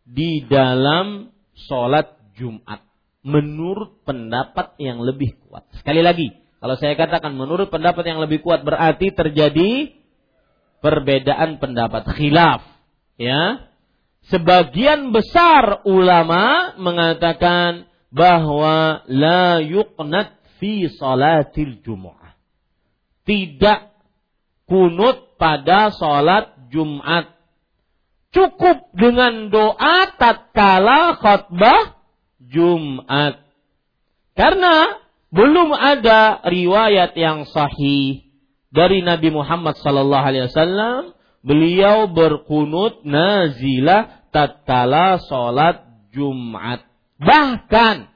di 0.07 0.47
dalam 0.47 1.35
sholat 1.67 2.15
Jumat 2.39 2.83
menurut 3.21 4.01
pendapat 4.09 4.77
yang 4.81 5.01
lebih 5.05 5.37
kuat. 5.45 5.69
Sekali 5.77 6.01
lagi, 6.01 6.33
kalau 6.61 6.77
saya 6.77 6.97
katakan 6.97 7.37
menurut 7.37 7.69
pendapat 7.69 8.05
yang 8.05 8.21
lebih 8.21 8.41
kuat 8.41 8.65
berarti 8.65 9.13
terjadi 9.13 9.97
perbedaan 10.81 11.61
pendapat 11.61 12.09
khilaf, 12.17 12.65
ya 13.21 13.69
sebagian 14.33 15.13
besar 15.13 15.85
ulama 15.85 16.77
mengatakan 16.81 17.89
bahwa 18.13 19.05
la 19.09 19.61
yuqnat 19.61 20.41
fi 20.61 20.89
salatil 20.89 21.81
jumu'ah. 21.85 22.37
Tidak 23.25 23.81
kunut 24.67 25.35
pada 25.41 25.91
salat 25.95 26.71
Jumat. 26.71 27.35
Cukup 28.31 28.95
dengan 28.95 29.51
doa 29.51 30.15
tatkala 30.15 31.19
khutbah 31.19 32.00
Jumat. 32.51 33.39
Karena 34.35 34.99
belum 35.31 35.71
ada 35.71 36.43
riwayat 36.43 37.15
yang 37.15 37.47
sahih 37.47 38.27
dari 38.75 39.03
Nabi 39.03 39.31
Muhammad 39.31 39.79
sallallahu 39.79 40.27
alaihi 40.27 40.47
wasallam 40.51 41.15
beliau 41.47 42.11
berkunut 42.11 43.07
nazilah 43.07 44.27
tatkala 44.35 45.23
sholat 45.23 45.87
Jumat. 46.11 46.83
Bahkan 47.21 48.11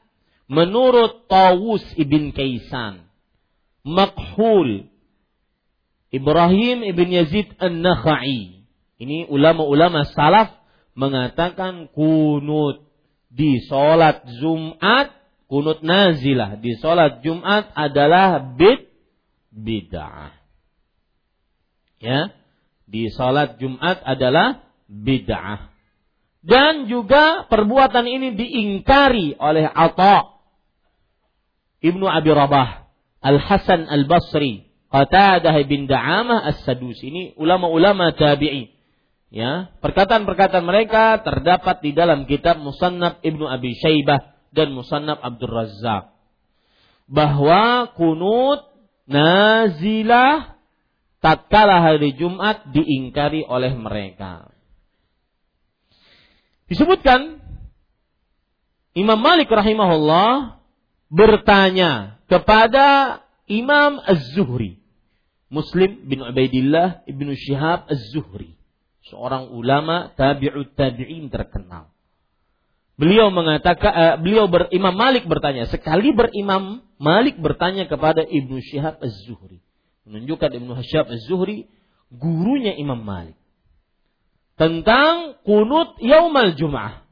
menurut 0.51 1.28
Tawus 1.30 1.85
ibn 1.95 2.35
Kaisan, 2.35 3.07
Makhul, 3.85 4.91
Ibrahim 6.14 6.87
ibn 6.87 7.09
Yazid 7.11 7.53
An-Nakhai. 7.59 8.64
Ini 8.95 9.28
ulama-ulama 9.28 10.07
salaf 10.14 10.55
mengatakan 10.95 11.91
kunut 11.91 12.87
di 13.35 13.59
sholat 13.66 14.22
Jumat, 14.39 15.11
kunut 15.51 15.82
nazilah 15.82 16.62
di 16.62 16.78
sholat 16.78 17.18
Jumat 17.26 17.74
adalah 17.74 18.55
bid 18.55 18.87
bid'ah. 19.51 20.35
Ya, 21.99 22.30
di 22.87 23.11
salat 23.11 23.59
Jumat 23.59 24.03
adalah 24.07 24.62
bid'ah. 24.87 25.72
Dan 26.45 26.93
juga 26.93 27.49
perbuatan 27.49 28.05
ini 28.05 28.37
diingkari 28.37 29.32
oleh 29.41 29.64
Atha 29.64 30.35
Ibnu 31.80 32.05
Abi 32.05 32.30
Rabah, 32.32 32.85
Al 33.24 33.41
Hasan 33.41 33.89
Al 33.89 34.05
Basri, 34.05 34.68
Qatadah 34.93 35.57
bin 35.64 35.89
Da'amah 35.89 36.45
As-Sadus. 36.53 37.01
Ini 37.01 37.37
ulama-ulama 37.41 38.12
tabi'i. 38.12 38.74
Ya, 39.35 39.74
perkataan-perkataan 39.82 40.62
mereka 40.62 41.18
terdapat 41.26 41.82
di 41.82 41.91
dalam 41.91 42.22
kitab 42.30 42.62
Musannaf 42.62 43.18
Ibnu 43.18 43.51
Abi 43.51 43.74
Syaibah 43.74 44.30
dan 44.55 44.70
Musannaf 44.70 45.18
Abdul 45.18 45.51
Razzaq. 45.51 46.14
Bahwa 47.11 47.91
kunut 47.99 48.62
nazilah 49.11 50.55
tatkala 51.18 51.82
hari 51.82 52.14
Jumat 52.14 52.62
diingkari 52.70 53.43
oleh 53.43 53.74
mereka. 53.74 54.55
Disebutkan 56.70 57.43
Imam 58.95 59.18
Malik 59.18 59.51
rahimahullah 59.51 60.62
bertanya 61.11 62.22
kepada 62.30 63.18
Imam 63.51 63.99
Az-Zuhri. 63.99 64.78
Muslim 65.51 66.07
bin 66.07 66.22
Ubaidillah 66.22 67.03
ibnu 67.11 67.35
Syihab 67.35 67.91
Az-Zuhri. 67.91 68.62
Seorang 69.13 69.53
ulama 69.53 70.13
tabi'ut 70.17 70.73
tabi'in 70.77 71.29
terkenal. 71.29 71.93
Beliau 72.95 73.29
mengatakan, 73.35 73.93
uh, 73.93 74.17
beliau 74.23 74.47
ber, 74.47 74.71
Imam 74.71 74.95
Malik 74.95 75.27
bertanya, 75.27 75.67
sekali 75.67 76.15
berimam 76.15 76.87
Malik 76.97 77.37
bertanya 77.43 77.91
kepada 77.91 78.23
Ibnu 78.23 78.63
Syihab 78.63 79.03
Az-Zuhri 79.03 79.65
menunjukkan 80.05 80.51
Ibnu 80.53 80.73
Hasyab 80.77 81.09
Az-Zuhri 81.09 81.69
gurunya 82.13 82.77
Imam 82.77 83.01
Malik 83.01 83.37
tentang 84.55 85.41
kunut 85.43 85.99
yaumal 85.99 86.55
Jum'ah. 86.55 87.03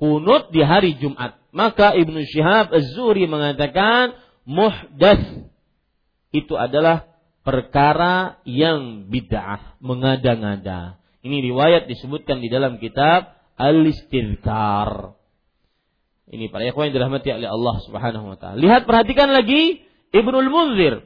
Kunut 0.00 0.48
di 0.48 0.64
hari 0.64 0.96
Jumat. 0.96 1.36
Maka 1.52 1.92
Ibnu 1.92 2.24
Syihab 2.24 2.72
Az-Zuhri 2.72 3.28
mengatakan 3.28 4.16
muhdats 4.48 5.44
itu 6.32 6.56
adalah 6.56 7.04
perkara 7.44 8.40
yang 8.48 9.12
bid'ah, 9.12 9.76
mengada-ngada. 9.82 10.99
Ini 11.20 11.36
riwayat 11.52 11.84
disebutkan 11.84 12.40
di 12.40 12.48
dalam 12.48 12.80
kitab 12.80 13.36
Al-Istidkar. 13.60 15.12
Ini 16.30 16.48
para 16.48 16.64
ikhwan 16.64 16.88
yang 16.88 16.96
dirahmati 16.96 17.28
oleh 17.34 17.50
Allah 17.50 17.76
Subhanahu 17.84 18.26
wa 18.32 18.36
taala. 18.38 18.56
Lihat 18.56 18.88
perhatikan 18.88 19.34
lagi 19.34 19.84
Ibnul 20.14 20.48
Munzir 20.48 21.04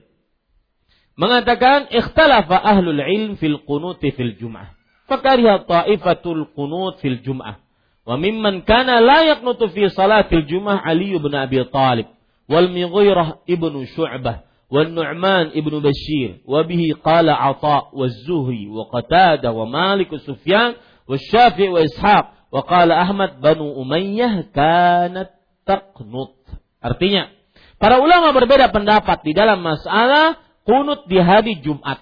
mengatakan 1.19 1.91
ikhtalafa 1.91 2.61
ahlul 2.61 3.01
ilm 3.01 3.41
fil 3.41 3.59
qunuti 3.65 4.15
fil 4.15 4.37
jum'ah. 4.39 4.77
Fakariha 5.11 5.67
ta'ifatul 5.67 6.53
qunut 6.55 7.03
fil 7.03 7.25
jum'ah. 7.25 7.59
Wa 8.05 8.21
mimman 8.21 8.63
kana 8.69 9.01
la 9.01 9.25
yaqnutu 9.35 9.73
fi 9.73 9.89
salatil 9.89 10.45
jum'ah 10.47 10.85
Ali 10.85 11.17
bin 11.17 11.33
Abi 11.35 11.59
Talib. 11.73 12.15
wal 12.45 12.69
Mughirah 12.69 13.41
ibnu 13.49 13.89
Syu'bah 13.97 14.45
والنعمان 14.74 15.46
ابن 15.48 15.74
بشير 15.82 16.42
وبه 16.46 16.84
قال 17.04 17.30
عطاء 17.30 17.90
والزهري 17.94 18.70
وقتادة 18.70 19.52
ومالك 19.52 20.14
وسفيان 20.14 20.74
والشافعي 21.08 21.70
وإسحاق 21.70 22.26
وقال 22.52 22.92
أحمد 22.92 23.42
بنو 23.42 23.82
أمية 23.82 24.54
كانت 24.54 25.30
تقنط 25.66 26.38
artinya 26.80 27.28
para 27.76 28.00
ulama 28.00 28.32
berbeda 28.32 28.72
pendapat 28.72 29.20
di 29.26 29.36
dalam 29.36 29.60
masalah 29.60 30.40
kunut 30.64 31.10
di 31.12 31.20
hari 31.20 31.60
Jumat 31.60 32.00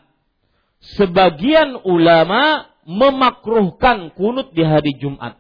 sebagian 1.00 1.82
ulama 1.82 2.70
memakruhkan 2.86 4.14
kunut 4.14 4.54
di 4.54 4.62
hari 4.62 4.94
Jumat 5.02 5.40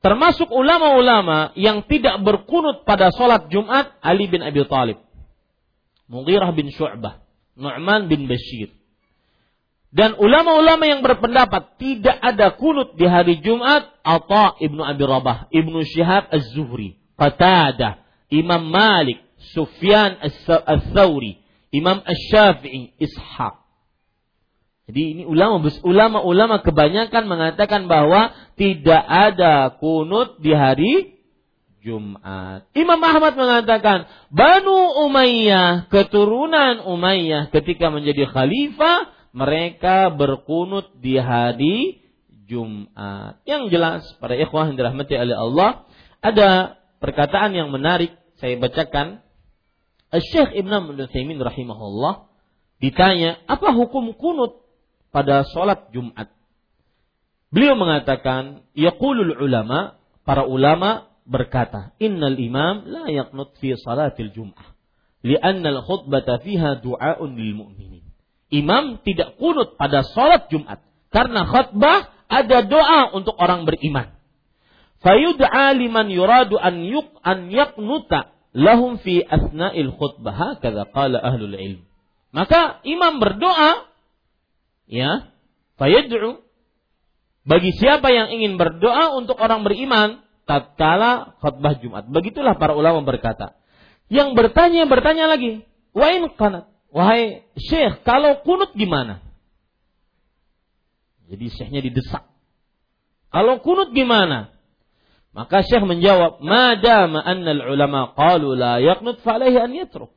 termasuk 0.00 0.48
ulama-ulama 0.48 1.50
yang 1.58 1.84
tidak 1.84 2.22
berkunut 2.22 2.86
pada 2.88 3.10
sholat 3.12 3.50
Jumat 3.52 3.90
Ali 4.00 4.30
bin 4.30 4.40
Abi 4.40 4.64
Thalib 4.64 5.02
Mughirah 6.11 6.51
bin 6.51 6.67
Syu'bah, 6.75 7.23
Nu'man 7.55 8.11
bin 8.11 8.27
Bashir. 8.27 8.75
Dan 9.91 10.15
ulama-ulama 10.19 10.83
yang 10.87 11.03
berpendapat 11.03 11.79
tidak 11.79 12.15
ada 12.19 12.55
kunut 12.55 12.95
di 12.95 13.07
hari 13.07 13.39
Jumat, 13.39 13.91
Atha 14.03 14.55
ibnu 14.59 14.83
Abi 14.83 15.03
Rabah, 15.03 15.51
ibnu 15.51 15.83
Syihab 15.83 16.31
Az-Zuhri, 16.31 16.99
Qatadah, 17.15 17.99
Imam 18.31 18.71
Malik, 18.71 19.19
Sufyan 19.51 20.15
Az-Thawri, 20.23 21.43
Imam 21.75 21.99
Ash-Syafi'i, 22.03 22.95
Ishaq. 22.99 23.55
Jadi 24.91 25.01
ini 25.15 25.23
ulama 25.23 25.63
ulama-ulama 25.87 26.59
kebanyakan 26.59 27.23
mengatakan 27.27 27.87
bahwa 27.87 28.35
tidak 28.59 28.99
ada 29.07 29.71
kunut 29.79 30.39
di 30.43 30.51
hari 30.51 31.20
Jumat. 31.81 32.69
Imam 32.77 33.01
Ahmad 33.01 33.33
mengatakan, 33.33 34.05
Banu 34.29 35.05
Umayyah, 35.09 35.89
keturunan 35.89 36.85
Umayyah 36.85 37.49
ketika 37.49 37.89
menjadi 37.89 38.29
khalifah, 38.29 39.09
mereka 39.33 40.13
berkunut 40.13 40.93
di 41.01 41.17
hari 41.17 42.05
Jumat. 42.45 43.41
Yang 43.49 43.63
jelas, 43.73 44.01
para 44.21 44.37
ikhwah 44.37 44.69
yang 44.69 44.77
dirahmati 44.77 45.17
oleh 45.17 45.35
Allah, 45.35 45.89
ada 46.21 46.77
perkataan 47.01 47.57
yang 47.57 47.73
menarik, 47.73 48.13
saya 48.37 48.55
bacakan. 48.61 49.25
Syekh 50.11 50.53
Ibn 50.61 50.71
Abdul 50.91 51.07
rahimahullah 51.39 52.29
ditanya, 52.77 53.41
apa 53.47 53.73
hukum 53.73 54.13
kunut 54.13 54.61
pada 55.09 55.47
sholat 55.49 55.89
Jumat? 55.95 56.29
Beliau 57.51 57.75
mengatakan, 57.79 58.67
yaqulul 58.75 59.35
ulama, 59.39 59.99
para 60.27 60.45
ulama 60.47 61.10
berkata, 61.25 61.93
"Innal 62.01 62.37
imam 62.37 62.87
la 62.87 63.05
yaqnut 63.09 63.57
fi 63.61 63.77
salatil 63.77 64.33
jum'ah, 64.33 64.67
li'anna 65.25 65.69
al-khutbata 65.79 66.41
fiha 66.41 66.81
du'aun 66.81 67.31
lil 67.37 67.53
mu'minin." 67.55 68.03
Imam 68.51 68.99
tidak 69.07 69.39
kunut 69.39 69.79
pada 69.79 70.03
salat 70.03 70.51
Jumat 70.51 70.83
karena 71.07 71.47
khutbah 71.47 72.11
ada 72.27 72.63
doa 72.67 73.15
untuk 73.15 73.35
orang 73.39 73.63
beriman. 73.63 74.11
Fayud'a 74.99 75.71
liman 75.73 76.11
yuradu 76.11 76.59
an 76.59 76.83
yuq 76.83 77.15
an 77.23 77.47
yaqnuta 77.47 78.35
lahum 78.51 78.99
fi 78.99 79.23
asna'il 79.23 79.95
khutbah 79.95 80.35
hakadha 80.35 80.83
qala 80.91 81.17
ahlul 81.23 81.55
ilm. 81.55 81.81
Maka 82.35 82.83
imam 82.83 83.23
berdoa 83.23 83.87
ya, 84.87 85.31
fayad'u 85.79 86.43
bagi 87.41 87.73
siapa 87.73 88.13
yang 88.13 88.29
ingin 88.29 88.59
berdoa 88.59 89.17
untuk 89.17 89.41
orang 89.41 89.65
beriman, 89.65 90.21
tatkala 90.51 91.39
khutbah 91.39 91.79
Jumat. 91.79 92.11
Begitulah 92.11 92.59
para 92.59 92.75
ulama 92.75 92.99
berkata. 93.07 93.55
Yang 94.11 94.35
bertanya 94.35 94.83
bertanya 94.91 95.31
lagi, 95.31 95.63
wain 95.95 96.27
kanat, 96.35 96.67
wahai 96.91 97.47
syekh, 97.55 98.03
kalau 98.03 98.43
kunut 98.43 98.75
gimana? 98.75 99.23
Jadi 101.31 101.47
syekhnya 101.47 101.79
didesak. 101.79 102.27
Kalau 103.31 103.63
kunut 103.63 103.95
gimana? 103.95 104.51
Maka 105.31 105.63
syekh 105.63 105.87
menjawab, 105.87 106.43
madama 106.43 107.23
annal 107.23 107.71
ulama 107.71 108.11
qalu 108.11 108.51
la 108.59 108.83
yaqnut 108.83 109.23
falaihi 109.23 109.55
an 109.55 109.71
yatruk. 109.71 110.11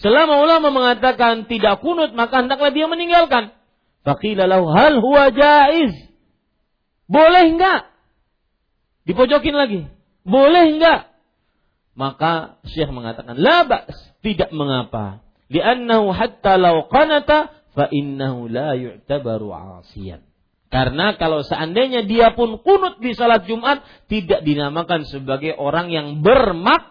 Selama 0.00 0.40
ulama 0.40 0.72
mengatakan 0.72 1.44
tidak 1.44 1.84
kunut, 1.84 2.16
maka 2.16 2.40
hendaklah 2.40 2.72
dia 2.72 2.88
meninggalkan. 2.88 3.52
Faqila 4.08 4.48
lahu 4.48 4.72
hal 4.72 5.04
huwa 5.04 5.28
jaiz? 5.28 5.92
Boleh 7.04 7.44
enggak? 7.52 7.93
Dipojokin 9.04 9.56
lagi. 9.56 9.80
Boleh 10.24 10.76
enggak? 10.76 11.12
Maka 11.94 12.58
Syekh 12.66 12.90
mengatakan, 12.90 13.38
la 13.38 13.62
ba's, 13.68 13.94
tidak 14.24 14.50
mengapa. 14.50 15.22
Li'annahu 15.52 16.10
hatta 16.10 16.56
law 16.58 16.88
qanata 16.90 17.52
fa 17.76 17.86
innahu 17.92 18.48
la 18.50 18.74
yu'tabaru 18.74 19.52
'asiyan. 19.52 20.24
Karena 20.74 21.14
kalau 21.14 21.46
seandainya 21.46 22.02
dia 22.02 22.34
pun 22.34 22.58
kunut 22.58 22.98
di 22.98 23.14
salat 23.14 23.46
Jumat 23.46 23.86
tidak 24.10 24.42
dinamakan 24.42 25.06
sebagai 25.06 25.54
orang 25.54 25.94
yang 25.94 26.18
bermaksiat. 26.26 26.82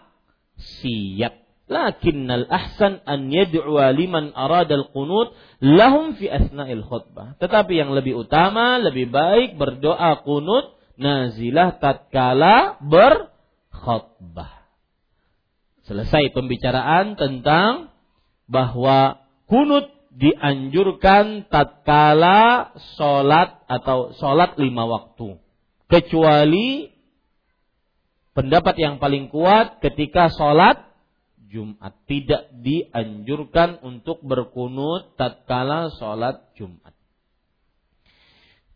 Lakinnal 1.64 2.44
ahsan 2.48 3.00
an 3.04 3.32
yad'u 3.32 3.76
liman 3.92 4.32
aradal 4.36 4.88
qunut 4.92 5.32
lahum 5.60 6.16
fi 6.16 6.32
asna'il 6.32 6.80
khutbah. 6.80 7.36
Tetapi 7.40 7.76
yang 7.76 7.92
lebih 7.92 8.24
utama, 8.24 8.80
lebih 8.80 9.12
baik 9.12 9.60
berdoa 9.60 10.24
kunut 10.24 10.73
nazilah 10.98 11.78
tatkala 11.78 12.78
berkhutbah. 12.82 14.64
Selesai 15.84 16.32
pembicaraan 16.32 17.14
tentang 17.20 17.92
bahwa 18.48 19.20
kunut 19.44 19.92
dianjurkan 20.14 21.50
tatkala 21.50 22.72
sholat 22.96 23.64
atau 23.66 24.14
sholat 24.16 24.56
lima 24.56 24.86
waktu. 24.86 25.36
Kecuali 25.90 26.88
pendapat 28.32 28.74
yang 28.76 28.96
paling 28.98 29.28
kuat 29.28 29.80
ketika 29.80 30.28
sholat 30.32 30.80
Jumat. 31.54 31.94
Tidak 32.10 32.66
dianjurkan 32.66 33.78
untuk 33.86 34.18
berkunut 34.26 35.14
tatkala 35.14 35.94
sholat 35.94 36.50
Jumat. 36.58 36.83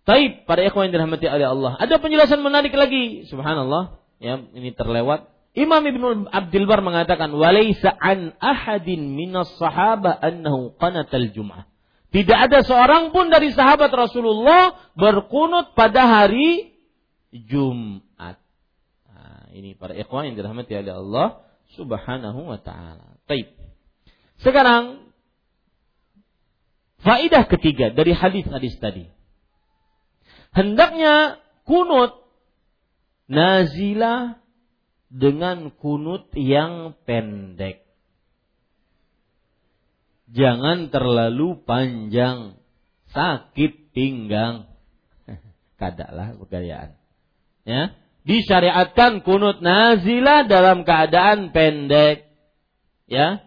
Taib 0.08 0.48
para 0.48 0.64
ikhwan 0.64 0.88
yang 0.88 1.04
dirahmati 1.04 1.28
oleh 1.28 1.52
Allah. 1.52 1.76
Ada 1.76 2.00
penjelasan 2.00 2.40
menarik 2.40 2.72
lagi. 2.72 3.28
Subhanallah. 3.28 4.00
Ya, 4.16 4.40
ini 4.56 4.72
terlewat. 4.72 5.28
Imam 5.52 5.84
Ibnu 5.84 6.32
Abdul 6.32 6.64
Bar 6.64 6.80
mengatakan 6.80 7.28
walaisa 7.36 7.92
an 7.92 8.32
ahadin 8.40 9.12
minas 9.12 9.52
sahabah 9.60 10.16
annahu 10.16 10.72
qanatal 10.80 11.28
jum'ah. 11.36 11.68
Tidak 12.08 12.38
ada 12.40 12.64
seorang 12.64 13.12
pun 13.12 13.28
dari 13.28 13.52
sahabat 13.52 13.92
Rasulullah 13.92 14.80
berkunut 14.96 15.76
pada 15.76 16.08
hari 16.08 16.72
Jumat. 17.28 18.40
Nah, 19.12 19.52
ini 19.52 19.76
para 19.76 19.92
ikhwan 19.92 20.32
yang 20.32 20.40
dirahmati 20.40 20.72
oleh 20.72 20.94
Allah 21.04 21.44
Subhanahu 21.76 22.48
wa 22.48 22.56
taala. 22.56 23.20
Taib. 23.28 23.52
Sekarang 24.40 25.12
faidah 27.04 27.44
ketiga 27.44 27.92
dari 27.92 28.16
hadis-hadis 28.16 28.72
tadi 28.80 29.17
hendaknya 30.52 31.42
kunut 31.68 32.18
nazilah 33.28 34.40
dengan 35.12 35.72
kunut 35.76 36.32
yang 36.36 36.96
pendek. 37.04 37.84
Jangan 40.28 40.92
terlalu 40.92 41.64
panjang, 41.64 42.60
sakit 43.12 43.96
pinggang. 43.96 44.68
Kadaklah 45.80 46.36
kekayaan. 46.44 47.00
Ya, 47.64 47.96
disyariatkan 48.28 49.24
kunut 49.24 49.64
nazilah 49.64 50.44
dalam 50.44 50.84
keadaan 50.84 51.52
pendek. 51.52 52.28
Ya, 53.08 53.40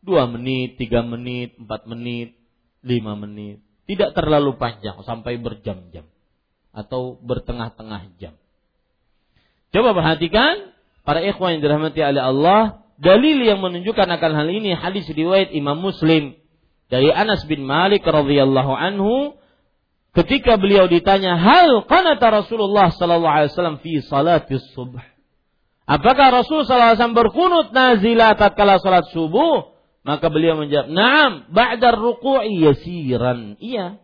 dua 0.00 0.24
menit, 0.32 0.80
tiga 0.80 1.04
menit, 1.04 1.60
empat 1.60 1.84
menit, 1.84 2.40
lima 2.80 3.12
menit. 3.20 3.60
Tidak 3.84 4.16
terlalu 4.16 4.56
panjang 4.56 5.00
sampai 5.04 5.40
berjam-jam 5.40 6.08
atau 6.72 7.18
bertengah-tengah 7.20 8.14
jam. 8.20 8.34
Coba 9.74 9.92
perhatikan 9.92 10.72
para 11.04 11.20
ikhwan 11.24 11.58
yang 11.58 11.62
dirahmati 11.64 12.00
oleh 12.00 12.22
Allah, 12.22 12.62
dalil 12.96 13.38
yang 13.44 13.60
menunjukkan 13.60 14.08
akan 14.08 14.32
hal 14.32 14.48
ini 14.48 14.72
hadis 14.74 15.08
riwayat 15.08 15.52
Imam 15.52 15.78
Muslim 15.80 16.36
dari 16.88 17.12
Anas 17.12 17.44
bin 17.44 17.64
Malik 17.68 18.04
radhiyallahu 18.04 18.72
anhu 18.72 19.36
ketika 20.16 20.56
beliau 20.56 20.88
ditanya 20.88 21.36
hal 21.36 21.84
qanata 21.84 22.42
Rasulullah 22.42 22.90
sallallahu 22.90 23.34
alaihi 23.34 23.52
wasallam 23.52 23.78
fi 23.84 24.00
salati 24.02 24.56
subuh 24.72 25.04
Apakah 25.88 26.44
Rasul 26.44 26.68
sallallahu 26.68 26.84
alaihi 26.92 27.00
wasallam 27.00 27.16
berkunut 27.16 27.68
nazilah 27.72 28.36
tatkala 28.36 28.76
salat 28.76 29.08
subuh? 29.08 29.72
Maka 30.04 30.28
beliau 30.28 30.60
menjawab, 30.60 30.92
"Na'am, 30.92 31.48
ba'da 31.48 31.96
ruku'i 31.96 32.60
yasiran." 32.60 33.56
Iya. 33.56 33.96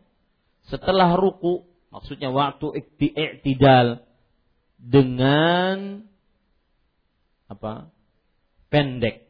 Setelah 0.73 1.13
ruku 1.13 1.69
Maksudnya 1.95 2.35
waktu 2.35 2.83
i'tidal 2.99 4.03
dengan 4.83 6.03
apa? 7.47 7.95
pendek. 8.75 9.23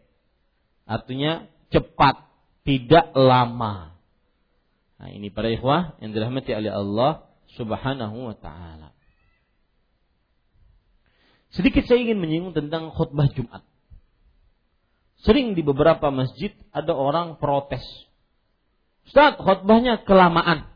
Artinya 0.88 1.44
cepat, 1.68 2.24
tidak 2.64 3.12
lama. 3.12 3.92
Nah, 4.96 5.08
ini 5.12 5.28
para 5.28 5.52
ikhwah 5.52 6.00
yang 6.00 6.16
dirahmati 6.16 6.56
oleh 6.56 6.72
Allah 6.72 7.28
Subhanahu 7.60 8.32
wa 8.32 8.36
taala. 8.40 8.96
Sedikit 11.52 11.84
saya 11.84 12.00
ingin 12.00 12.16
menyinggung 12.16 12.56
tentang 12.56 12.88
khutbah 12.88 13.28
Jumat. 13.36 13.60
Sering 15.20 15.52
di 15.52 15.60
beberapa 15.60 16.08
masjid 16.08 16.56
ada 16.72 16.96
orang 16.96 17.36
protes. 17.36 17.84
Ustaz, 19.04 19.36
khutbahnya 19.36 20.08
kelamaan. 20.08 20.73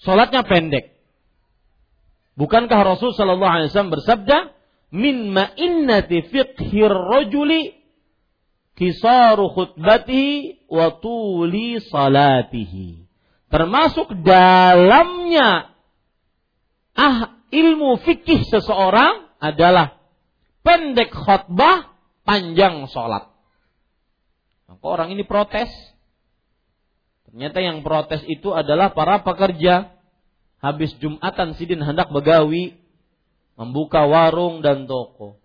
Salatnya 0.00 0.42
pendek. 0.48 0.96
Bukankah 2.40 2.96
Rasul 2.96 3.12
sallallahu 3.12 3.52
alaihi 3.52 3.68
wasallam 3.68 3.92
bersabda, 4.00 4.36
"Min 4.96 5.36
ma'innati 5.36 6.24
fiqhir 6.32 6.88
rajuli 6.88 7.76
kisaru 8.80 9.52
khutbatihi 9.52 10.64
wa 10.72 10.96
tuli 11.04 11.84
salatihi." 11.84 13.04
Termasuk 13.52 14.14
dalamnya 14.24 15.74
ah 16.96 17.18
ilmu 17.52 18.00
fikih 18.00 18.46
seseorang 18.46 19.26
adalah 19.36 20.00
pendek 20.64 21.12
khutbah, 21.12 21.92
panjang 22.24 22.88
sholat. 22.88 23.28
Maka 24.70 24.84
orang 24.86 25.12
ini 25.12 25.26
protes. 25.26 25.68
Ternyata 27.30 27.58
yang 27.62 27.86
protes 27.86 28.22
itu 28.26 28.50
adalah 28.50 28.90
para 28.90 29.22
pekerja. 29.22 29.94
Habis 30.60 30.92
Jumatan 31.00 31.56
Sidin 31.56 31.80
hendak 31.80 32.12
begawi, 32.12 32.76
membuka 33.56 34.04
warung 34.04 34.60
dan 34.60 34.84
toko. 34.84 35.40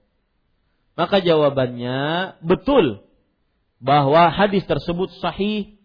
Maka 0.99 1.23
jawabannya 1.23 2.35
betul 2.43 3.03
bahwa 3.79 4.31
hadis 4.31 4.63
tersebut 4.67 5.11
sahih. 5.19 5.75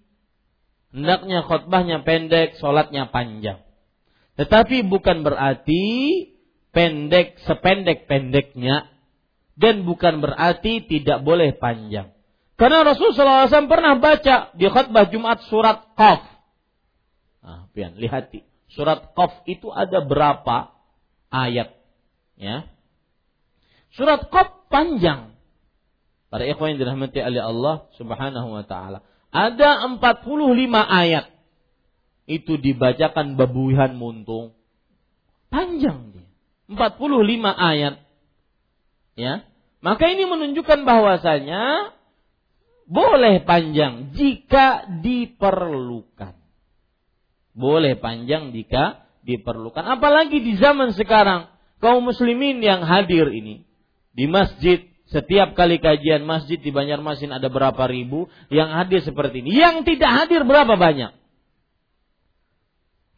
Hendaknya 0.90 1.46
khutbahnya 1.46 2.02
pendek, 2.02 2.58
sholatnya 2.58 3.06
panjang. 3.14 3.62
Tetapi 4.34 4.82
bukan 4.90 5.22
berarti 5.22 5.84
pendek 6.74 7.38
sependek-pendeknya 7.46 8.90
dan 9.54 9.86
bukan 9.86 10.18
berarti 10.24 10.82
tidak 10.86 11.22
boleh 11.22 11.54
panjang. 11.54 12.10
Karena 12.60 12.84
Rasulullah 12.84 13.48
SAW 13.48 13.72
pernah 13.72 13.96
baca 13.96 14.52
di 14.52 14.68
khutbah 14.68 15.08
Jumat 15.08 15.40
surat 15.48 15.80
Qaf. 15.96 16.20
Nah, 17.40 17.72
pian, 17.72 17.96
lihat 17.96 18.28
surat 18.76 19.16
Qaf 19.16 19.48
itu 19.48 19.72
ada 19.72 20.04
berapa 20.04 20.68
ayat? 21.32 21.72
Ya. 22.36 22.68
Surat 23.96 24.28
Qaf 24.28 24.68
panjang. 24.68 25.32
Para 26.28 26.44
ikhwan 26.44 26.76
yang 26.76 26.84
dirahmati 26.84 27.24
oleh 27.24 27.40
Allah 27.40 27.88
Subhanahu 27.96 28.52
wa 28.52 28.64
taala. 28.68 29.08
Ada 29.32 29.88
45 29.96 30.20
ayat. 30.84 31.32
Itu 32.28 32.60
dibacakan 32.60 33.40
babuihan 33.40 33.96
muntung. 33.96 34.52
Panjang 35.48 36.12
dia. 36.12 36.28
45 36.68 37.24
ayat. 37.56 38.04
Ya. 39.16 39.48
Maka 39.80 40.12
ini 40.12 40.28
menunjukkan 40.28 40.84
bahwasanya 40.84 41.96
boleh 42.90 43.46
panjang 43.46 44.10
jika 44.18 44.90
diperlukan. 44.98 46.34
Boleh 47.54 47.94
panjang 48.02 48.50
jika 48.50 49.06
diperlukan. 49.22 49.86
Apalagi 49.86 50.42
di 50.42 50.58
zaman 50.58 50.90
sekarang 50.98 51.46
kaum 51.78 52.02
muslimin 52.02 52.58
yang 52.58 52.82
hadir 52.82 53.30
ini 53.30 53.62
di 54.10 54.26
masjid 54.26 54.90
setiap 55.10 55.58
kali 55.58 55.82
kajian 55.82 56.22
masjid 56.22 56.58
di 56.58 56.70
Banjarmasin 56.70 57.34
ada 57.34 57.50
berapa 57.50 57.82
ribu 57.86 58.30
yang 58.50 58.70
hadir 58.74 59.02
seperti 59.02 59.42
ini. 59.42 59.58
Yang 59.58 59.94
tidak 59.94 60.10
hadir 60.10 60.42
berapa 60.46 60.74
banyak? 60.74 61.14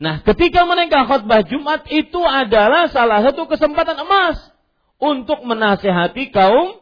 Nah, 0.02 0.18
ketika 0.26 0.66
mereka 0.66 1.06
khutbah 1.06 1.46
Jumat 1.46 1.86
itu 1.92 2.18
adalah 2.18 2.90
salah 2.90 3.22
satu 3.22 3.46
kesempatan 3.46 4.02
emas 4.02 4.40
untuk 4.98 5.44
menasehati 5.46 6.34
kaum 6.34 6.80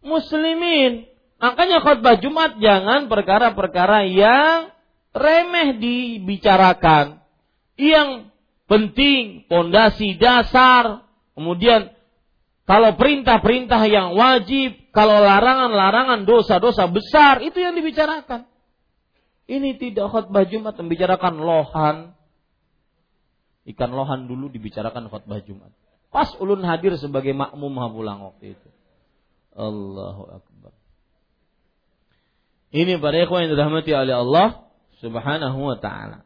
muslimin. 0.00 1.11
Makanya 1.42 1.82
khutbah 1.82 2.22
Jumat 2.22 2.62
jangan 2.62 3.10
perkara-perkara 3.10 4.06
yang 4.06 4.70
remeh 5.10 5.74
dibicarakan. 5.74 7.18
Yang 7.74 8.30
penting, 8.70 9.50
pondasi 9.50 10.14
dasar. 10.22 11.02
Kemudian 11.34 11.90
kalau 12.62 12.94
perintah-perintah 12.94 13.82
yang 13.90 14.14
wajib, 14.14 14.78
kalau 14.94 15.18
larangan-larangan 15.18 16.22
dosa-dosa 16.22 16.86
besar, 16.86 17.42
itu 17.42 17.58
yang 17.58 17.74
dibicarakan. 17.74 18.46
Ini 19.50 19.82
tidak 19.82 20.14
khutbah 20.14 20.46
Jumat 20.46 20.78
membicarakan 20.78 21.42
lohan. 21.42 21.96
Ikan 23.66 23.90
lohan 23.90 24.30
dulu 24.30 24.46
dibicarakan 24.46 25.10
khutbah 25.10 25.42
Jumat. 25.42 25.74
Pas 26.14 26.30
ulun 26.38 26.62
hadir 26.62 26.94
sebagai 27.02 27.34
makmum 27.34 27.82
pulang 27.90 28.30
waktu 28.30 28.54
itu. 28.54 28.68
Allahu 29.58 30.22
Akbar. 30.38 30.51
Ini 32.72 32.96
para 33.04 33.20
ikhwan 33.20 33.44
yang 33.46 33.52
dirahmati 33.52 33.92
oleh 33.92 34.16
Allah 34.16 34.48
Subhanahu 35.04 35.60
wa 35.60 35.76
taala. 35.76 36.24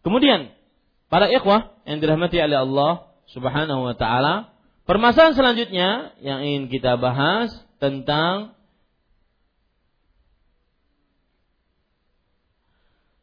Kemudian 0.00 0.56
para 1.12 1.28
ikhwah 1.28 1.76
yang 1.84 2.00
dirahmati 2.00 2.40
oleh 2.40 2.64
Allah 2.64 3.12
Subhanahu 3.28 3.92
wa 3.92 3.94
taala, 3.98 4.56
permasalahan 4.88 5.36
selanjutnya 5.36 6.16
yang 6.24 6.40
ingin 6.40 6.72
kita 6.72 6.96
bahas 6.96 7.52
tentang 7.76 8.56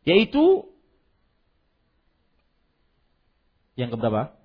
yaitu 0.06 0.70
yang 3.74 3.90
keberapa? 3.90 4.43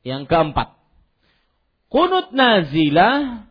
Yang 0.00 0.32
keempat. 0.32 0.80
Kunut 1.90 2.30
nazilah 2.30 3.50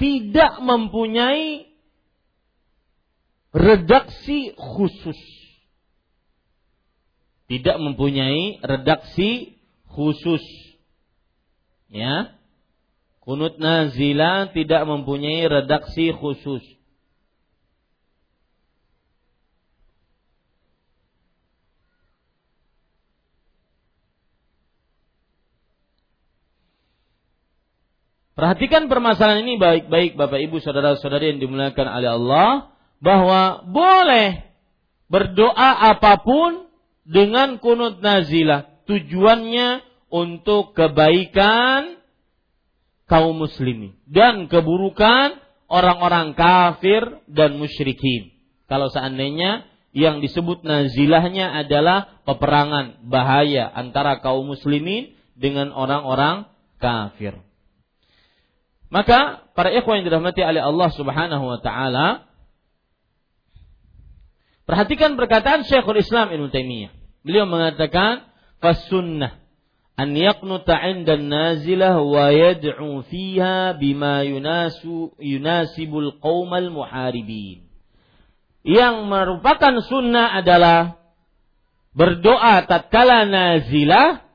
tidak 0.00 0.52
mempunyai 0.64 1.68
redaksi 3.52 4.56
khusus. 4.56 5.20
Tidak 7.50 7.76
mempunyai 7.82 8.62
redaksi 8.62 9.58
khusus. 9.90 10.40
Ya. 11.90 12.38
Kunut 13.20 13.58
nazilah 13.60 14.54
tidak 14.56 14.86
mempunyai 14.86 15.44
redaksi 15.50 16.14
khusus. 16.14 16.62
Perhatikan 28.40 28.88
permasalahan 28.88 29.44
ini 29.44 29.60
baik-baik 29.60 30.16
Bapak 30.16 30.40
Ibu 30.40 30.64
saudara-saudari 30.64 31.36
yang 31.36 31.44
dimuliakan 31.44 31.88
oleh 31.92 32.10
Allah 32.16 32.72
bahwa 32.96 33.68
boleh 33.68 34.48
berdoa 35.12 35.92
apa 35.92 36.24
pun 36.24 36.64
dengan 37.04 37.60
kunut 37.60 38.00
nazilah. 38.00 38.80
Tujuannya 38.88 39.84
untuk 40.08 40.72
kebaikan 40.72 42.00
kaum 43.04 43.44
muslimin 43.44 44.00
dan 44.08 44.48
keburukan 44.48 45.36
orang-orang 45.68 46.32
kafir 46.32 47.20
dan 47.28 47.60
musyrikin. 47.60 48.32
Kalau 48.72 48.88
seandainya 48.88 49.68
yang 49.92 50.24
disebut 50.24 50.64
nazilahnya 50.64 51.60
adalah 51.60 52.24
peperangan 52.24 53.04
bahaya 53.04 53.68
antara 53.68 54.24
kaum 54.24 54.48
muslimin 54.48 55.12
dengan 55.36 55.76
orang-orang 55.76 56.48
kafir. 56.80 57.49
Maka 58.90 59.46
para 59.54 59.70
ikhwan 59.70 60.02
yang 60.02 60.06
dirahmati 60.10 60.42
oleh 60.42 60.62
Allah 60.66 60.90
Subhanahu 60.90 61.44
wa 61.46 61.58
taala 61.62 62.26
perhatikan 64.66 65.14
perkataan 65.14 65.62
Syekhul 65.62 66.02
Islam 66.02 66.34
Ibnu 66.34 66.50
Taimiyah. 66.50 66.90
Beliau 67.22 67.46
mengatakan 67.46 68.26
fasunnah 68.58 69.38
an 69.94 70.10
yaqnuta 70.18 70.74
'inda 70.74 71.22
nazilah 71.22 72.02
wa 72.02 72.34
yad'u 72.34 73.06
fiha 73.06 73.78
bima 73.78 74.26
yunasu 74.26 75.14
yunasibul 75.22 76.18
qaumal 76.18 76.66
muharibin. 76.74 77.70
Yang 78.66 79.06
merupakan 79.06 79.74
sunnah 79.86 80.34
adalah 80.34 80.98
berdoa 81.94 82.66
tatkala 82.66 83.22
nazilah 83.22 84.29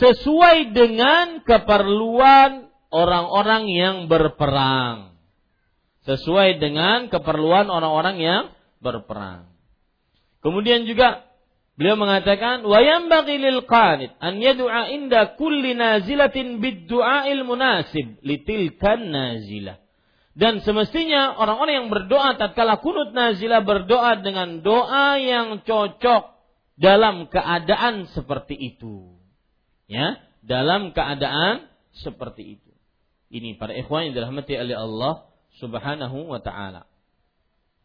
sesuai 0.00 0.72
dengan 0.72 1.44
keperluan 1.44 2.72
orang-orang 2.88 3.68
yang 3.68 3.96
berperang. 4.08 5.12
Sesuai 6.08 6.56
dengan 6.56 7.12
keperluan 7.12 7.68
orang-orang 7.68 8.16
yang 8.16 8.44
berperang. 8.80 9.52
Kemudian 10.40 10.88
juga 10.88 11.28
beliau 11.76 12.00
mengatakan 12.00 12.64
wa 12.64 12.80
yanbaghi 12.80 13.36
lil 13.36 13.60
qanit 13.68 14.16
an 14.16 14.40
yad'a 14.40 14.88
inda 14.88 15.36
kulli 15.36 15.76
nazilatin 15.76 16.64
bid-du'ail 16.64 17.44
munasib 17.44 18.16
litilkan 18.24 19.12
nazilah. 19.12 19.76
Dan 20.32 20.64
semestinya 20.64 21.36
orang-orang 21.36 21.84
yang 21.84 21.88
berdoa 21.92 22.40
tatkala 22.40 22.80
kunut 22.80 23.12
nazilah 23.12 23.60
berdoa 23.60 24.24
dengan 24.24 24.64
doa 24.64 25.20
yang 25.20 25.60
cocok 25.68 26.32
dalam 26.80 27.28
keadaan 27.28 28.08
seperti 28.16 28.56
itu. 28.56 29.19
Ya, 29.90 30.22
dalam 30.46 30.94
keadaan 30.94 31.66
seperti 31.98 32.58
itu. 32.58 32.70
Ini 33.30 33.58
para 33.58 33.74
ikhwan 33.74 34.10
yang 34.10 34.14
dirahmati 34.14 34.54
oleh 34.54 34.78
Allah 34.78 35.26
Subhanahu 35.58 36.30
wa 36.30 36.38
taala. 36.38 36.86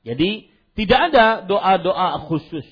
Jadi 0.06 0.54
tidak 0.78 1.14
ada 1.14 1.42
doa-doa 1.42 2.22
khusus. 2.30 2.66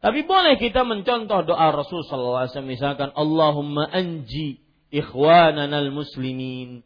Tapi 0.00 0.24
boleh 0.24 0.60
kita 0.60 0.84
mencontoh 0.84 1.44
doa 1.48 1.72
Rasul 1.72 2.04
sallallahu 2.04 2.44
alaihi 2.44 2.52
wasallam 2.52 2.72
misalkan 2.76 3.10
Allahumma 3.16 3.88
anji 3.88 4.60
ikhwanana 4.92 5.80
muslimin 5.88 6.84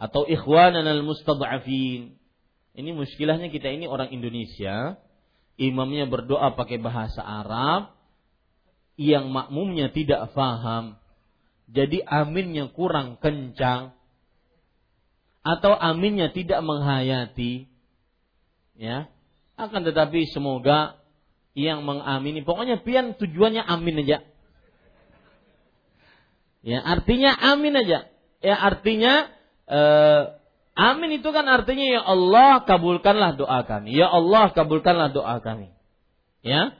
atau 0.00 0.24
ikhwanana 0.24 0.96
mustad'afin. 1.04 2.16
Ini 2.72 2.90
muskilahnya 2.96 3.52
kita 3.52 3.68
ini 3.68 3.84
orang 3.84 4.08
Indonesia, 4.08 4.96
imamnya 5.60 6.08
berdoa 6.08 6.56
pakai 6.56 6.80
bahasa 6.80 7.20
Arab, 7.20 7.92
yang 9.00 9.32
makmumnya 9.32 9.88
tidak 9.88 10.36
faham. 10.36 11.00
Jadi 11.72 12.04
aminnya 12.04 12.68
kurang 12.68 13.16
kencang 13.16 13.96
atau 15.40 15.72
aminnya 15.72 16.28
tidak 16.36 16.60
menghayati. 16.60 17.64
Ya. 18.76 19.08
Akan 19.56 19.88
tetapi 19.88 20.28
semoga 20.28 21.00
yang 21.56 21.80
mengamini 21.80 22.44
pokoknya 22.44 22.84
pian 22.84 23.16
tujuannya 23.16 23.64
amin 23.64 24.04
aja. 24.04 24.20
Ya, 26.60 26.84
artinya 26.84 27.32
amin 27.56 27.80
aja. 27.80 28.04
Ya, 28.44 28.56
artinya 28.56 29.32
eh, 29.64 30.22
amin 30.76 31.24
itu 31.24 31.28
kan 31.32 31.48
artinya 31.48 31.88
ya 31.88 32.04
Allah 32.04 32.68
kabulkanlah 32.68 33.40
doa 33.40 33.64
kami. 33.64 33.96
Ya 33.96 34.12
Allah 34.12 34.52
kabulkanlah 34.52 35.16
doa 35.16 35.40
kami. 35.40 35.72
Ya. 36.44 36.76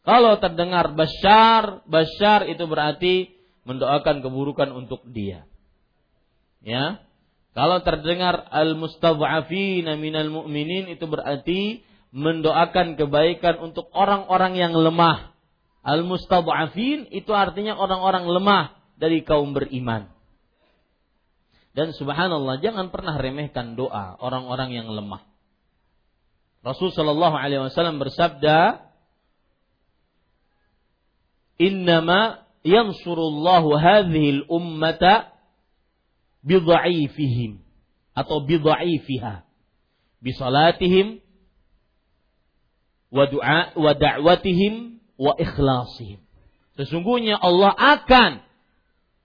Kalau 0.00 0.40
terdengar 0.40 0.96
besar, 0.96 1.84
besar 1.84 2.48
itu 2.48 2.64
berarti 2.64 3.36
mendoakan 3.68 4.24
keburukan 4.24 4.72
untuk 4.72 5.04
dia. 5.12 5.44
Ya. 6.64 7.04
Kalau 7.52 7.82
terdengar 7.82 8.46
al-mustadhafina 8.48 9.98
minal 10.00 10.30
mu'minin 10.30 10.88
itu 10.88 11.04
berarti 11.04 11.82
mendoakan 12.14 12.96
kebaikan 12.96 13.58
untuk 13.60 13.90
orang-orang 13.92 14.56
yang 14.56 14.72
lemah. 14.72 15.34
Al-mustadhafin 15.82 17.08
itu 17.10 17.32
artinya 17.32 17.76
orang-orang 17.76 18.24
lemah 18.28 18.64
dari 18.96 19.24
kaum 19.24 19.52
beriman. 19.52 20.12
Dan 21.70 21.94
subhanallah 21.94 22.58
jangan 22.60 22.90
pernah 22.90 23.14
remehkan 23.16 23.78
doa 23.78 24.18
orang-orang 24.18 24.74
yang 24.74 24.90
lemah. 24.90 25.22
Rasul 26.60 26.92
sallallahu 26.92 27.36
alaihi 27.40 27.62
wasallam 27.62 27.96
bersabda, 28.02 28.89
"Innama 31.60 32.48
yansurullahu 32.64 33.76
hadhil 33.76 34.48
ummata 34.48 35.28
bidha'ifihim 36.40 37.60
atau 38.16 38.40
bidha'ifiha 38.48 39.44
bi 40.24 40.30
salatihim 40.32 41.20
wa 43.12 43.28
du'a 43.28 43.76
wa 43.76 43.92
da'watihim 43.92 45.04
wa 45.20 45.36
ikhlasihim. 45.36 46.20
Sesungguhnya 46.80 47.36
Allah 47.36 47.76
akan 47.76 48.40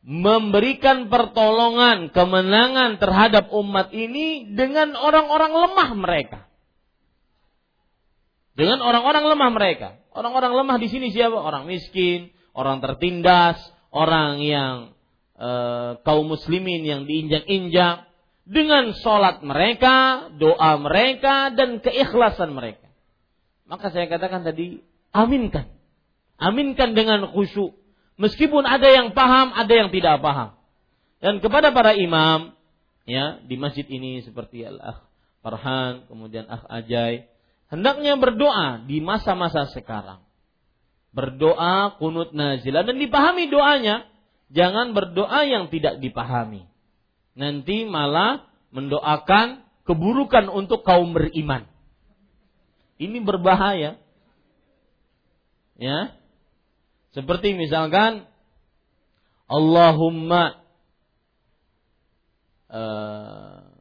memberikan 0.06 1.10
pertolongan, 1.10 2.14
kemenangan 2.14 3.02
terhadap 3.02 3.50
umat 3.50 3.90
ini 3.90 4.54
dengan 4.54 4.94
orang-orang 4.94 5.54
lemah 5.66 5.90
mereka. 5.98 6.40
Dengan 8.56 8.80
orang-orang 8.80 9.36
lemah 9.36 9.52
mereka. 9.52 9.90
Orang-orang 10.16 10.56
lemah 10.56 10.78
di 10.80 10.88
sini 10.88 11.12
siapa? 11.12 11.36
Orang 11.36 11.68
miskin, 11.68 12.32
orang 12.56 12.80
tertindas, 12.80 13.60
orang 13.92 14.40
yang 14.40 14.96
e, 15.36 15.50
kaum 16.08 16.32
muslimin 16.32 16.88
yang 16.88 17.04
diinjak-injak 17.04 18.08
dengan 18.48 18.96
sholat 18.96 19.44
mereka, 19.44 20.30
doa 20.40 20.80
mereka, 20.80 21.52
dan 21.52 21.84
keikhlasan 21.84 22.56
mereka. 22.56 22.88
Maka 23.68 23.92
saya 23.92 24.08
katakan 24.08 24.48
tadi, 24.48 24.80
aminkan. 25.12 25.68
Aminkan 26.40 26.96
dengan 26.96 27.32
khusyuk 27.32 27.76
Meskipun 28.16 28.64
ada 28.64 28.88
yang 28.88 29.12
paham, 29.12 29.52
ada 29.52 29.74
yang 29.76 29.92
tidak 29.92 30.24
paham. 30.24 30.56
Dan 31.20 31.44
kepada 31.44 31.76
para 31.76 31.92
imam, 32.00 32.56
ya 33.04 33.44
di 33.44 33.60
masjid 33.60 33.84
ini 33.92 34.24
seperti 34.24 34.64
Al-Akh 34.64 35.04
Farhan, 35.44 36.08
kemudian 36.08 36.48
Akh 36.48 36.64
Ajai, 36.72 37.28
hendaknya 37.76 38.16
berdoa 38.16 38.84
di 38.88 39.04
masa-masa 39.04 39.68
sekarang. 39.72 40.24
Berdoa 41.16 41.96
kunut 42.00 42.32
nazilah 42.32 42.84
dan 42.84 43.00
dipahami 43.00 43.52
doanya. 43.52 44.08
Jangan 44.52 44.96
berdoa 44.96 45.44
yang 45.48 45.68
tidak 45.72 46.00
dipahami. 46.00 46.68
Nanti 47.36 47.84
malah 47.84 48.48
mendoakan 48.72 49.64
keburukan 49.84 50.48
untuk 50.48 50.88
kaum 50.88 51.12
beriman. 51.12 51.68
Ini 52.96 53.20
berbahaya. 53.24 54.00
Ya, 55.76 56.16
seperti 57.12 57.52
misalkan 57.52 58.24
Allahumma 59.52 60.64
uh, 62.72 63.76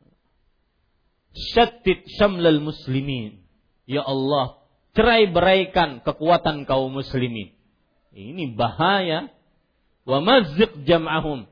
syattit 1.35 2.07
syamlal 2.19 2.59
muslimin. 2.59 3.44
Ya 3.85 4.03
Allah, 4.05 4.61
cerai 4.97 5.29
beraikan 5.29 6.01
kekuatan 6.01 6.65
kaum 6.65 6.93
muslimin. 6.93 7.53
Ini 8.15 8.55
bahaya. 8.57 9.33
Wa 10.05 10.21
mazziq 10.21 10.85
jam'ahum. 10.85 11.49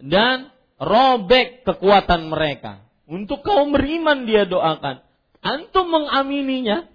Dan 0.00 0.50
robek 0.80 1.64
kekuatan 1.64 2.32
mereka. 2.32 2.84
Untuk 3.04 3.44
kaum 3.44 3.72
beriman 3.72 4.24
dia 4.24 4.48
doakan. 4.48 5.04
Antum 5.44 5.88
mengamininya. 5.88 6.88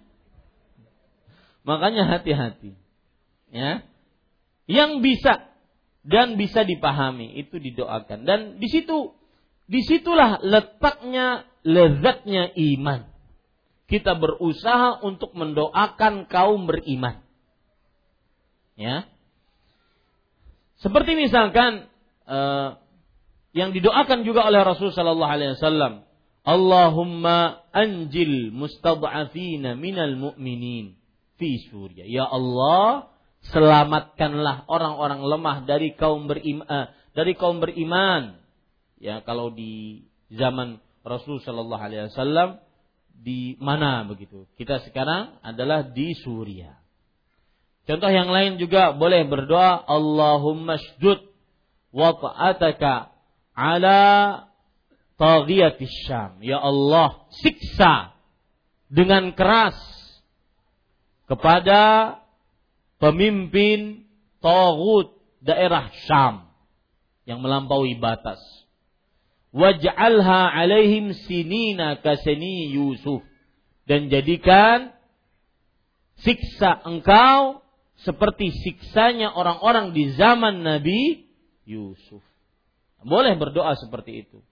Makanya 1.67 2.07
hati-hati. 2.17 2.73
Ya 3.51 3.87
yang 4.67 4.99
bisa 4.99 5.47
dan 6.03 6.35
bisa 6.35 6.67
dipahami 6.67 7.39
itu 7.39 7.57
didoakan 7.57 8.27
dan 8.27 8.39
di 8.59 8.67
situ 8.67 9.15
di 9.67 9.83
situlah 9.83 10.39
letaknya 10.43 11.47
lezatnya 11.63 12.51
iman 12.51 13.07
kita 13.87 14.19
berusaha 14.19 14.99
untuk 15.03 15.31
mendoakan 15.31 16.27
kaum 16.27 16.67
beriman. 16.67 17.23
Ya. 18.75 19.07
Seperti 20.77 21.17
misalkan 21.17 21.89
uh, 22.29 22.77
yang 23.55 23.73
didoakan 23.73 24.27
juga 24.27 24.45
oleh 24.45 24.61
Rasul 24.61 24.93
Shallallahu 24.93 25.33
Alaihi 25.33 25.57
Wasallam 25.57 26.05
Allahumma 26.45 27.65
anjil 27.73 28.53
mustad'afina 28.53 29.73
minal 29.73 30.13
mu'minin 30.13 30.93
fi 31.41 31.57
Suriah 31.65 32.05
ya 32.05 32.29
Allah 32.29 33.09
selamatkanlah 33.49 34.69
orang-orang 34.69 35.25
lemah 35.25 35.57
dari 35.65 35.97
kaum 35.97 36.29
beriman 36.29 36.67
eh, 36.69 36.87
dari 37.17 37.33
kaum 37.33 37.57
beriman. 37.57 38.37
Ya 39.01 39.25
kalau 39.25 39.49
di 39.49 40.05
zaman 40.29 40.77
Rasul 41.01 41.41
Shallallahu 41.41 41.81
Alaihi 41.81 42.13
Wasallam 42.13 42.61
di 43.17 43.57
mana 43.57 44.05
begitu? 44.05 44.45
Kita 44.55 44.79
sekarang 44.85 45.41
adalah 45.41 45.89
di 45.89 46.13
Suriah. 46.13 46.77
Contoh 47.87 48.11
yang 48.11 48.27
lain 48.27 48.59
juga 48.59 48.91
boleh 48.93 49.23
berdoa 49.25 49.79
Allahumma 49.87 50.75
shdud 50.75 51.23
wa 51.95 52.11
ala 53.55 54.01
taghiyatis 55.17 55.95
syam. 56.05 56.37
Ya 56.43 56.59
Allah 56.61 57.25
siksa 57.41 58.13
dengan 58.87 59.31
keras 59.33 59.75
kepada 61.27 62.15
pemimpin 63.01 64.07
Tawud 64.37 65.17
daerah 65.41 65.89
Syam 66.05 66.47
yang 67.27 67.41
melampaui 67.41 67.97
batas. 67.97 68.39
Waj'alha 69.55 70.51
alaihim 70.51 71.15
sinina 71.15 71.99
kaseni 72.03 72.71
Yusuf 72.75 73.23
dan 73.87 74.11
jadikan 74.11 74.91
siksa 76.19 76.83
engkau 76.83 77.63
seperti 78.03 78.53
siksanya 78.53 79.33
orang-orang 79.33 79.95
di 79.95 80.13
zaman 80.13 80.61
Nabi 80.61 81.25
Yusuf. 81.65 82.21
Boleh 83.01 83.33
berdoa 83.39 83.73
seperti 83.79 84.27
itu. 84.27 84.43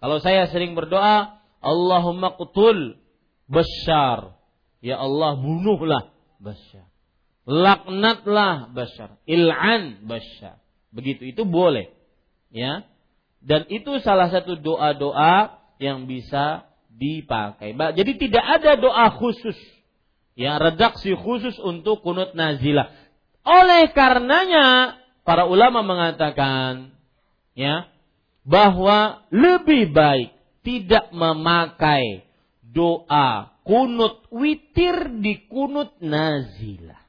Kalau 0.00 0.18
saya 0.18 0.48
sering 0.48 0.72
berdoa, 0.72 1.40
Allahumma 1.60 2.34
qutul 2.34 2.96
Bashar. 3.50 4.38
Ya 4.80 4.96
Allah 4.96 5.36
bunuhlah 5.36 6.08
Bashar. 6.40 6.88
Laknatlah 7.44 8.72
Bashar. 8.72 9.20
Il'an 9.28 10.08
Bashar. 10.08 10.56
Begitu 10.94 11.36
itu 11.36 11.42
boleh. 11.44 11.92
Ya. 12.48 12.88
Dan 13.40 13.64
itu 13.72 13.96
salah 14.04 14.28
satu 14.28 14.56
doa-doa 14.60 15.56
yang 15.80 16.04
bisa 16.04 16.68
dipakai. 16.92 17.72
Jadi 17.72 18.12
tidak 18.20 18.44
ada 18.60 18.76
doa 18.76 19.08
khusus 19.16 19.56
ya 20.40 20.56
redaksi 20.60 21.16
khusus 21.16 21.56
untuk 21.60 22.04
kunut 22.04 22.36
nazilah. 22.36 22.92
Oleh 23.44 23.88
karenanya 23.96 24.96
para 25.24 25.48
ulama 25.48 25.80
mengatakan 25.80 26.92
ya 27.56 27.88
bahwa 28.44 29.24
lebih 29.32 29.92
baik 29.92 30.32
tidak 30.60 31.08
memakai 31.12 32.28
doa 32.60 33.56
kunut 33.64 34.28
witir 34.28 35.20
di 35.20 35.48
kunut 35.48 35.96
nazilah. 36.00 37.00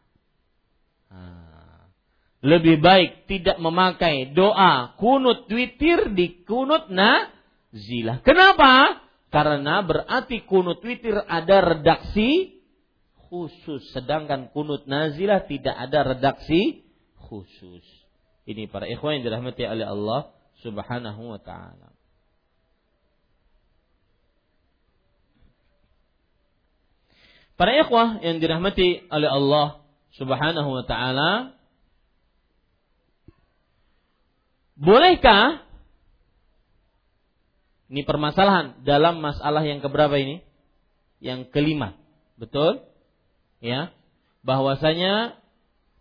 Lebih 2.42 2.82
baik 2.82 3.30
tidak 3.30 3.62
memakai 3.62 4.34
doa 4.34 4.98
kunut 4.98 5.46
witir 5.46 6.10
di 6.18 6.42
kunut 6.42 6.90
nazilah. 6.90 8.26
Kenapa? 8.26 8.98
Karena 9.30 9.86
berarti 9.86 10.42
kunut 10.50 10.82
witir 10.82 11.22
ada 11.22 11.78
redaksi 11.78 12.58
khusus. 13.30 13.94
Sedangkan 13.94 14.50
kunut 14.50 14.90
nazilah 14.90 15.46
tidak 15.46 15.78
ada 15.78 16.18
redaksi 16.18 16.82
khusus. 17.16 17.86
Ini 18.50 18.68
para 18.68 18.90
ikhwan 18.90 19.22
yang 19.22 19.26
dirahmati 19.30 19.64
oleh 19.64 19.86
Allah 19.86 20.34
subhanahu 20.66 21.22
wa 21.32 21.40
ta'ala. 21.40 21.94
Para 27.54 27.78
ikhwah 27.78 28.18
yang 28.26 28.42
dirahmati 28.42 29.06
oleh 29.14 29.30
Allah 29.30 29.86
subhanahu 30.18 30.82
wa 30.82 30.84
ta'ala. 30.90 31.61
Bolehkah 34.82 35.62
ini 37.92 38.02
permasalahan 38.02 38.82
dalam 38.82 39.22
masalah 39.22 39.62
yang 39.62 39.78
keberapa 39.78 40.18
ini? 40.18 40.42
Yang 41.22 41.54
kelima. 41.54 41.94
Betul? 42.34 42.82
Ya. 43.62 43.94
Bahwasanya 44.42 45.38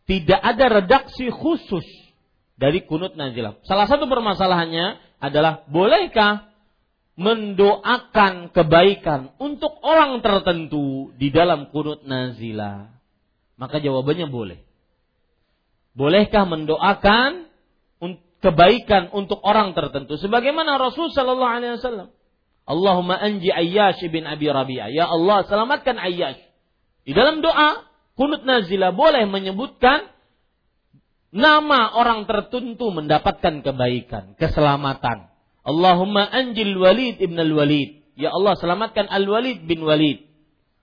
tidak 0.08 0.40
ada 0.40 0.80
redaksi 0.80 1.28
khusus 1.28 1.84
dari 2.56 2.80
kunut 2.88 3.20
nazilah. 3.20 3.60
Salah 3.68 3.84
satu 3.84 4.08
permasalahannya 4.08 4.96
adalah 5.20 5.68
bolehkah 5.68 6.48
mendoakan 7.20 8.48
kebaikan 8.48 9.36
untuk 9.36 9.76
orang 9.84 10.24
tertentu 10.24 11.12
di 11.20 11.28
dalam 11.28 11.68
kunut 11.68 12.06
nazilah? 12.08 12.96
Maka 13.60 13.76
jawabannya 13.76 14.32
boleh. 14.32 14.64
Bolehkah 15.92 16.48
mendoakan 16.48 17.49
kebaikan 18.40 19.12
untuk 19.12 19.38
orang 19.44 19.76
tertentu. 19.76 20.16
Sebagaimana 20.16 20.80
Rasul 20.80 21.12
sallallahu 21.12 21.54
alaihi 21.60 21.76
wasallam. 21.76 22.08
Allahumma 22.64 23.16
anji 23.16 23.52
Ayyash 23.52 24.00
bin 24.08 24.24
Abi 24.24 24.48
Rabi'ah. 24.48 24.88
Ya 24.92 25.08
Allah 25.08 25.44
selamatkan 25.44 26.00
Ayyash. 26.00 26.40
Di 27.04 27.12
dalam 27.12 27.44
doa 27.44 27.84
kunut 28.16 28.44
nazilah 28.44 28.92
boleh 28.92 29.28
menyebutkan 29.28 30.08
nama 31.30 31.94
orang 31.94 32.24
tertentu 32.28 32.92
mendapatkan 32.92 33.64
kebaikan 33.64 34.36
keselamatan. 34.36 35.30
Allahumma 35.60 36.24
anjil 36.24 36.76
Walid 36.80 37.20
ibn 37.20 37.36
al-Walid. 37.36 38.00
Ya 38.16 38.32
Allah 38.32 38.56
selamatkan 38.56 39.08
al-Walid 39.08 39.68
bin 39.68 39.84
Walid. 39.84 40.28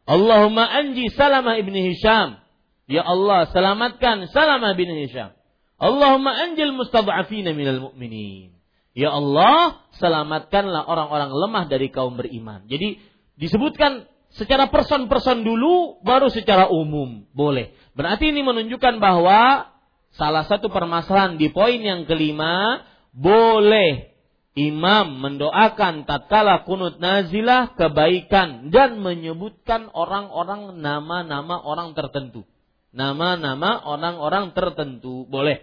Allahumma 0.07 0.63
anji 0.65 1.09
Salamah 1.11 1.59
ibn 1.59 1.73
Hisham. 1.73 2.39
Ya 2.87 3.03
Allah 3.03 3.49
selamatkan 3.51 4.31
Salamah 4.31 4.77
bin 4.77 4.87
Hisham 4.93 5.36
Allahumma 5.77 6.33
anjil 6.33 6.73
mustad'afina 6.73 7.53
minal 7.53 7.89
mu'minin. 7.89 8.57
Ya 8.97 9.13
Allah, 9.13 9.85
selamatkanlah 10.01 10.89
orang-orang 10.89 11.29
lemah 11.29 11.63
dari 11.69 11.93
kaum 11.93 12.17
beriman. 12.17 12.65
Jadi 12.65 12.97
disebutkan 13.37 14.09
secara 14.33 14.73
person-person 14.73 15.45
dulu, 15.45 16.01
baru 16.01 16.33
secara 16.33 16.65
umum. 16.65 17.29
Boleh. 17.29 17.77
Berarti 17.93 18.33
ini 18.33 18.41
menunjukkan 18.41 18.97
bahwa 18.97 19.69
salah 20.17 20.49
satu 20.49 20.73
permasalahan 20.73 21.37
di 21.37 21.53
poin 21.53 21.77
yang 21.77 22.09
kelima, 22.09 22.81
boleh 23.13 24.17
imam 24.57 25.21
mendoakan 25.21 26.09
tatkala 26.09 26.65
kunut 26.65 26.97
nazilah 26.97 27.77
kebaikan 27.77 28.73
dan 28.73 28.97
menyebutkan 28.97 29.93
orang-orang 29.93 30.81
nama-nama 30.81 31.61
orang 31.61 31.93
tertentu 31.93 32.49
nama-nama 32.97 33.77
orang-orang 33.85 34.57
tertentu 34.57 35.29
boleh. 35.29 35.61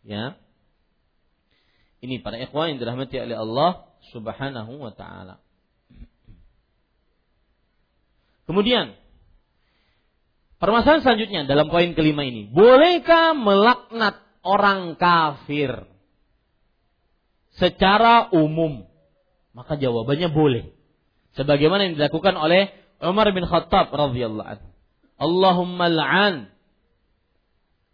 Ya. 0.00 0.40
Ini 2.00 2.24
para 2.24 2.40
ikhwan 2.40 2.72
yang 2.72 2.78
dirahmati 2.80 3.20
oleh 3.20 3.36
Allah 3.36 3.70
Subhanahu 4.08 4.80
wa 4.80 4.92
taala. 4.96 5.44
Kemudian 8.48 8.96
permasalahan 10.56 11.04
selanjutnya 11.04 11.44
dalam 11.44 11.68
poin 11.68 11.92
kelima 11.92 12.24
ini, 12.24 12.48
bolehkah 12.48 13.36
melaknat 13.36 14.24
orang 14.40 14.96
kafir 14.96 15.84
secara 17.60 18.32
umum? 18.32 18.88
Maka 19.52 19.76
jawabannya 19.76 20.32
boleh. 20.32 20.72
Sebagaimana 21.36 21.90
yang 21.90 21.94
dilakukan 22.00 22.40
oleh 22.40 22.72
Umar 23.04 23.28
bin 23.36 23.44
Khattab 23.44 23.92
radhiyallahu 23.92 24.48
anhu. 24.48 24.68
Allahumma 25.18 25.90
la'an 25.90 26.46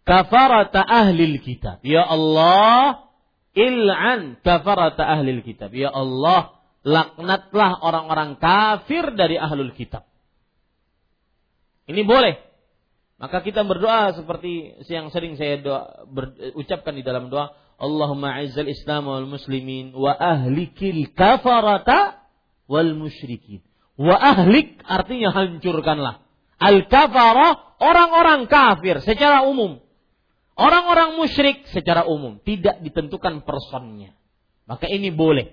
kafarata 0.05 0.85
ahlil 0.85 1.41
kitab. 1.41 1.81
Ya 1.81 2.05
Allah, 2.05 3.09
il'an 3.57 4.37
kafarata 4.45 5.01
ahlil 5.03 5.41
kitab. 5.41 5.73
Ya 5.73 5.89
Allah, 5.89 6.61
laknatlah 6.85 7.81
orang-orang 7.81 8.37
kafir 8.37 9.17
dari 9.17 9.41
ahlul 9.41 9.73
kitab. 9.73 10.05
Ini 11.89 12.05
boleh. 12.05 12.37
Maka 13.17 13.41
kita 13.41 13.65
berdoa 13.65 14.13
seperti 14.13 14.85
yang 14.85 15.09
sering 15.09 15.33
saya 15.39 15.57
doa, 15.63 16.05
ber, 16.05 16.35
ucapkan 16.53 16.93
di 16.93 17.01
dalam 17.01 17.33
doa, 17.33 17.57
Allahumma 17.75 18.39
izzal 18.45 18.69
Islam 18.69 19.09
wal 19.09 19.27
muslimin 19.27 19.91
wa 19.97 20.13
ahlikil 20.13 21.09
kafarata 21.15 22.21
wal 22.69 22.93
musyrikin. 22.93 23.65
Wa 23.95 24.19
ahlik 24.19 24.83
artinya 24.83 25.31
hancurkanlah 25.31 26.24
Al-kafarah 26.59 27.79
orang-orang 27.83 28.47
kafir 28.47 29.03
secara 29.03 29.43
umum. 29.43 29.83
Orang-orang 30.55 31.19
musyrik 31.19 31.67
secara 31.75 32.07
umum 32.07 32.39
tidak 32.43 32.79
ditentukan 32.79 33.43
personnya. 33.43 34.15
Maka 34.63 34.87
ini 34.87 35.11
boleh. 35.11 35.51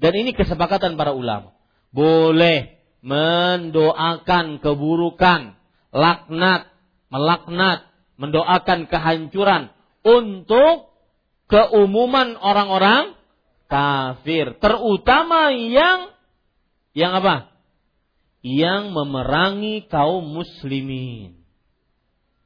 Dan 0.00 0.16
ini 0.18 0.34
kesepakatan 0.34 0.98
para 0.98 1.14
ulama. 1.14 1.54
Boleh 1.94 2.80
mendoakan 3.00 4.58
keburukan, 4.58 5.54
laknat, 5.94 6.66
melaknat, 7.08 7.86
mendoakan 8.20 8.90
kehancuran 8.90 9.72
untuk 10.02 10.90
keumuman 11.50 12.38
orang-orang 12.38 13.18
kafir, 13.70 14.58
terutama 14.58 15.54
yang 15.54 16.10
yang 16.94 17.14
apa? 17.14 17.49
Yang 18.40 18.96
memerangi 18.96 19.84
kaum 19.88 20.24
muslimin. 20.24 21.40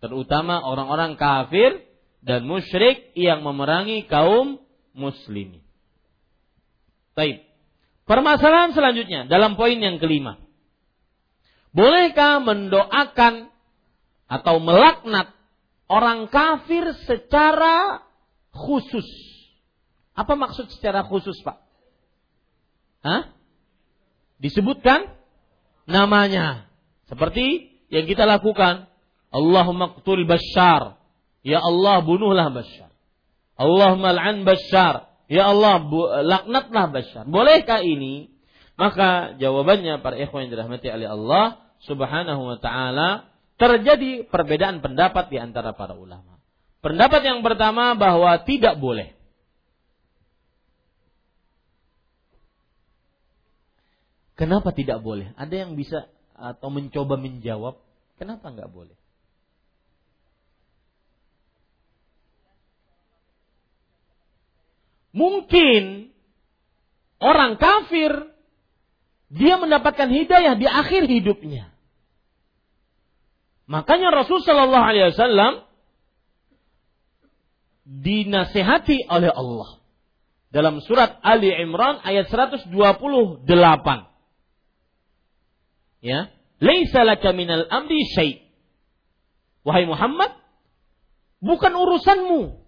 Terutama 0.02 0.60
orang-orang 0.60 1.16
kafir 1.16 1.86
dan 2.20 2.44
musyrik 2.44 3.14
yang 3.16 3.40
memerangi 3.46 4.04
kaum 4.10 4.60
muslimin. 4.92 5.62
Baik. 7.14 7.46
Permasalahan 8.04 8.76
selanjutnya 8.76 9.24
dalam 9.30 9.56
poin 9.56 9.78
yang 9.80 9.96
kelima. 9.96 10.36
Bolehkah 11.72 12.38
mendoakan 12.44 13.48
atau 14.28 14.56
melaknat 14.60 15.32
orang 15.88 16.28
kafir 16.28 16.84
secara 17.08 18.04
khusus? 18.52 19.06
Apa 20.14 20.38
maksud 20.38 20.70
secara 20.70 21.02
khusus, 21.02 21.34
Pak? 21.42 21.58
Hah? 23.02 23.34
Disebutkan 24.38 25.23
namanya. 25.88 26.68
Seperti 27.08 27.72
yang 27.92 28.04
kita 28.08 28.24
lakukan. 28.24 28.88
Allahumma 29.34 29.96
qtul 29.98 30.24
Bashar. 30.24 31.00
Ya 31.44 31.60
Allah 31.60 32.00
bunuhlah 32.00 32.50
Bashar. 32.54 32.90
Allahumma 33.58 34.14
al'an 34.16 34.42
Bashar. 34.46 35.10
Ya 35.28 35.48
Allah 35.50 35.82
laknatlah 36.24 36.86
Bashar. 36.92 37.24
Bolehkah 37.28 37.80
ini? 37.82 38.34
Maka 38.74 39.38
jawabannya 39.38 40.02
para 40.02 40.18
ikhwan 40.18 40.46
yang 40.46 40.52
dirahmati 40.58 40.90
oleh 40.90 41.06
Allah 41.06 41.62
Subhanahu 41.86 42.42
wa 42.42 42.58
taala 42.58 43.30
terjadi 43.54 44.26
perbedaan 44.26 44.82
pendapat 44.82 45.30
di 45.30 45.38
antara 45.38 45.76
para 45.78 45.94
ulama. 45.94 46.42
Pendapat 46.82 47.22
yang 47.22 47.40
pertama 47.46 47.94
bahwa 47.94 48.34
tidak 48.42 48.76
boleh. 48.82 49.13
Kenapa 54.34 54.74
tidak 54.74 54.98
boleh? 54.98 55.30
Ada 55.38 55.66
yang 55.66 55.78
bisa 55.78 56.10
atau 56.34 56.66
mencoba 56.66 57.14
menjawab, 57.14 57.78
kenapa 58.18 58.50
nggak 58.50 58.70
boleh? 58.70 58.98
Mungkin 65.14 66.10
orang 67.22 67.54
kafir 67.62 68.10
dia 69.30 69.54
mendapatkan 69.62 70.10
hidayah 70.10 70.58
di 70.58 70.66
akhir 70.66 71.06
hidupnya. 71.06 71.70
Makanya 73.70 74.10
Rasul 74.10 74.42
Shallallahu 74.42 74.84
Alaihi 74.84 75.14
Wasallam 75.14 75.54
dinasehati 77.86 79.06
oleh 79.06 79.30
Allah 79.30 79.78
dalam 80.50 80.82
surat 80.82 81.22
Ali 81.22 81.54
Imran 81.54 82.02
ayat 82.02 82.26
128. 82.26 82.74
Ya, 86.04 86.28
"Laisa 86.60 87.00
laka 87.02 87.32
minal 87.32 87.64
amri 87.72 88.04
syai." 88.12 88.44
Wahai 89.64 89.88
Muhammad, 89.88 90.36
bukan 91.40 91.72
urusanmu 91.72 92.60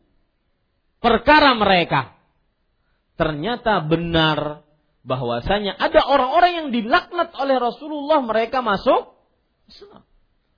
perkara 1.05 1.53
mereka 1.53 2.17
ternyata 3.21 3.85
benar 3.85 4.65
bahwasanya 5.05 5.77
ada 5.77 6.01
orang-orang 6.09 6.53
yang 6.53 6.69
dilaknat 6.73 7.37
oleh 7.37 7.57
Rasulullah 7.61 8.25
mereka 8.25 8.65
masuk 8.65 9.17
Islam. 9.69 10.03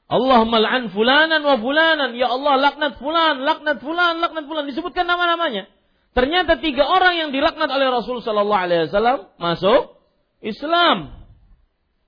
Allahumma 0.09 0.57
la'an 0.57 0.89
fulanan 0.89 1.45
wa 1.45 1.61
fulanan. 1.61 2.17
Ya 2.17 2.33
Allah 2.33 2.57
laknat 2.57 2.97
fulan, 2.97 3.45
laknat 3.45 3.85
fulan, 3.85 4.25
laknat 4.25 4.49
fulan. 4.49 4.65
Disebutkan 4.65 5.05
nama-namanya. 5.05 5.69
Ternyata 6.17 6.57
tiga 6.65 6.89
orang 6.89 7.21
yang 7.21 7.31
dilaknat 7.31 7.69
oleh 7.69 7.93
Rasul 7.93 8.25
Sallallahu 8.25 9.37
masuk 9.37 10.01
Islam. 10.41 11.18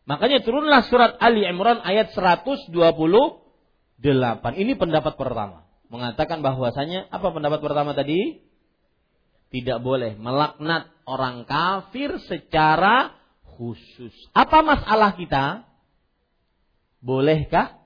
Makanya 0.08 0.40
turunlah 0.44 0.86
surat 0.88 1.16
Ali 1.20 1.44
Imran 1.44 1.80
ayat 1.82 2.12
128. 2.16 2.72
Ini 4.56 4.72
pendapat 4.80 5.14
pertama. 5.18 5.66
Mengatakan 5.90 6.40
bahwasanya 6.40 7.10
apa 7.10 7.28
pendapat 7.34 7.60
pertama 7.60 7.92
tadi? 7.92 8.50
tidak 9.50 9.82
boleh 9.82 10.14
melaknat 10.16 10.88
orang 11.04 11.42
kafir 11.44 12.14
secara 12.30 13.12
khusus. 13.58 14.14
Apa 14.30 14.62
masalah 14.62 15.18
kita? 15.18 15.66
Bolehkah 17.02 17.76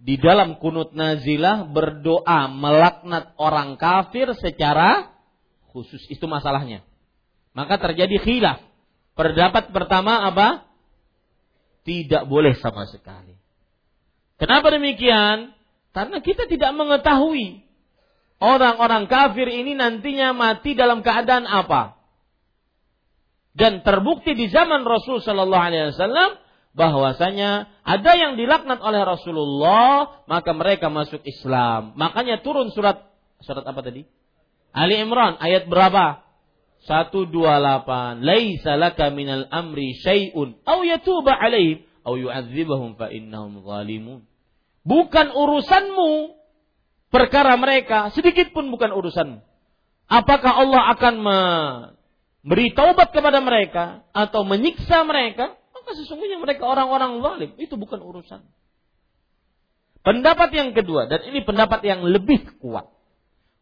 di 0.00 0.18
dalam 0.18 0.58
kunut 0.58 0.90
nazilah 0.96 1.70
berdoa 1.70 2.50
melaknat 2.50 3.32
orang 3.38 3.78
kafir 3.78 4.34
secara 4.34 5.14
khusus? 5.70 6.02
Itu 6.10 6.26
masalahnya. 6.26 6.82
Maka 7.54 7.78
terjadi 7.78 8.18
khilaf. 8.18 8.66
Pendapat 9.20 9.68
pertama 9.76 10.24
apa? 10.32 10.64
Tidak 11.84 12.24
boleh 12.24 12.56
sama 12.56 12.88
sekali. 12.88 13.36
Kenapa 14.40 14.72
demikian? 14.72 15.52
Karena 15.92 16.24
kita 16.24 16.48
tidak 16.48 16.72
mengetahui 16.72 17.60
orang-orang 18.40 19.04
kafir 19.12 19.44
ini 19.52 19.76
nantinya 19.76 20.32
mati 20.32 20.72
dalam 20.72 21.04
keadaan 21.04 21.44
apa? 21.44 22.00
Dan 23.52 23.84
terbukti 23.84 24.32
di 24.32 24.48
zaman 24.48 24.88
Rasul 24.88 25.20
Shallallahu 25.20 25.66
Alaihi 25.68 25.92
Wasallam 25.92 26.40
bahwasanya 26.72 27.68
ada 27.84 28.12
yang 28.16 28.40
dilaknat 28.40 28.80
oleh 28.80 29.04
Rasulullah 29.04 30.24
maka 30.32 30.56
mereka 30.56 30.88
masuk 30.88 31.20
Islam. 31.28 31.92
Makanya 31.92 32.40
turun 32.40 32.72
surat 32.72 33.04
surat 33.44 33.68
apa 33.68 33.84
tadi? 33.84 34.08
Ali 34.72 34.96
Imran 34.96 35.36
ayat 35.36 35.68
berapa? 35.68 36.29
128. 36.84 38.24
Laisa 38.24 38.72
laka 38.80 39.12
minal 39.12 39.44
amri 39.52 39.92
syai'un 40.00 40.56
aw 40.64 40.80
yatuba 40.80 41.36
alaihim 41.36 41.84
aw 42.04 42.16
yu'adzibahum 42.16 42.96
fa 42.96 43.12
innahum 43.12 43.60
zalimun. 43.60 44.24
Bukan 44.80 45.28
urusanmu 45.36 46.40
perkara 47.12 47.60
mereka 47.60 48.08
sedikit 48.16 48.56
pun 48.56 48.72
bukan 48.72 48.96
urusan. 48.96 49.44
Apakah 50.10 50.66
Allah 50.66 50.90
akan 50.96 51.14
memberi 51.22 52.72
taubat 52.72 53.12
kepada 53.12 53.38
mereka 53.44 54.02
atau 54.16 54.42
menyiksa 54.42 55.04
mereka? 55.04 55.54
Maka 55.70 55.90
sesungguhnya 55.94 56.40
mereka 56.40 56.64
orang-orang 56.64 57.20
zalim. 57.20 57.50
Itu 57.60 57.76
bukan 57.76 58.00
urusan. 58.00 58.40
Pendapat 60.00 60.48
yang 60.56 60.72
kedua 60.72 61.12
dan 61.12 61.28
ini 61.28 61.44
pendapat 61.44 61.84
yang 61.84 62.00
lebih 62.08 62.56
kuat. 62.56 62.88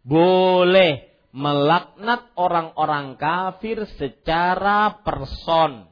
Boleh 0.06 1.07
melaknat 1.32 2.32
orang-orang 2.34 3.20
kafir 3.20 3.84
secara 4.00 5.04
person. 5.04 5.88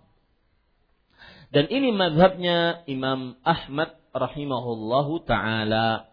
Dan 1.52 1.70
ini 1.70 1.94
madhabnya 1.94 2.84
Imam 2.88 3.38
Ahmad 3.44 3.96
rahimahullahu 4.12 5.24
taala. 5.28 6.08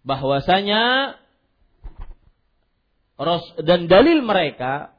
Bahwasanya 0.00 1.16
dan 3.60 3.84
dalil 3.84 4.24
mereka 4.24 4.96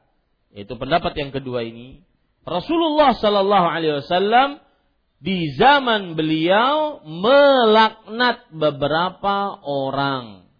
itu 0.54 0.70
pendapat 0.78 1.10
yang 1.18 1.34
kedua 1.34 1.66
ini 1.66 2.06
Rasulullah 2.46 3.18
Shallallahu 3.18 3.66
Alaihi 3.66 3.98
Wasallam 3.98 4.62
di 5.22 5.54
zaman 5.54 6.18
beliau 6.18 7.02
melaknat 7.06 8.46
beberapa 8.50 9.58
orang. 9.62 10.50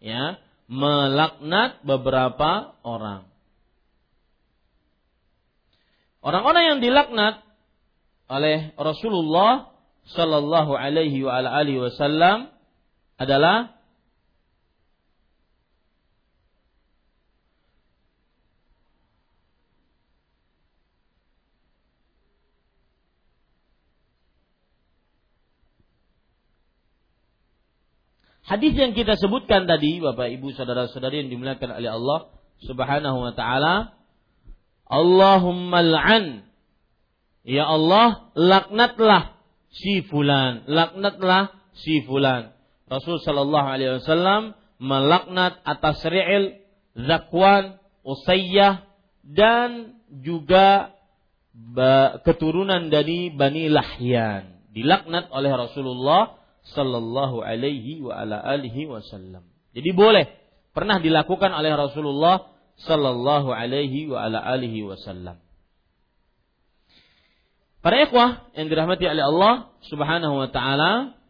Ya 0.00 0.43
melaknat 0.74 1.78
beberapa 1.86 2.74
orang. 2.82 3.30
Orang-orang 6.24 6.64
yang 6.74 6.78
dilaknat 6.82 7.44
oleh 8.26 8.74
Rasulullah 8.74 9.70
Shallallahu 10.10 10.74
Alaihi 10.74 11.22
Wasallam 11.22 12.50
adalah 13.20 13.73
Hadis 28.44 28.76
yang 28.76 28.92
kita 28.92 29.16
sebutkan 29.16 29.64
tadi, 29.64 30.04
Bapak 30.04 30.28
Ibu 30.28 30.52
saudara-saudari 30.52 31.24
yang 31.24 31.30
dimuliakan 31.32 31.80
oleh 31.80 31.90
Allah 31.96 32.18
Subhanahu 32.60 33.18
wa 33.24 33.32
taala, 33.32 33.96
Allahumma 34.84 35.80
al'an 35.80 36.44
Ya 37.44 37.68
Allah, 37.68 38.32
laknatlah 38.32 39.36
si 39.68 40.00
fulan, 40.08 40.64
laknatlah 40.64 41.52
si 41.76 42.00
fulan. 42.08 42.56
Rasul 42.88 43.20
sallallahu 43.20 43.68
alaihi 43.68 44.00
wasallam 44.00 44.56
melaknat 44.80 45.60
atas 45.64 46.00
Ri'il, 46.08 46.56
Zakwan, 46.96 47.76
Usayyah 48.04 48.84
dan 49.24 50.00
juga 50.24 50.96
keturunan 52.24 52.88
dari 52.88 53.28
Bani 53.28 53.68
Lahyan. 53.68 54.64
Dilaknat 54.72 55.28
oleh 55.32 55.52
Rasulullah 55.52 56.36
sallallahu 56.72 57.44
alaihi 57.44 58.00
wa 58.00 58.16
ala 58.16 58.40
alihi 58.40 58.88
wasallam. 58.88 59.44
Jadi 59.76 59.90
boleh 59.92 60.24
pernah 60.72 60.98
dilakukan 60.98 61.52
oleh 61.52 61.76
Rasulullah 61.76 62.48
sallallahu 62.80 63.52
alaihi 63.52 64.08
wa 64.08 64.24
ala 64.24 64.40
alihi 64.40 64.84
wasallam. 64.88 65.38
Para 67.84 68.00
ikhwah 68.00 68.48
yang 68.56 68.72
dirahmati 68.72 69.04
oleh 69.04 69.24
Allah 69.28 69.54
Subhanahu 69.84 70.40
wa 70.40 70.48
taala, 70.48 71.20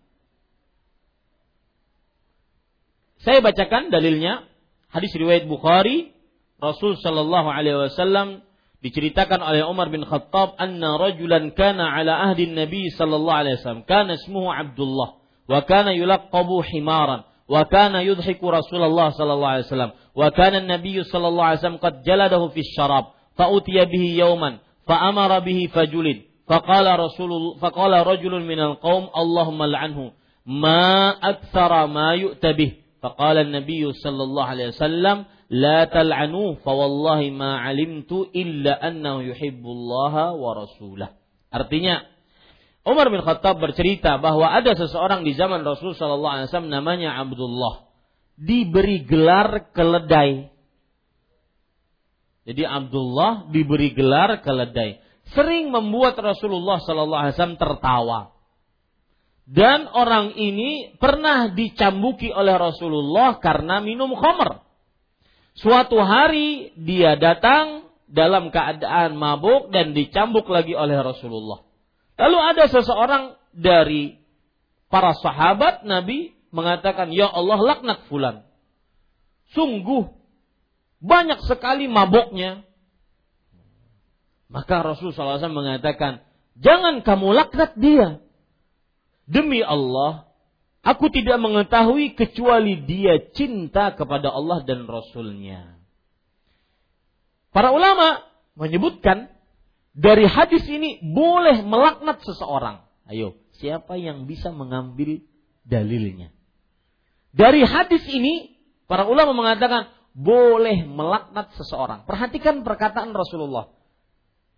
Saya 3.24 3.40
bacakan 3.40 3.88
dalilnya 3.88 4.44
hadis 4.92 5.08
riwayat 5.16 5.48
Bukhari 5.48 6.12
Rasul 6.60 7.00
sallallahu 7.00 7.48
alaihi 7.48 7.88
wasallam 7.88 8.44
diceritakan 8.84 9.40
oleh 9.40 9.64
Umar 9.64 9.88
bin 9.88 10.04
Khattab 10.04 10.60
anna 10.60 11.00
rajulan 11.00 11.56
kana 11.56 11.88
ala 11.88 12.20
ahdi 12.30 12.52
Nabi 12.52 12.92
sallallahu 12.92 13.40
alaihi 13.40 13.56
wasallam 13.56 13.88
kana 13.88 14.20
ismuhu 14.20 14.52
Abdullah 14.52 15.23
وكان 15.50 15.88
يلقب 15.88 16.46
حمارا 16.62 17.24
وكان 17.48 17.94
يضحك 17.94 18.44
رسول 18.44 18.82
الله 18.82 19.08
صلى 19.10 19.32
الله 19.32 19.48
عليه 19.48 19.64
وسلم 19.64 19.90
وكان 20.16 20.54
النبي 20.54 21.02
صلى 21.02 21.28
الله 21.28 21.44
عليه 21.44 21.58
وسلم 21.58 21.76
قد 21.76 22.02
جلده 22.02 22.48
في 22.48 22.60
الشراب 22.60 23.04
فأتي 23.36 23.84
به 23.84 24.04
يوما 24.18 24.58
فأمر 24.86 25.38
به 25.38 25.68
فجلد 25.72 26.22
فقال 26.48 27.00
رسول 27.00 27.30
فقال 27.60 28.06
رجل 28.06 28.32
من 28.40 28.60
القوم 28.60 29.08
اللهم 29.16 29.62
لعنه 29.62 30.12
ما 30.46 31.08
أكثر 31.10 31.86
ما 31.86 32.14
يؤت 32.14 32.46
به. 32.46 32.72
فقال 33.02 33.36
النبي 33.36 33.92
صلى 33.92 34.22
الله 34.22 34.44
عليه 34.44 34.66
وسلم 34.66 35.24
لا 35.50 35.84
تلعنوه 35.84 36.54
فوالله 36.54 37.30
ما 37.30 37.56
علمت 37.58 38.12
إلا 38.36 38.88
أنه 38.88 39.22
يحب 39.22 39.64
الله 39.66 40.32
ورسوله. 40.32 41.08
Artinya, 41.54 42.02
Umar 42.84 43.08
bin 43.08 43.24
Khattab 43.24 43.64
bercerita 43.64 44.20
bahwa 44.20 44.44
ada 44.52 44.76
seseorang 44.76 45.24
di 45.24 45.32
zaman 45.32 45.64
Rasul 45.64 45.96
Shallallahu 45.96 46.34
Alaihi 46.36 46.46
Wasallam 46.52 46.68
namanya 46.68 47.16
Abdullah 47.16 47.88
diberi 48.36 49.08
gelar 49.08 49.72
keledai. 49.72 50.52
Jadi 52.44 52.60
Abdullah 52.60 53.48
diberi 53.48 53.96
gelar 53.96 54.44
keledai. 54.44 55.00
Sering 55.32 55.72
membuat 55.72 56.20
Rasulullah 56.20 56.76
Sallallahu 56.84 57.22
Alaihi 57.24 57.34
Wasallam 57.40 57.56
tertawa. 57.56 58.36
Dan 59.48 59.88
orang 59.88 60.36
ini 60.36 60.96
pernah 61.00 61.52
dicambuki 61.52 62.28
oleh 62.32 62.52
Rasulullah 62.56 63.40
karena 63.40 63.80
minum 63.80 64.12
khamr. 64.12 64.60
Suatu 65.56 66.00
hari 66.04 66.76
dia 66.76 67.16
datang 67.16 67.88
dalam 68.08 68.52
keadaan 68.52 69.16
mabuk 69.16 69.72
dan 69.72 69.96
dicambuk 69.96 70.44
lagi 70.52 70.76
oleh 70.76 71.00
Rasulullah. 71.00 71.64
Lalu 72.14 72.38
ada 72.38 72.64
seseorang 72.70 73.24
dari 73.50 74.22
para 74.86 75.14
sahabat 75.18 75.82
Nabi 75.82 76.34
mengatakan, 76.54 77.10
"Ya 77.10 77.26
Allah, 77.26 77.58
laknat 77.58 78.06
fulan." 78.06 78.46
Sungguh 79.50 80.14
banyak 81.02 81.42
sekali 81.50 81.90
mabuknya. 81.90 82.62
Maka 84.46 84.86
Rasulullah 84.86 85.42
SAW 85.42 85.50
mengatakan, 85.50 86.22
"Jangan 86.62 87.02
kamu 87.02 87.28
laknat 87.34 87.74
dia." 87.74 88.22
Demi 89.26 89.64
Allah, 89.64 90.30
aku 90.86 91.10
tidak 91.10 91.40
mengetahui 91.42 92.14
kecuali 92.14 92.78
dia 92.86 93.18
cinta 93.34 93.90
kepada 93.96 94.30
Allah 94.30 94.62
dan 94.62 94.86
Rasulnya. 94.86 95.74
Para 97.50 97.74
ulama 97.74 98.22
menyebutkan 98.54 99.33
dari 99.94 100.26
hadis 100.26 100.66
ini 100.66 100.98
boleh 101.06 101.62
melaknat 101.62 102.18
seseorang. 102.26 102.82
Ayo, 103.06 103.38
siapa 103.62 103.94
yang 103.94 104.26
bisa 104.26 104.50
mengambil 104.50 105.22
dalilnya? 105.62 106.34
Dari 107.30 107.62
hadis 107.62 108.02
ini, 108.10 108.58
para 108.90 109.06
ulama 109.06 109.30
mengatakan 109.30 109.94
boleh 110.14 110.82
melaknat 110.82 111.54
seseorang. 111.54 112.06
Perhatikan 112.10 112.66
perkataan 112.66 113.14
Rasulullah. 113.14 113.70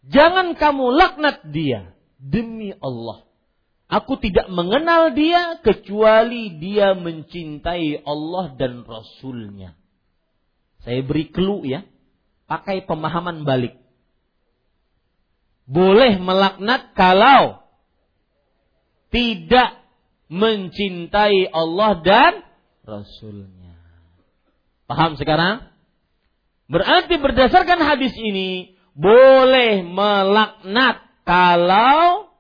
Jangan 0.09 0.57
kamu 0.57 0.85
laknat 0.97 1.53
dia 1.53 1.93
demi 2.17 2.73
Allah. 2.81 3.29
Aku 3.87 4.19
tidak 4.19 4.51
mengenal 4.51 5.15
dia 5.15 5.61
kecuali 5.63 6.59
dia 6.59 6.97
mencintai 6.97 8.03
Allah 8.03 8.57
dan 8.57 8.83
Rasulnya. 8.83 9.77
Saya 10.83 11.05
beri 11.05 11.29
clue 11.29 11.69
ya. 11.69 11.85
Pakai 12.47 12.87
pemahaman 12.87 13.43
balik. 13.47 13.86
Boleh 15.67 16.19
melaknat 16.23 16.95
kalau 16.95 17.67
tidak 19.11 19.83
mencintai 20.31 21.51
Allah 21.51 21.91
dan 22.03 22.33
Rasulnya. 22.87 23.75
Paham 24.87 25.19
sekarang? 25.19 25.67
Berarti 26.71 27.19
berdasarkan 27.19 27.83
hadis 27.83 28.15
ini 28.15 28.79
boleh 28.95 29.83
melaknat 29.83 31.03
kalau 31.27 32.31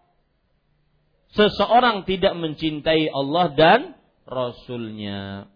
seseorang 1.34 2.06
tidak 2.06 2.38
mencintai 2.38 3.10
Allah 3.10 3.46
dan 3.54 3.80
Rasulnya. 4.26 5.50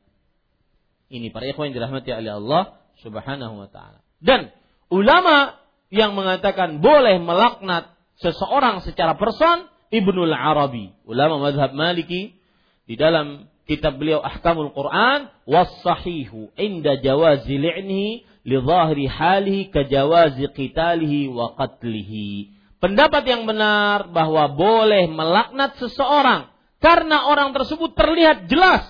Ini 1.10 1.30
para 1.34 1.50
ikhwan 1.50 1.70
yang 1.70 1.82
dirahmati 1.82 2.10
oleh 2.14 2.32
Allah 2.38 2.62
subhanahu 3.02 3.66
wa 3.66 3.68
ta'ala. 3.70 4.02
Dan 4.22 4.54
ulama 4.90 5.58
yang 5.90 6.14
mengatakan 6.14 6.78
boleh 6.78 7.18
melaknat 7.18 7.90
seseorang 8.22 8.82
secara 8.86 9.18
person, 9.18 9.66
Ibnul 9.90 10.30
Arabi. 10.30 10.94
Ulama 11.02 11.42
mazhab 11.50 11.74
maliki 11.74 12.38
di 12.86 12.94
dalam 12.94 13.50
kitab 13.70 14.02
beliau 14.02 14.18
Ahkamul 14.18 14.74
Quran 14.74 15.30
was-sahihu 15.46 16.50
inda 16.58 16.98
jawazi 16.98 17.54
li'nihi 17.54 18.26
li 18.42 18.56
dhahri 18.58 19.06
halihi 19.06 19.70
ka 19.70 19.86
jawazi 19.86 20.50
qitalihi 20.50 21.30
wa 21.30 21.54
qatlihi 21.54 22.50
pendapat 22.82 23.22
yang 23.30 23.46
benar 23.46 24.10
bahwa 24.10 24.50
boleh 24.50 25.06
melaknat 25.06 25.78
seseorang 25.78 26.50
karena 26.82 27.30
orang 27.30 27.54
tersebut 27.54 27.94
terlihat 27.94 28.50
jelas 28.50 28.82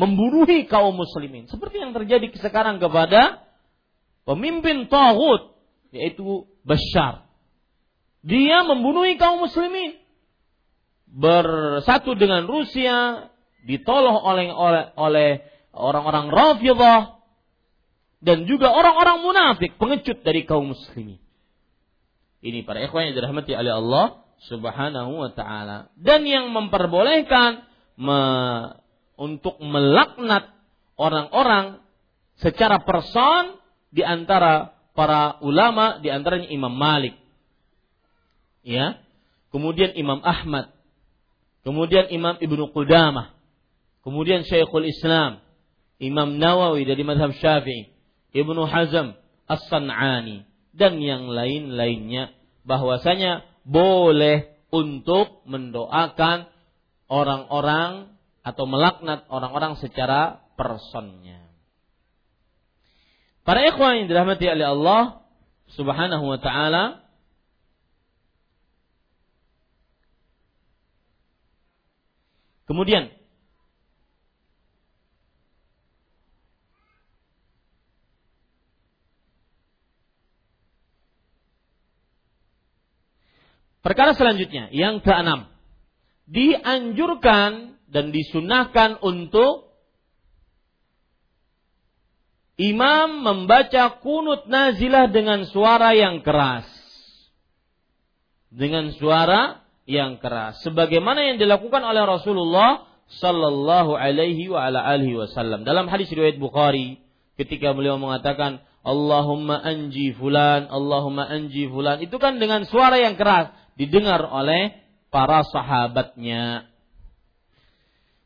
membunuhi 0.00 0.64
kaum 0.64 0.96
muslimin 0.96 1.50
seperti 1.52 1.84
yang 1.84 1.92
terjadi 1.92 2.32
sekarang 2.40 2.80
kepada 2.80 3.44
pemimpin 4.24 4.88
Tauhud 4.88 5.51
yaitu 5.92 6.48
Bashar. 6.64 7.28
Dia 8.24 8.64
membunuhi 8.64 9.20
kaum 9.20 9.44
muslimin. 9.44 10.00
Bersatu 11.12 12.16
dengan 12.16 12.48
Rusia 12.48 13.28
ditolong 13.68 14.16
oleh 14.24 14.48
oleh 14.48 14.84
oleh 14.96 15.30
orang-orang 15.76 16.32
Rafidhah 16.32 17.20
dan 18.22 18.48
juga 18.48 18.72
orang-orang 18.72 19.20
munafik 19.20 19.76
pengecut 19.76 20.24
dari 20.24 20.48
kaum 20.48 20.72
muslimin. 20.72 21.20
Ini 22.42 22.66
para 22.66 22.82
ikhwan 22.82 23.12
yang 23.12 23.14
dirahmati 23.18 23.52
oleh 23.54 23.72
Allah 23.76 24.06
Subhanahu 24.50 25.12
wa 25.14 25.30
taala. 25.30 25.94
Dan 25.94 26.26
yang 26.26 26.50
memperbolehkan 26.50 27.62
me, 27.98 28.18
untuk 29.14 29.62
melaknat 29.62 30.50
orang-orang 30.98 31.82
secara 32.42 32.82
person 32.82 33.62
di 33.94 34.02
antara 34.02 34.71
para 34.92 35.40
ulama 35.40 36.00
di 36.00 36.08
antaranya 36.12 36.48
Imam 36.48 36.72
Malik. 36.72 37.16
Ya. 38.62 39.00
Kemudian 39.52 39.92
Imam 39.96 40.20
Ahmad. 40.24 40.72
Kemudian 41.62 42.08
Imam 42.08 42.40
Ibnu 42.40 42.72
Qudamah. 42.72 43.36
Kemudian 44.02 44.42
Syekhul 44.42 44.90
Islam, 44.90 45.38
Imam 46.02 46.34
Nawawi 46.34 46.82
dari 46.82 47.06
mazhab 47.06 47.30
Syafi'i, 47.38 47.94
Ibnu 48.34 48.66
Hazm 48.66 49.14
As-San'ani 49.46 50.42
dan 50.74 50.98
yang 50.98 51.30
lain-lainnya 51.30 52.34
bahwasanya 52.66 53.46
boleh 53.62 54.58
untuk 54.72 55.44
mendoakan 55.46 56.48
orang-orang 57.06 58.16
atau 58.42 58.64
melaknat 58.66 59.28
orang-orang 59.28 59.78
secara 59.78 60.42
personnya. 60.58 61.51
Para 63.42 63.66
ikhwan 63.66 64.04
yang 64.04 64.06
dirahmati 64.06 64.46
oleh 64.46 64.66
Allah 64.66 65.02
Subhanahu 65.74 66.24
wa 66.30 66.38
taala 66.38 67.02
Kemudian 72.62 73.10
Perkara 83.82 84.14
selanjutnya, 84.14 84.70
yang 84.70 85.02
keenam. 85.02 85.50
Dianjurkan 86.30 87.82
dan 87.90 88.14
disunahkan 88.14 89.02
untuk 89.02 89.71
imam 92.60 93.24
membaca 93.24 94.00
kunut 94.00 94.48
nazilah 94.48 95.08
dengan 95.08 95.44
suara 95.48 95.96
yang 95.96 96.20
keras. 96.20 96.68
Dengan 98.52 98.92
suara 98.96 99.64
yang 99.88 100.20
keras. 100.20 100.60
Sebagaimana 100.64 101.24
yang 101.32 101.36
dilakukan 101.40 101.80
oleh 101.80 102.04
Rasulullah 102.04 102.84
sallallahu 103.20 103.96
alaihi 103.96 104.48
wa 104.48 104.68
ala 104.68 104.84
alihi 104.84 105.16
wasallam. 105.16 105.64
Dalam 105.64 105.88
hadis 105.88 106.08
riwayat 106.12 106.40
Bukhari 106.40 107.00
ketika 107.36 107.72
beliau 107.72 107.96
mengatakan 107.96 108.64
Allahumma 108.82 109.62
anji 109.62 110.10
fulan, 110.16 110.66
Allahumma 110.66 111.28
anji 111.28 111.70
fulan. 111.70 112.02
Itu 112.02 112.18
kan 112.18 112.42
dengan 112.42 112.66
suara 112.66 112.98
yang 112.98 113.14
keras 113.14 113.54
didengar 113.78 114.26
oleh 114.26 114.74
para 115.12 115.46
sahabatnya. 115.46 116.66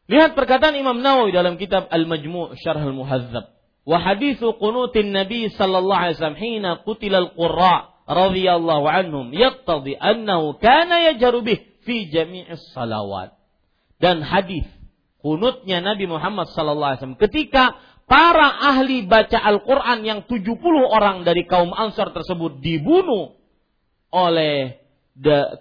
Lihat 0.07 0.39
perkataan 0.39 0.79
Imam 0.79 1.03
Nawawi 1.03 1.35
dalam 1.35 1.59
kitab 1.59 1.91
Al-Majmu' 1.91 2.55
Syarh 2.63 2.79
Al-Muhadzab. 2.79 3.56
Wa 3.87 4.03
hadithu 4.03 4.59
qunutin 4.59 5.15
Nabi 5.15 5.47
sallallahu 5.55 5.95
alaihi 5.95 6.19
wasallam 6.19 6.41
hina 6.43 6.71
qutila 6.83 7.23
al-qurra 7.23 7.95
radhiyallahu 8.11 8.87
anhum 8.91 9.31
yaqtadi 9.31 9.95
annahu 9.95 10.59
kana 10.59 11.15
yajharu 11.15 11.47
bih 11.47 11.63
fi 11.87 12.11
jami'is 12.11 12.75
salawat. 12.75 13.39
Dan 14.03 14.27
hadis 14.27 14.67
kunutnya 15.23 15.79
Nabi 15.79 16.11
Muhammad 16.11 16.51
sallallahu 16.51 16.91
alaihi 16.93 17.01
wasallam 17.01 17.23
ketika 17.23 17.79
para 18.11 18.47
ahli 18.75 19.07
baca 19.07 19.39
Al-Qur'an 19.39 20.03
yang 20.03 20.27
70 20.27 20.59
orang 20.87 21.23
dari 21.23 21.47
kaum 21.47 21.71
Ansar 21.75 22.11
tersebut 22.11 22.59
dibunuh 22.63 23.39
oleh 24.11 24.83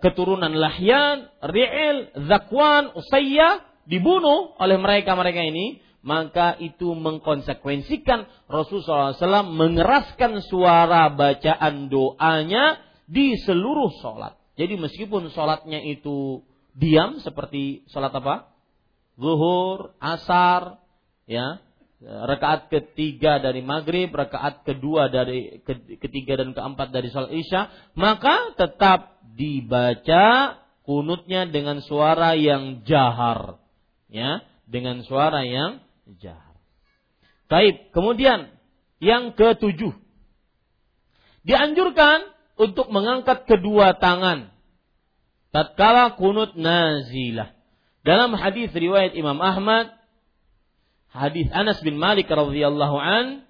keturunan 0.01 0.53
Lahyan, 0.53 1.29
Ri'il, 1.41 2.11
Zakwan, 2.27 2.93
Usayyah 2.93 3.85
dibunuh 3.87 4.53
oleh 4.59 4.77
mereka-mereka 4.77 5.41
ini, 5.41 5.79
maka 6.05 6.53
itu 6.61 6.93
mengkonsekuensikan 6.93 8.29
Rasulullah 8.45 9.17
SAW 9.17 9.49
mengeraskan 9.49 10.45
suara 10.45 11.09
bacaan 11.09 11.89
doanya 11.89 12.77
di 13.09 13.33
seluruh 13.41 13.89
sholat. 14.05 14.37
Jadi 14.53 14.77
meskipun 14.77 15.33
sholatnya 15.33 15.81
itu 15.81 16.45
diam 16.77 17.17
seperti 17.25 17.89
sholat 17.89 18.13
apa? 18.13 18.53
Zuhur, 19.17 19.97
asar, 19.97 20.77
ya, 21.25 21.57
rakaat 22.05 22.69
ketiga 22.69 23.41
dari 23.41 23.65
maghrib, 23.65 24.13
rakaat 24.13 24.61
kedua 24.61 25.09
dari 25.09 25.63
ketiga 25.97 26.43
dan 26.45 26.53
keempat 26.53 26.93
dari 26.93 27.09
salat 27.09 27.33
isya, 27.33 27.71
maka 27.97 28.53
tetap 28.53 29.23
dibaca 29.33 30.59
kunutnya 30.85 31.49
dengan 31.49 31.81
suara 31.81 32.37
yang 32.37 32.85
jahar, 32.85 33.57
ya, 34.11 34.45
dengan 34.69 35.01
suara 35.07 35.41
yang 35.47 35.84
jahar. 36.21 36.55
Baik, 37.45 37.93
kemudian 37.93 38.49
yang 39.01 39.37
ketujuh, 39.37 39.93
dianjurkan 41.45 42.25
untuk 42.57 42.89
mengangkat 42.89 43.45
kedua 43.45 43.97
tangan 43.99 44.49
tatkala 45.53 46.17
kunut 46.19 46.57
nazilah. 46.59 47.53
Dalam 48.05 48.33
hadis 48.37 48.69
riwayat 48.75 49.17
Imam 49.17 49.39
Ahmad 49.41 49.93
hadis 51.15 51.47
Anas 51.55 51.79
bin 51.79 51.95
Malik 51.95 52.27
radhiyallahu 52.27 52.97
an 52.99 53.47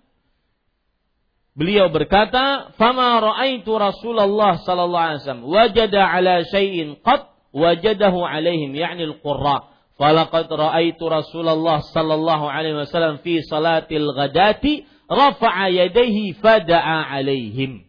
beliau 1.58 1.90
berkata, 1.90 2.72
"Fama 2.78 3.20
ra'aitu 3.20 3.74
Rasulullah 3.74 4.62
sallallahu 4.62 5.06
alaihi 5.10 5.22
wasallam 5.26 5.46
wajada 5.50 6.02
ala 6.06 6.46
syai'in 6.46 7.00
qad 7.02 7.32
wajadahu 7.52 8.22
alaihim 8.22 8.72
yakni 8.78 9.10
al-qurra." 9.10 9.75
Falaqad 9.96 10.52
ra'aitu 10.52 11.08
Rasulullah 11.08 11.80
sallallahu 11.80 12.46
alaihi 12.52 12.84
wasallam 12.84 13.24
fi 13.24 13.40
salatil 13.40 14.12
ghadati 14.12 14.84
rafa'a 15.08 15.72
yadayhi 15.72 16.36
fada'a 16.36 17.16
alaihim. 17.16 17.88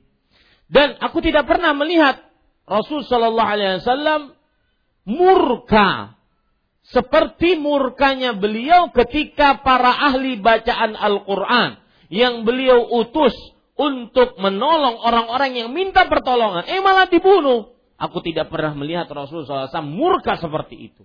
Dan 0.70 0.94
aku 1.02 1.18
tidak 1.18 1.50
pernah 1.50 1.74
melihat 1.74 2.22
Rasul 2.66 3.02
sallallahu 3.02 3.50
alaihi 3.50 3.82
wasallam 3.82 4.20
murka 5.06 6.18
seperti 6.86 7.58
murkanya 7.58 8.38
beliau 8.38 8.94
ketika 8.94 9.62
para 9.66 9.90
ahli 9.90 10.38
bacaan 10.38 10.94
Al-Quran 10.94 11.82
yang 12.06 12.46
beliau 12.46 12.86
utus 13.02 13.34
untuk 13.74 14.38
menolong 14.38 15.02
orang-orang 15.02 15.58
yang 15.58 15.68
minta 15.74 16.06
pertolongan, 16.06 16.64
eh 16.70 16.78
malah 16.78 17.10
dibunuh. 17.10 17.74
Aku 17.98 18.22
tidak 18.22 18.52
pernah 18.52 18.76
melihat 18.76 19.08
Rasul 19.10 19.42
SAW 19.42 19.72
murka 19.82 20.38
seperti 20.38 20.92
itu. 20.92 21.02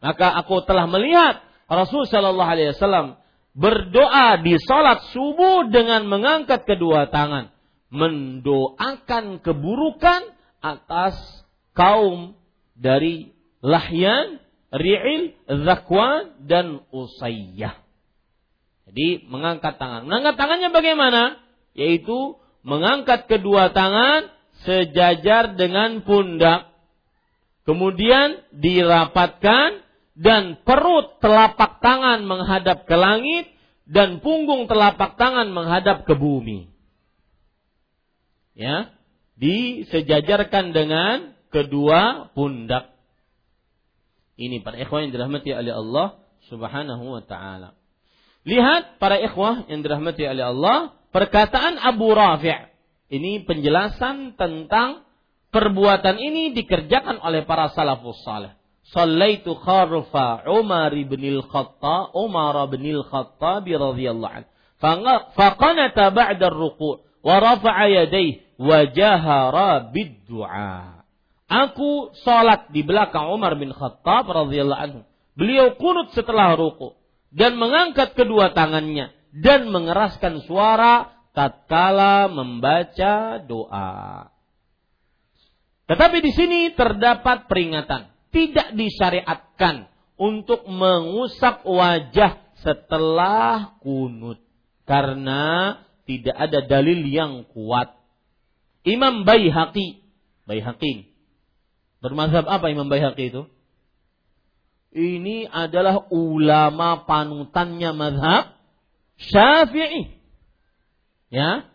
Maka 0.00 0.32
aku 0.44 0.62
telah 0.68 0.84
melihat 0.86 1.40
Rasul 1.66 2.06
Shallallahu 2.06 2.50
Alaihi 2.50 2.72
Wasallam 2.76 3.18
berdoa 3.56 4.38
di 4.44 4.60
salat 4.60 5.00
subuh 5.16 5.72
dengan 5.72 6.04
mengangkat 6.04 6.68
kedua 6.68 7.08
tangan, 7.08 7.48
mendoakan 7.88 9.40
keburukan 9.40 10.36
atas 10.60 11.16
kaum 11.72 12.36
dari 12.76 13.32
Lahyan 13.64 14.44
Ri'il, 14.76 15.32
Zakwan, 15.46 16.36
dan 16.44 16.84
Usayyah. 16.92 17.80
Jadi 18.90 19.26
mengangkat 19.26 19.80
tangan. 19.80 20.06
Mengangkat 20.06 20.34
tangannya 20.38 20.70
bagaimana? 20.70 21.22
Yaitu 21.74 22.38
mengangkat 22.66 23.26
kedua 23.30 23.70
tangan 23.70 24.30
sejajar 24.66 25.54
dengan 25.54 26.02
pundak. 26.02 26.70
Kemudian 27.66 28.46
dirapatkan 28.54 29.85
dan 30.16 30.64
perut 30.64 31.20
telapak 31.20 31.84
tangan 31.84 32.24
menghadap 32.24 32.88
ke 32.88 32.96
langit 32.96 33.52
dan 33.84 34.18
punggung 34.24 34.64
telapak 34.66 35.14
tangan 35.20 35.52
menghadap 35.52 36.08
ke 36.08 36.16
bumi. 36.16 36.72
Ya, 38.56 38.96
disejajarkan 39.36 40.72
dengan 40.72 41.36
kedua 41.52 42.32
pundak. 42.32 42.96
Ini 44.40 44.64
para 44.64 44.80
ikhwah 44.80 45.04
yang 45.04 45.12
dirahmati 45.12 45.52
oleh 45.52 45.72
Allah 45.76 46.20
Subhanahu 46.48 47.04
wa 47.04 47.22
taala. 47.24 47.76
Lihat 48.48 48.96
para 48.96 49.20
ikhwah 49.20 49.68
yang 49.68 49.84
dirahmati 49.84 50.24
oleh 50.24 50.44
Allah, 50.48 50.96
perkataan 51.12 51.76
Abu 51.76 52.12
Rafi' 52.16 52.72
ini 53.12 53.44
penjelasan 53.44 54.34
tentang 54.34 55.04
perbuatan 55.54 56.16
ini 56.18 56.56
dikerjakan 56.56 57.22
oleh 57.22 57.46
para 57.46 57.70
salafus 57.70 58.18
saleh. 58.26 58.54
Sallaitu 58.94 59.58
kharfa 59.58 60.46
Umar 60.46 60.94
bin 60.94 61.22
al-Khattab, 61.38 62.14
Umar 62.14 62.54
bin 62.70 62.86
al-Khattab 62.86 63.66
radhiyallahu 63.66 64.34
anhu. 64.42 64.50
Faqanata 65.34 66.14
ba'da 66.14 66.52
ar-ruku' 66.52 67.02
wa 67.26 67.34
rafa'a 67.42 67.90
yadayhi 67.90 68.46
wa 68.62 68.86
jahara 68.86 69.90
bid-du'a. 69.90 71.02
Aku 71.46 72.10
sholat 72.26 72.70
di 72.74 72.82
belakang 72.86 73.30
Umar 73.30 73.58
bin 73.58 73.74
Khattab 73.74 74.26
radhiyallahu 74.30 74.82
anhu. 74.82 75.00
Beliau 75.36 75.76
kunut 75.76 76.14
setelah 76.16 76.56
ruku 76.56 76.96
dan 77.34 77.60
mengangkat 77.60 78.16
kedua 78.16 78.56
tangannya 78.56 79.12
dan 79.36 79.68
mengeraskan 79.68 80.42
suara 80.48 81.12
tatkala 81.36 82.32
membaca 82.32 83.44
doa. 83.44 84.32
Tetapi 85.86 86.18
di 86.24 86.32
sini 86.32 86.60
terdapat 86.72 87.46
peringatan, 87.46 88.15
tidak 88.30 88.74
disyariatkan 88.74 89.90
untuk 90.16 90.64
mengusap 90.68 91.62
wajah 91.66 92.40
setelah 92.62 93.76
kunut 93.84 94.40
karena 94.88 95.76
tidak 96.06 96.36
ada 96.38 96.60
dalil 96.64 97.04
yang 97.06 97.44
kuat. 97.50 97.94
Imam 98.86 99.26
Baihaqi, 99.26 100.06
Baihaqi 100.46 101.16
Bermazhab 102.06 102.46
apa 102.46 102.70
Imam 102.70 102.86
Baihaqi 102.86 103.34
itu? 103.34 103.42
Ini 104.94 105.50
adalah 105.50 106.08
ulama 106.08 107.04
panutannya 107.04 107.90
mazhab 107.92 108.44
Syafi'i. 109.18 110.22
Ya. 111.34 111.66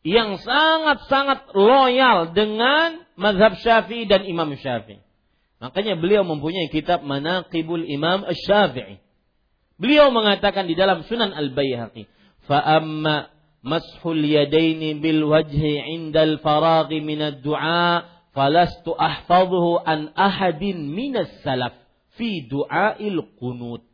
Yang 0.00 0.48
sangat-sangat 0.48 1.52
loyal 1.52 2.32
dengan 2.32 3.04
mazhab 3.20 3.60
Syafi'i 3.60 4.08
dan 4.08 4.24
Imam 4.24 4.48
Syafi'i. 4.56 5.04
Makanya 5.60 6.00
beliau 6.00 6.24
mempunyai 6.24 6.72
kitab 6.72 7.04
Manaqibul 7.04 7.84
Imam 7.84 8.24
Syafi'i. 8.32 8.98
Beliau 9.76 10.08
mengatakan 10.12 10.64
di 10.64 10.76
dalam 10.76 11.04
Sunan 11.04 11.32
Al-Baihaqi, 11.36 12.08
"Fa 12.48 12.80
mashul 13.60 14.24
yadaini 14.24 14.96
bil 14.96 15.24
wajhi 15.28 15.80
'inda 15.84 16.24
al-faraghi 16.24 17.04
min 17.04 17.20
ad-du'a 17.20 18.08
falastu 18.32 18.96
ahfadhuhu 18.96 19.80
an 19.84 20.12
ahadin 20.16 20.88
minas 20.88 21.28
salaf 21.44 21.76
fi 22.16 22.44
du'ail 22.48 23.20
qunut. 23.36 23.84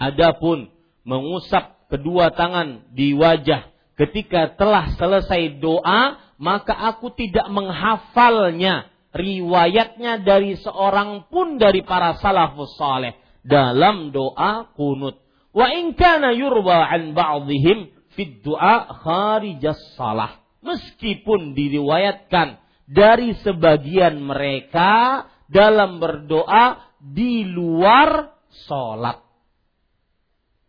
Adapun 0.00 0.72
mengusap 1.04 1.88
kedua 1.92 2.32
tangan 2.32 2.88
di 2.96 3.12
wajah 3.12 3.68
ketika 4.00 4.56
telah 4.56 4.88
selesai 4.96 5.60
doa, 5.60 6.16
maka 6.40 6.72
aku 6.72 7.12
tidak 7.12 7.44
menghafalnya 7.52 8.88
riwayatnya 9.10 10.22
dari 10.22 10.54
seorang 10.58 11.30
pun 11.30 11.58
dari 11.58 11.82
para 11.82 12.18
salafus 12.18 12.74
saleh 12.78 13.18
dalam 13.42 14.14
doa 14.14 14.70
kunut. 14.74 15.18
Wa 15.50 15.66
in 15.74 15.98
kana 15.98 16.30
yurwa 16.30 16.86
an 16.86 17.12
ba'dihim 17.16 17.90
fi 18.14 18.22
du'a 18.42 19.02
kharijas 19.02 19.98
salah. 19.98 20.38
Meskipun 20.60 21.56
diriwayatkan 21.56 22.60
dari 22.86 23.34
sebagian 23.40 24.20
mereka 24.20 25.24
dalam 25.50 25.98
berdoa 25.98 26.90
di 27.00 27.48
luar 27.48 28.36
sholat. 28.68 29.24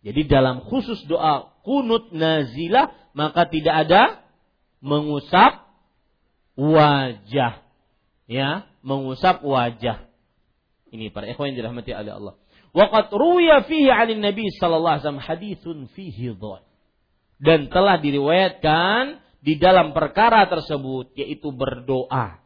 Jadi 0.01 0.25
dalam 0.25 0.65
khusus 0.65 1.05
doa 1.05 1.53
kunut 1.61 2.09
nazilah 2.09 2.89
maka 3.13 3.45
tidak 3.51 3.85
ada 3.85 4.03
mengusap 4.81 5.61
wajah. 6.57 7.61
Ya, 8.31 8.63
mengusap 8.79 9.43
wajah. 9.43 10.07
Ini 10.87 11.11
para 11.11 11.27
ikhwan 11.27 11.51
yang 11.51 11.67
dirahmati 11.67 11.91
oleh 11.91 12.15
Allah. 12.15 12.35
Waqat 12.71 13.11
ruya 13.11 13.67
fihi 13.67 13.91
'ala 13.91 14.15
Nabi 14.15 14.47
sallallahu 14.55 14.95
alaihi 14.95 15.03
wasallam 15.03 15.27
haditsun 15.27 15.77
fihi 15.91 16.31
Dan 17.43 17.67
telah 17.67 17.99
diriwayatkan 17.99 19.19
di 19.43 19.59
dalam 19.59 19.91
perkara 19.91 20.47
tersebut 20.47 21.11
yaitu 21.17 21.51
berdoa 21.51 22.39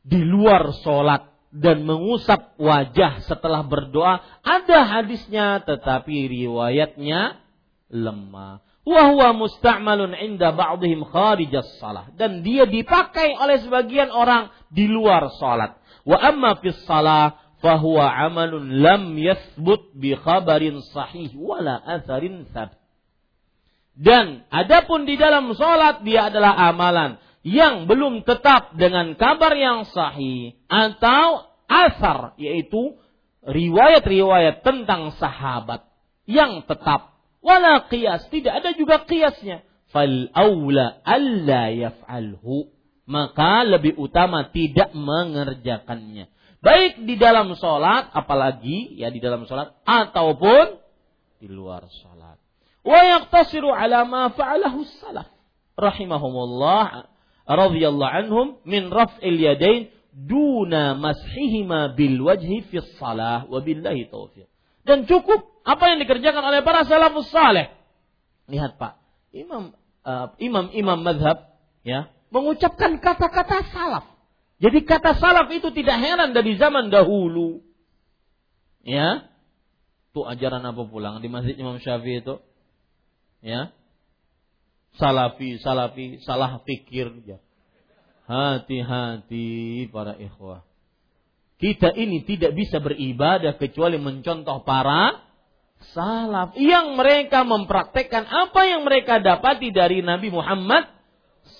di 0.00 0.22
luar 0.22 0.72
sholat 0.80 1.28
dan 1.50 1.82
mengusap 1.82 2.54
wajah 2.56 3.26
setelah 3.26 3.66
berdoa 3.66 4.22
ada 4.46 4.86
hadisnya 4.86 5.60
tetapi 5.66 6.30
riwayatnya 6.30 7.42
lemah 7.90 8.62
wahwa 8.86 9.36
musta'malun 9.36 10.16
inda 10.16 10.52
ba'dihim 10.52 11.04
kharijas 11.08 11.78
salah. 11.80 12.08
Dan 12.16 12.40
dia 12.44 12.64
dipakai 12.64 13.36
oleh 13.36 13.60
sebagian 13.62 14.08
orang 14.12 14.48
di 14.72 14.88
luar 14.88 15.28
salat. 15.36 15.76
Wa 16.04 16.16
amma 16.20 16.56
fis 16.58 16.80
salah 16.88 17.36
fahuwa 17.60 18.08
amalun 18.08 18.80
lam 18.80 19.14
yathbut 19.20 19.92
bi 19.92 20.16
khabarin 20.16 20.80
sahih 20.90 21.28
wala 21.36 21.76
atharin 21.76 22.48
thabt 22.50 22.80
dan 24.00 24.48
adapun 24.48 25.04
di 25.04 25.20
dalam 25.20 25.52
sholat 25.52 26.00
dia 26.08 26.32
adalah 26.32 26.56
amalan 26.72 27.20
yang 27.44 27.84
belum 27.84 28.24
tetap 28.24 28.76
dengan 28.76 29.12
kabar 29.16 29.52
yang 29.52 29.84
sahih 29.92 30.56
atau 30.72 31.52
asar 31.68 32.36
yaitu 32.40 32.96
riwayat-riwayat 33.44 34.64
tentang 34.64 35.12
sahabat 35.16 35.84
yang 36.24 36.64
tetap 36.64 37.09
wala 37.44 37.88
qiyas, 37.88 38.28
tidak 38.32 38.64
ada 38.64 38.70
juga 38.76 39.04
qiyasnya. 39.04 39.64
Fal 39.90 40.30
aula 40.32 41.02
alla 41.02 41.72
yaf'alhu. 41.72 42.70
Maka 43.10 43.66
lebih 43.66 43.98
utama 43.98 44.46
tidak 44.54 44.94
mengerjakannya. 44.94 46.30
Baik 46.62 47.02
di 47.08 47.16
dalam 47.16 47.56
sholat, 47.58 48.12
apalagi 48.14 48.94
ya 49.00 49.10
di 49.10 49.18
dalam 49.18 49.48
sholat, 49.48 49.74
ataupun 49.82 50.78
di 51.40 51.48
luar 51.48 51.88
sholat. 51.88 52.36
Wa 52.84 53.00
yaqtasiru 53.16 53.72
ala 53.72 54.04
ma 54.04 54.28
fa'alahu 54.28 54.84
salaf. 55.00 55.28
Rahimahumullah 55.74 57.08
radhiyallahu 57.48 58.12
anhum 58.12 58.46
min 58.68 58.92
raf'il 58.92 59.40
yadain 59.40 59.88
duna 60.12 60.98
mashihima 60.98 61.96
bil 61.96 62.20
wajhi 62.20 62.60
fi 62.68 62.84
salah 63.00 63.48
wa 63.48 63.58
billahi 63.64 64.10
taufiq. 64.10 64.49
Dan 64.86 65.04
cukup 65.04 65.60
apa 65.64 65.84
yang 65.92 65.98
dikerjakan 66.00 66.40
oleh 66.40 66.60
para 66.64 66.88
salafus 66.88 67.28
saleh. 67.28 67.68
Lihat 68.48 68.80
Pak, 68.80 68.98
imam 69.30 69.76
uh, 70.02 70.26
imam 70.40 70.72
imam 70.72 70.98
madhab 71.04 71.54
ya 71.84 72.10
mengucapkan 72.30 72.98
kata-kata 73.02 73.66
salaf. 73.70 74.06
Jadi 74.60 74.86
kata 74.86 75.18
salaf 75.18 75.50
itu 75.52 75.68
tidak 75.74 75.98
heran 75.98 76.30
dari 76.32 76.56
zaman 76.56 76.88
dahulu. 76.88 77.60
Ya. 78.86 79.28
Itu 80.10 80.26
ajaran 80.26 80.66
apa 80.66 80.82
pulang 80.90 81.22
di 81.22 81.30
Masjid 81.30 81.54
Imam 81.54 81.78
Syafi'i 81.78 82.18
itu? 82.18 82.42
Ya. 83.40 83.70
Salafi, 84.98 85.62
salafi, 85.62 86.18
salah 86.26 86.60
pikir. 86.66 87.14
Hati-hati 88.26 89.86
para 89.88 90.18
ikhwah. 90.18 90.66
Kita 91.60 91.92
ini 91.92 92.24
tidak 92.24 92.56
bisa 92.56 92.80
beribadah 92.80 93.60
kecuali 93.60 94.00
mencontoh 94.00 94.64
para 94.64 95.20
salaf 95.92 96.56
yang 96.56 96.96
mereka 96.96 97.44
mempraktekkan 97.44 98.24
apa 98.24 98.60
yang 98.64 98.84
mereka 98.88 99.20
dapati 99.20 99.68
dari 99.68 100.00
Nabi 100.00 100.32
Muhammad 100.32 100.88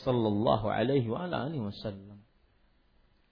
sallallahu 0.04 0.72
alaihi 0.72 1.04
wa 1.04 1.28
alihi 1.28 1.60
wasallam. 1.60 2.24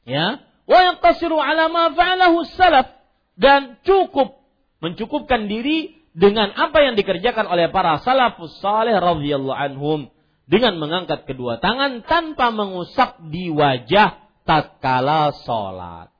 Ya, 0.04 0.44
wa 0.68 0.78
yaqtasiru 0.92 1.40
ala 1.40 1.72
ma 1.72 1.92
fa'alahu 1.92 2.44
salaf 2.52 3.00
dan 3.40 3.80
cukup 3.84 4.40
mencukupkan 4.84 5.48
diri 5.48 6.04
dengan 6.12 6.52
apa 6.52 6.84
yang 6.84 7.00
dikerjakan 7.00 7.48
oleh 7.48 7.72
para 7.72 8.00
salafus 8.04 8.60
saleh 8.60 8.96
radhiyallahu 8.96 9.56
anhum 9.56 10.00
dengan 10.48 10.80
mengangkat 10.80 11.24
kedua 11.24 11.60
tangan 11.60 12.04
tanpa 12.04 12.52
mengusap 12.52 13.24
di 13.32 13.48
wajah 13.52 14.20
tatkala 14.48 15.32
salat. 15.44 16.17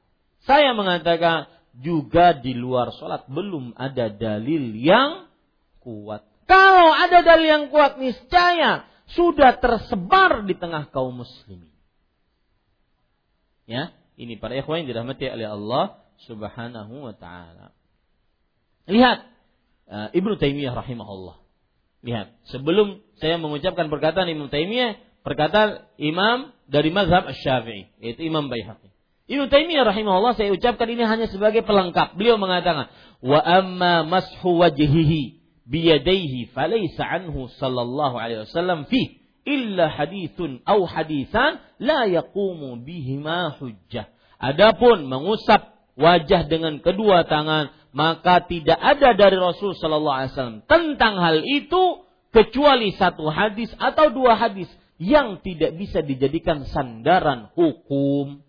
Saya 0.49 0.73
mengatakan 0.73 1.53
juga 1.77 2.33
di 2.33 2.57
luar 2.57 2.97
sholat 2.97 3.29
belum 3.29 3.77
ada 3.77 4.09
dalil 4.09 4.73
yang 4.73 5.29
kuat. 5.85 6.25
Kalau 6.49 6.89
ada 6.97 7.21
dalil 7.21 7.45
yang 7.45 7.65
kuat 7.69 8.01
niscaya 8.01 8.89
sudah 9.13 9.61
tersebar 9.61 10.49
di 10.49 10.57
tengah 10.57 10.89
kaum 10.89 11.21
muslimin. 11.21 11.69
Ya, 13.69 13.93
ini 14.17 14.41
para 14.41 14.57
ikhwan 14.57 14.83
yang 14.83 14.89
dirahmati 14.89 15.29
oleh 15.29 15.45
Allah 15.53 16.01
Subhanahu 16.25 17.05
wa 17.05 17.13
taala. 17.13 17.77
Lihat 18.89 19.19
uh, 19.93 20.09
Ibnu 20.17 20.41
Taimiyah 20.41 20.73
rahimahullah. 20.73 21.37
Lihat, 21.99 22.33
sebelum 22.49 23.05
saya 23.21 23.37
mengucapkan 23.37 23.93
perkataan 23.93 24.33
Ibnu 24.33 24.49
Taimiyah, 24.49 24.97
perkataan 25.27 25.85
imam 26.01 26.57
dari 26.65 26.89
mazhab 26.89 27.29
Asy-Syafi'i, 27.29 27.93
yaitu 28.01 28.25
Imam 28.25 28.49
Baihaqi. 28.49 28.88
Ibnu 29.29 29.53
Taimiyah 29.53 29.85
rahimahullah 29.85 30.41
saya 30.41 30.57
ucapkan 30.57 30.89
ini 30.89 31.05
hanya 31.05 31.29
sebagai 31.29 31.61
pelengkap. 31.61 32.17
Beliau 32.17 32.41
mengatakan, 32.41 32.89
"Wa 33.21 33.37
amma 33.45 34.09
mashu 34.09 34.57
wajhihi 34.57 35.37
biyadaihi 35.69 36.49
falaysa 36.57 37.05
anhu 37.05 37.53
sallallahu 37.61 38.17
alaihi 38.17 38.49
wasallam 38.49 38.89
fi 38.89 39.21
illa 39.45 39.93
hadithun 39.93 40.65
au 40.65 40.89
hadithan 40.89 41.61
la 41.77 42.09
yaqumu 42.09 42.81
bihima 42.81 43.53
hujjah." 43.61 44.09
Adapun 44.41 45.05
mengusap 45.05 45.77
wajah 46.01 46.49
dengan 46.49 46.81
kedua 46.81 47.29
tangan, 47.29 47.69
maka 47.93 48.49
tidak 48.49 48.81
ada 48.81 49.13
dari 49.13 49.37
Rasul 49.37 49.77
sallallahu 49.77 50.17
alaihi 50.25 50.33
wasallam 50.33 50.59
tentang 50.65 51.21
hal 51.21 51.45
itu 51.45 52.01
kecuali 52.33 52.97
satu 52.97 53.29
hadis 53.29 53.69
atau 53.77 54.09
dua 54.09 54.41
hadis 54.41 54.73
yang 54.97 55.45
tidak 55.45 55.77
bisa 55.77 56.01
dijadikan 56.01 56.65
sandaran 56.65 57.53
hukum 57.53 58.48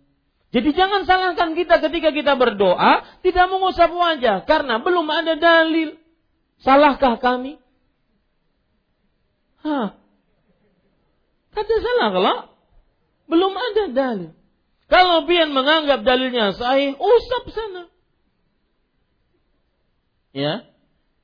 jadi 0.50 0.74
jangan 0.74 1.06
salahkan 1.06 1.54
kita 1.54 1.78
ketika 1.78 2.10
kita 2.10 2.34
berdoa 2.34 3.06
tidak 3.22 3.46
mengusap 3.54 3.86
wajah 3.94 4.42
karena 4.50 4.82
belum 4.82 5.06
ada 5.06 5.38
dalil. 5.38 5.94
Salahkah 6.66 7.22
kami? 7.22 7.62
Hah. 9.62 9.94
Kata 11.54 11.74
salah 11.78 12.08
kalau 12.10 12.36
belum 13.30 13.54
ada 13.54 13.84
dalil. 13.94 14.30
Kalau 14.90 15.22
pian 15.30 15.54
menganggap 15.54 16.02
dalilnya 16.02 16.50
sahih, 16.58 16.98
usap 16.98 17.44
sana. 17.54 17.86
Ya. 20.34 20.66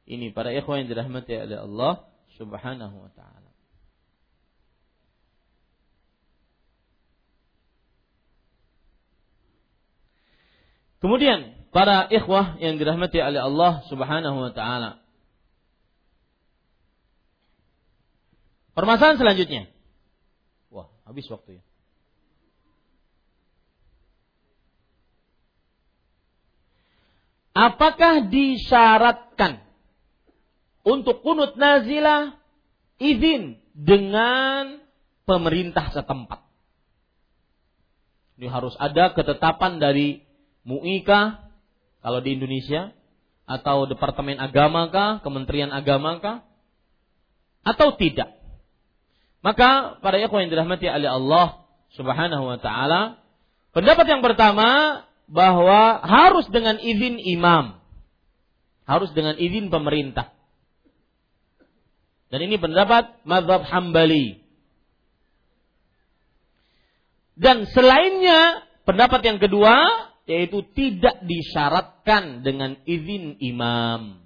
Ini 0.07 0.31
para 0.31 0.55
ikhwan 0.55 0.87
yang 0.87 0.95
dirahmati 0.95 1.35
oleh 1.35 1.59
Allah 1.67 2.07
Subhanahu 2.39 2.95
wa 2.95 3.11
taala. 3.11 3.46
Kemudian 11.01 11.69
para 11.77 12.09
ikhwah 12.09 12.57
yang 12.57 12.81
dirahmati 12.81 13.21
oleh 13.21 13.41
Allah 13.41 13.85
Subhanahu 13.93 14.49
wa 14.49 14.53
taala. 14.57 15.05
Permasalahan 18.77 19.21
selanjutnya. 19.21 19.73
Wah, 20.69 20.93
habis 21.09 21.25
waktu 21.33 21.61
ya. 21.61 21.63
Apakah 27.57 28.29
disyaratkan 28.29 29.65
untuk 30.85 31.25
kunut 31.25 31.57
nazilah 31.57 32.37
izin 33.01 33.57
dengan 33.73 34.85
pemerintah 35.25 35.89
setempat? 35.89 36.45
Ini 38.37 38.53
harus 38.53 38.77
ada 38.77 39.17
ketetapan 39.17 39.81
dari 39.81 40.26
MUI 40.67 41.07
kalau 41.07 42.19
di 42.21 42.35
Indonesia 42.35 42.91
atau 43.47 43.87
Departemen 43.87 44.43
Agama 44.43 44.91
kah, 44.91 45.23
Kementerian 45.23 45.71
Agama 45.71 46.19
kah? 46.19 46.43
Atau 47.63 47.95
tidak? 47.95 48.35
Maka 49.47 50.03
para 50.03 50.19
ikhwan 50.19 50.47
yang 50.47 50.53
dirahmati 50.59 50.91
oleh 50.91 51.07
Allah 51.07 51.63
Subhanahu 51.95 52.45
wa 52.51 52.59
taala, 52.59 53.23
pendapat 53.71 54.11
yang 54.11 54.23
pertama 54.27 55.03
bahwa 55.31 56.03
harus 56.03 56.51
dengan 56.51 56.83
izin 56.83 57.23
imam. 57.23 57.79
Harus 58.87 59.11
dengan 59.15 59.39
izin 59.39 59.71
pemerintah. 59.71 60.35
Dan 62.31 62.43
ini 62.43 62.59
pendapat 62.59 63.23
mazhab 63.23 63.67
Hambali. 63.67 64.43
Dan 67.39 67.71
selainnya 67.71 68.67
pendapat 68.87 69.23
yang 69.23 69.39
kedua 69.39 69.75
yaitu 70.27 70.67
tidak 70.75 71.23
disyaratkan 71.23 72.43
dengan 72.43 72.75
izin 72.83 73.39
imam. 73.39 74.19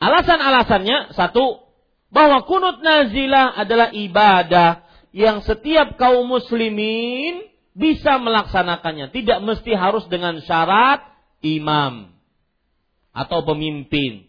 Alasan-alasannya 0.00 1.12
satu 1.12 1.68
bahwa 2.08 2.48
kunut 2.48 2.80
nazilah 2.80 3.52
adalah 3.60 3.92
ibadah 3.92 4.88
yang 5.12 5.44
setiap 5.44 6.00
kaum 6.00 6.24
muslimin 6.24 7.44
bisa 7.76 8.16
melaksanakannya, 8.16 9.12
tidak 9.12 9.38
mesti 9.44 9.76
harus 9.76 10.08
dengan 10.08 10.40
syarat 10.42 11.04
imam 11.44 12.10
atau 13.12 13.44
pemimpin. 13.44 14.26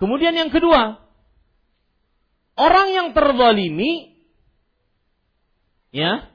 Kemudian 0.00 0.32
yang 0.32 0.48
kedua, 0.48 1.09
orang 2.60 2.92
yang 2.92 3.08
terzalimi 3.16 4.20
ya 5.96 6.28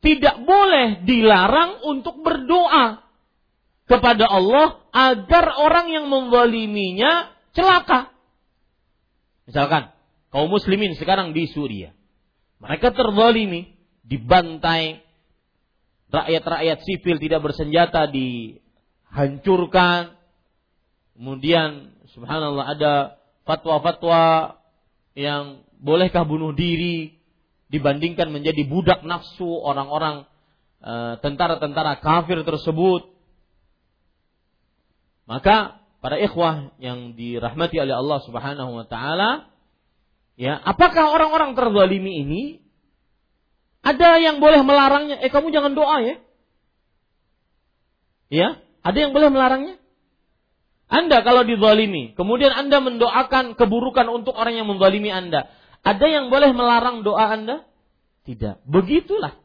tidak 0.00 0.40
boleh 0.46 1.04
dilarang 1.04 1.84
untuk 1.84 2.24
berdoa 2.24 3.04
kepada 3.84 4.24
Allah 4.30 4.80
agar 4.94 5.60
orang 5.60 5.92
yang 5.92 6.08
menzaliminya 6.08 7.34
celaka. 7.52 8.08
Misalkan 9.44 9.92
kaum 10.30 10.48
muslimin 10.48 10.94
sekarang 10.96 11.34
di 11.34 11.50
Suriah. 11.50 11.92
Mereka 12.62 12.94
terzalimi, 12.94 13.74
dibantai, 14.06 15.02
rakyat-rakyat 16.12 16.78
sipil 16.86 17.18
tidak 17.18 17.42
bersenjata 17.44 18.06
dihancurkan. 18.08 20.16
Kemudian 21.16 21.92
subhanallah 22.14 22.66
ada 22.78 22.94
fatwa-fatwa 23.44 24.59
yang 25.14 25.64
bolehkah 25.80 26.22
bunuh 26.22 26.54
diri 26.54 27.18
dibandingkan 27.70 28.30
menjadi 28.34 28.66
budak 28.66 29.06
nafsu 29.06 29.46
orang-orang 29.46 30.26
eh, 30.82 31.14
tentara-tentara 31.22 32.02
kafir 32.02 32.42
tersebut. 32.42 33.10
Maka 35.30 35.78
para 36.02 36.18
ikhwah 36.18 36.74
yang 36.82 37.14
dirahmati 37.14 37.78
oleh 37.78 37.94
Allah 37.94 38.18
Subhanahu 38.26 38.82
wa 38.82 38.86
taala, 38.90 39.46
ya, 40.34 40.58
apakah 40.58 41.14
orang-orang 41.14 41.54
terzalimi 41.54 42.26
ini 42.26 42.42
ada 43.80 44.20
yang 44.20 44.44
boleh 44.44 44.60
melarangnya? 44.60 45.16
Eh 45.24 45.32
kamu 45.32 45.54
jangan 45.54 45.72
doa 45.72 45.96
ya. 46.04 46.16
Ya, 48.30 48.48
ada 48.86 48.98
yang 48.98 49.10
boleh 49.10 49.32
melarangnya? 49.32 49.79
Anda 50.90 51.22
kalau 51.22 51.46
dizalimi, 51.46 52.18
kemudian 52.18 52.50
Anda 52.50 52.82
mendoakan 52.82 53.54
keburukan 53.54 54.10
untuk 54.10 54.34
orang 54.34 54.58
yang 54.58 54.66
menzalimi 54.66 55.14
Anda, 55.14 55.46
ada 55.86 56.06
yang 56.10 56.28
boleh 56.28 56.50
melarang 56.50 57.06
doa 57.06 57.30
Anda? 57.30 57.62
Tidak. 58.26 58.66
Begitulah. 58.66 59.38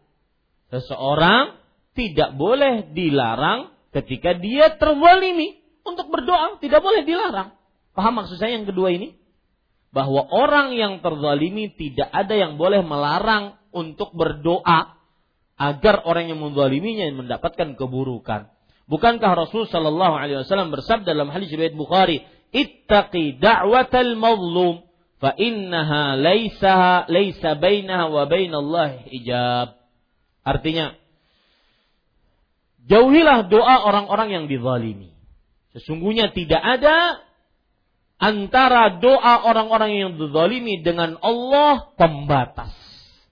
Seseorang 0.73 1.61
tidak 1.93 2.33
boleh 2.35 2.91
dilarang 2.91 3.71
ketika 3.93 4.35
dia 4.35 4.73
terzalimi 4.75 5.61
untuk 5.85 6.09
berdoa, 6.09 6.57
tidak 6.59 6.81
boleh 6.81 7.05
dilarang. 7.05 7.55
Paham 7.95 8.19
maksud 8.19 8.41
saya 8.41 8.57
yang 8.57 8.67
kedua 8.67 8.91
ini? 8.91 9.15
Bahwa 9.95 10.27
orang 10.27 10.75
yang 10.75 10.99
terzalimi 10.99 11.71
tidak 11.71 12.11
ada 12.11 12.35
yang 12.35 12.59
boleh 12.59 12.83
melarang 12.83 13.55
untuk 13.71 14.11
berdoa 14.11 14.99
agar 15.55 16.03
orang 16.03 16.27
yang 16.27 16.43
menzaliminya 16.43 17.07
mendapatkan 17.15 17.79
keburukan. 17.79 18.51
Bukankah 18.85 19.33
Rasul 19.33 19.65
Shallallahu 19.65 20.13
Alaihi 20.13 20.45
Wasallam 20.45 20.69
bersabda 20.69 21.17
dalam 21.17 21.33
hadis 21.33 21.49
riwayat 21.49 21.73
Bukhari, 21.73 22.21
"Ittaqi 22.53 23.41
da'watal 23.41 24.13
mazlum 24.13 24.85
fa 25.19 25.33
innaha 25.39 26.19
laisa 26.19 27.07
laisa 27.07 27.55
bainaha 27.57 28.11
wa 28.11 28.23
bainallahi 28.27 29.09
hijab. 29.09 29.79
Artinya 30.45 30.93
jauhilah 32.85 33.49
doa 33.49 33.89
orang-orang 33.89 34.29
yang 34.29 34.45
dizalimi. 34.45 35.15
Sesungguhnya 35.73 36.31
tidak 36.31 36.61
ada 36.61 37.25
antara 38.21 39.01
doa 39.01 39.43
orang-orang 39.49 39.91
yang 39.97 40.11
dizalimi 40.15 40.79
dengan 40.85 41.19
Allah 41.19 41.91
pembatas. 41.99 42.71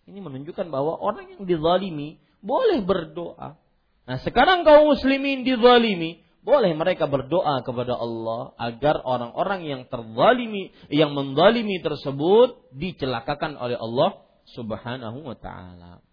Ini 0.03 0.19
menunjukkan 0.19 0.67
bahwa 0.67 0.99
orang 0.99 1.38
yang 1.38 1.43
dizalimi 1.47 2.19
boleh 2.43 2.84
berdoa. 2.84 3.55
Nah, 4.03 4.19
sekarang 4.19 4.67
kaum 4.67 4.91
muslimin 4.91 5.47
dizalimi, 5.47 6.23
boleh 6.43 6.75
mereka 6.75 7.07
berdoa 7.07 7.63
kepada 7.63 7.95
Allah 7.95 8.51
agar 8.59 8.99
orang-orang 9.07 9.63
yang 9.63 9.81
terzalimi, 9.88 10.75
yang 10.91 11.15
menzalimi 11.15 11.80
tersebut 11.80 12.59
dicelakakan 12.75 13.55
oleh 13.55 13.80
Allah 13.80 14.19
Subhanahu 14.51 15.23
wa 15.23 15.39
taala. 15.39 16.03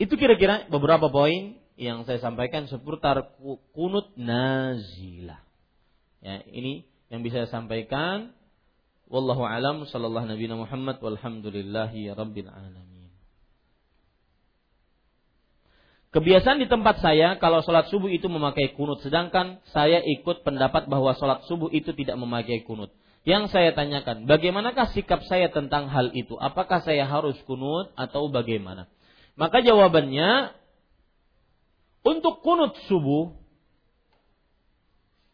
Itu 0.00 0.16
kira-kira 0.16 0.64
beberapa 0.72 1.12
poin 1.12 1.60
yang 1.76 2.08
saya 2.08 2.24
sampaikan 2.24 2.72
seputar 2.72 3.36
kunut 3.76 4.16
nazilah. 4.16 5.44
Ya, 6.24 6.40
ini 6.48 6.88
yang 7.12 7.20
bisa 7.20 7.44
saya 7.44 7.52
sampaikan. 7.52 8.32
Wallahu 9.12 9.44
alam 9.46 9.86
sallallahu 9.86 10.26
nabi 10.26 10.48
Muhammad 10.50 10.98
walhamdulillahi 11.04 12.16
rabbil 12.16 12.48
alamin. 12.48 12.85
Kebiasaan 16.16 16.56
di 16.56 16.64
tempat 16.64 17.04
saya 17.04 17.36
kalau 17.36 17.60
sholat 17.60 17.92
subuh 17.92 18.08
itu 18.08 18.24
memakai 18.32 18.72
kunut, 18.72 19.04
sedangkan 19.04 19.60
saya 19.68 20.00
ikut 20.00 20.48
pendapat 20.48 20.88
bahwa 20.88 21.12
sholat 21.12 21.44
subuh 21.44 21.68
itu 21.68 21.92
tidak 21.92 22.16
memakai 22.16 22.64
kunut. 22.64 22.88
Yang 23.28 23.52
saya 23.52 23.76
tanyakan, 23.76 24.24
bagaimanakah 24.24 24.96
sikap 24.96 25.20
saya 25.28 25.52
tentang 25.52 25.92
hal 25.92 26.16
itu? 26.16 26.32
Apakah 26.40 26.80
saya 26.80 27.04
harus 27.04 27.36
kunut 27.44 27.92
atau 28.00 28.32
bagaimana? 28.32 28.88
Maka 29.36 29.60
jawabannya, 29.60 30.56
untuk 32.00 32.40
kunut 32.40 32.72
subuh, 32.88 33.36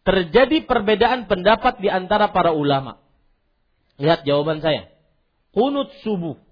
terjadi 0.03 0.67
perbedaan 0.67 1.31
pendapat 1.31 1.79
di 1.79 1.95
antara 1.95 2.35
para 2.35 2.51
ulama. 2.51 2.99
Lihat 4.03 4.27
jawaban 4.27 4.59
saya. 4.59 4.91
Kunut 5.55 5.95
subuh, 6.03 6.43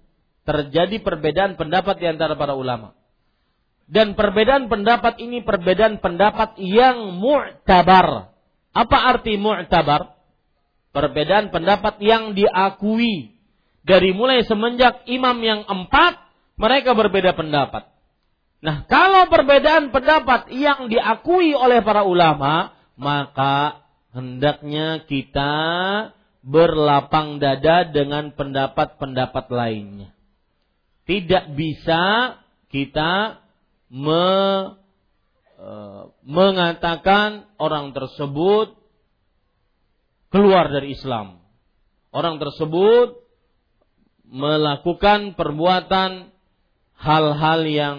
terjadi 0.47 1.03
perbedaan 1.03 1.59
pendapat 1.59 1.99
di 1.99 2.07
antara 2.07 2.39
para 2.39 2.55
ulama. 2.55 2.95
Dan 3.91 4.15
perbedaan 4.15 4.71
pendapat 4.71 5.19
ini 5.19 5.43
perbedaan 5.43 5.99
pendapat 5.99 6.55
yang 6.63 7.11
mu'tabar. 7.19 8.31
Apa 8.71 8.97
arti 9.11 9.35
mu'tabar? 9.35 10.15
Perbedaan 10.95 11.51
pendapat 11.51 11.99
yang 11.99 12.31
diakui. 12.31 13.35
Dari 13.83 14.15
mulai 14.15 14.47
semenjak 14.47 15.03
imam 15.11 15.35
yang 15.43 15.67
empat, 15.67 16.23
mereka 16.55 16.95
berbeda 16.95 17.35
pendapat. 17.35 17.91
Nah, 18.63 18.87
kalau 18.87 19.27
perbedaan 19.27 19.91
pendapat 19.91 20.47
yang 20.55 20.87
diakui 20.87 21.51
oleh 21.51 21.83
para 21.83 22.07
ulama, 22.07 22.71
maka 22.95 23.83
hendaknya 24.15 25.03
kita 25.03 25.51
berlapang 26.45 27.43
dada 27.43 27.83
dengan 27.91 28.31
pendapat-pendapat 28.37 29.45
lainnya. 29.51 30.15
Tidak 31.03 31.57
bisa 31.57 32.37
kita 32.71 33.41
me, 33.91 34.27
e, 35.59 35.69
mengatakan 36.23 37.51
orang 37.59 37.91
tersebut 37.91 38.79
keluar 40.31 40.71
dari 40.71 40.95
Islam. 40.95 41.43
Orang 42.15 42.39
tersebut 42.39 43.19
melakukan 44.31 45.35
perbuatan 45.35 46.31
hal-hal 46.95 47.61
yang 47.67 47.95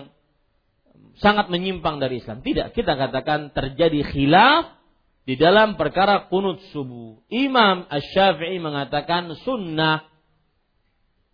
sangat 1.21 1.53
menyimpang 1.53 2.01
dari 2.01 2.19
Islam. 2.25 2.41
Tidak, 2.41 2.73
kita 2.73 2.97
katakan 2.97 3.53
terjadi 3.53 4.01
khilaf 4.03 4.83
di 5.23 5.39
dalam 5.39 5.79
perkara 5.79 6.27
kunut 6.27 6.59
subuh. 6.75 7.23
Imam 7.31 7.87
Ash-Syafi'i 7.87 8.59
mengatakan 8.59 9.31
sunnah. 9.47 10.09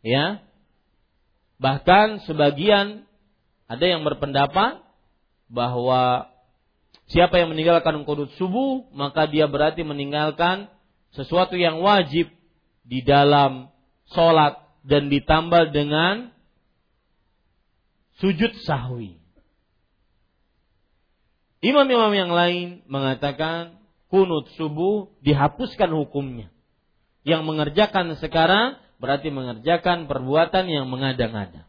Ya. 0.04 0.44
Bahkan 1.58 2.28
sebagian 2.28 3.07
ada 3.68 3.84
yang 3.84 4.00
berpendapat 4.00 4.80
bahwa 5.52 6.32
siapa 7.12 7.36
yang 7.36 7.52
meninggalkan 7.52 8.00
qunut 8.08 8.32
subuh 8.40 8.88
maka 8.96 9.28
dia 9.28 9.44
berarti 9.44 9.84
meninggalkan 9.84 10.72
sesuatu 11.12 11.52
yang 11.56 11.84
wajib 11.84 12.32
di 12.88 13.04
dalam 13.04 13.68
sholat 14.08 14.56
dan 14.88 15.12
ditambal 15.12 15.68
dengan 15.68 16.32
sujud 18.24 18.56
sahwi. 18.64 19.20
Imam-imam 21.60 22.12
yang 22.16 22.32
lain 22.32 22.86
mengatakan 22.88 23.76
kunut 24.08 24.48
subuh 24.56 25.12
dihapuskan 25.20 25.92
hukumnya. 25.92 26.48
Yang 27.26 27.44
mengerjakan 27.44 28.16
sekarang 28.16 28.80
berarti 28.96 29.28
mengerjakan 29.28 30.08
perbuatan 30.08 30.64
yang 30.72 30.88
mengada-ngada 30.88 31.67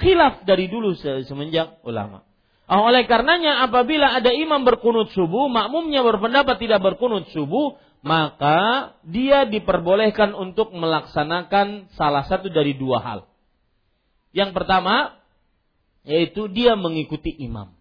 khilaf 0.00 0.42
dari 0.48 0.66
dulu 0.66 0.96
semenjak 0.98 1.78
ulama. 1.84 2.24
Oh, 2.70 2.86
oleh 2.86 3.02
karenanya 3.10 3.66
apabila 3.66 4.14
ada 4.14 4.30
imam 4.30 4.62
berkunut 4.62 5.10
subuh, 5.10 5.50
makmumnya 5.50 6.06
berpendapat 6.06 6.54
tidak 6.62 6.78
berkunut 6.80 7.26
subuh, 7.34 7.74
maka 8.06 8.94
dia 9.02 9.42
diperbolehkan 9.42 10.32
untuk 10.38 10.70
melaksanakan 10.70 11.90
salah 11.98 12.24
satu 12.30 12.46
dari 12.46 12.78
dua 12.78 13.02
hal. 13.02 13.20
Yang 14.30 14.54
pertama, 14.54 15.18
yaitu 16.06 16.46
dia 16.46 16.78
mengikuti 16.78 17.34
imam. 17.42 17.74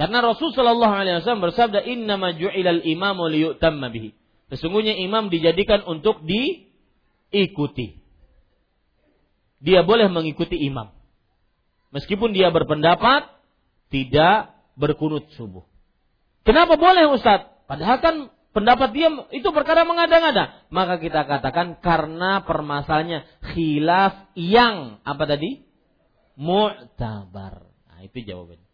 Karena 0.00 0.22
Rasul 0.24 0.54
Shallallahu 0.54 0.94
Alaihi 0.94 1.20
Wasallam 1.20 1.44
bersabda, 1.44 1.84
Inna 1.84 2.16
maju'ilal 2.16 2.86
imamu 2.88 3.28
liyutamma 3.28 3.92
bihi. 3.92 4.16
Sesungguhnya 4.48 4.96
imam 4.96 5.28
dijadikan 5.28 5.84
untuk 5.84 6.24
diikuti 6.24 7.97
dia 9.58 9.82
boleh 9.82 10.06
mengikuti 10.10 10.58
imam. 10.58 10.94
Meskipun 11.90 12.36
dia 12.36 12.52
berpendapat 12.52 13.32
tidak 13.88 14.52
berkunut 14.76 15.26
subuh. 15.34 15.64
Kenapa 16.44 16.76
boleh 16.76 17.08
Ustaz? 17.12 17.48
Padahal 17.68 17.98
kan 18.00 18.14
pendapat 18.56 18.90
dia 18.96 19.08
itu 19.34 19.48
perkara 19.52 19.84
mengada-ngada. 19.84 20.64
Maka 20.72 21.00
kita 21.00 21.24
katakan 21.24 21.80
karena 21.80 22.44
permasalahannya 22.44 23.24
khilaf 23.52 24.32
yang 24.36 25.02
apa 25.04 25.24
tadi? 25.28 25.64
Mu'tabar. 26.38 27.66
Nah, 27.66 28.00
itu 28.06 28.22
jawabannya. 28.22 28.68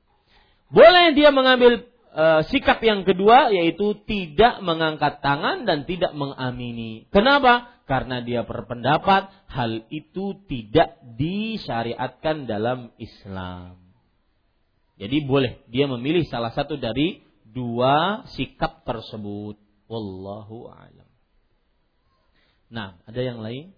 Boleh 0.69 1.15
dia 1.17 1.31
mengambil 1.31 1.87
uh, 2.15 2.43
sikap 2.51 2.83
yang 2.83 3.03
kedua 3.03 3.51
yaitu 3.51 3.99
tidak 4.07 4.63
mengangkat 4.63 5.19
tangan 5.21 5.67
dan 5.67 5.87
tidak 5.87 6.15
mengamini. 6.15 7.11
Kenapa? 7.11 7.74
Karena 7.85 8.25
dia 8.25 8.45
berpendapat 8.45 9.29
hal 9.49 9.85
itu 9.93 10.41
tidak 10.49 11.01
disyariatkan 11.17 12.49
dalam 12.49 12.93
Islam. 12.97 13.81
Jadi 14.97 15.27
boleh 15.27 15.61
dia 15.69 15.85
memilih 15.91 16.25
salah 16.31 16.55
satu 16.55 16.81
dari 16.81 17.21
dua 17.45 18.25
sikap 18.33 18.87
tersebut. 18.89 19.61
Wallahu 19.85 20.73
a'lam. 20.73 21.09
Nah, 22.73 22.97
ada 23.05 23.21
yang 23.21 23.45
lain? 23.45 23.77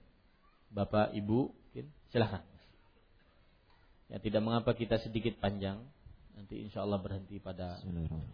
Bapak, 0.71 1.13
Ibu? 1.13 1.51
Silahkan. 2.15 2.47
Ya 4.07 4.23
tidak 4.23 4.41
mengapa 4.47 4.71
kita 4.79 5.03
sedikit 5.03 5.35
panjang. 5.43 5.83
Nanti 6.37 6.63
insya 6.63 6.85
Allah 6.85 7.01
berhenti 7.01 7.41
pada 7.41 7.81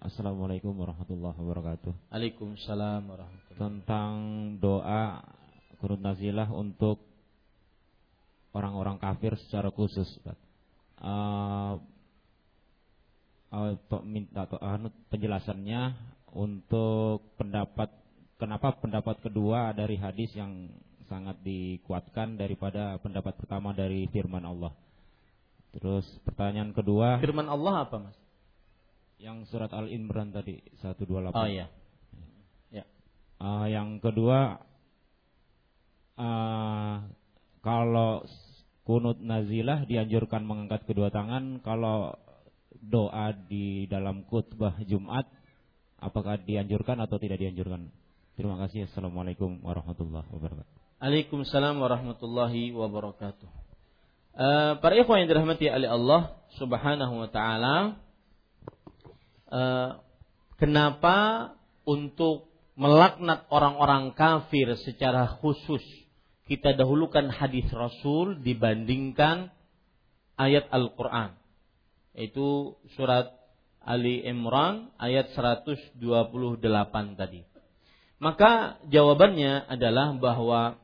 Assalamualaikum 0.04 0.74
warahmatullahi 0.74 1.38
wabarakatuh. 1.38 2.12
Waalaikumsalam 2.12 3.08
warahmatullahi 3.08 3.56
Tentang 3.62 4.14
doa 4.58 5.22
kurun 5.82 5.98
nazilah 5.98 6.46
untuk 6.54 7.02
orang-orang 8.54 9.02
kafir 9.02 9.34
secara 9.34 9.74
khusus, 9.74 10.06
Pak. 10.22 10.38
Uh, 11.02 11.82
uh, 13.50 13.74
minta 14.06 14.46
uh, 14.46 14.78
penjelasannya 15.10 15.98
untuk 16.30 17.34
pendapat 17.34 17.90
kenapa 18.38 18.78
pendapat 18.78 19.18
kedua 19.26 19.74
dari 19.74 19.98
hadis 19.98 20.30
yang 20.38 20.70
sangat 21.10 21.42
dikuatkan 21.42 22.38
daripada 22.38 22.94
pendapat 23.02 23.34
pertama 23.34 23.74
dari 23.74 24.06
firman 24.14 24.46
Allah. 24.46 24.70
Terus 25.74 26.06
pertanyaan 26.22 26.70
kedua. 26.70 27.18
Firman 27.18 27.50
Allah 27.50 27.90
apa, 27.90 27.96
Mas? 27.98 28.16
Yang 29.18 29.50
surat 29.50 29.74
Al-Imran 29.74 30.30
tadi 30.30 30.62
128. 30.78 31.34
Oh 31.34 31.48
iya. 31.48 31.66
Ya. 32.70 32.84
Uh, 33.42 33.66
yang 33.66 33.98
kedua 33.98 34.62
uh, 36.18 37.06
kalau 37.62 38.26
kunut 38.82 39.22
nazilah 39.22 39.86
dianjurkan 39.86 40.42
mengangkat 40.42 40.82
kedua 40.84 41.14
tangan, 41.14 41.62
kalau 41.62 42.18
doa 42.82 43.30
di 43.46 43.86
dalam 43.86 44.26
khutbah 44.26 44.74
Jumat 44.82 45.30
apakah 46.02 46.42
dianjurkan 46.42 46.98
atau 46.98 47.16
tidak 47.22 47.38
dianjurkan? 47.38 47.94
Terima 48.34 48.58
kasih. 48.66 48.90
Assalamualaikum 48.90 49.62
warahmatullahi 49.62 50.26
wabarakatuh. 50.34 50.72
Waalaikumsalam 50.98 51.78
warahmatullahi 51.78 52.74
wabarakatuh. 52.74 53.48
Uh, 54.32 54.80
para 54.80 54.96
ikhwan 54.96 55.22
yang 55.22 55.30
dirahmati 55.30 55.68
oleh 55.68 55.92
Allah 55.92 56.40
Subhanahu 56.56 57.20
wa 57.20 57.28
taala 57.28 58.00
uh, 59.52 60.00
kenapa 60.56 61.52
untuk 61.84 62.48
melaknat 62.72 63.44
orang-orang 63.52 64.16
kafir 64.16 64.72
secara 64.80 65.28
khusus 65.44 65.84
kita 66.50 66.74
dahulukan 66.74 67.30
hadis 67.30 67.66
Rasul 67.70 68.42
dibandingkan 68.42 69.50
ayat 70.36 70.66
Al-Qur'an 70.72 71.38
yaitu 72.12 72.76
surat 72.98 73.32
Ali 73.82 74.22
Imran 74.22 74.94
ayat 75.00 75.34
128 75.34 75.98
tadi. 77.18 77.42
Maka 78.22 78.78
jawabannya 78.86 79.66
adalah 79.66 80.14
bahwa 80.14 80.78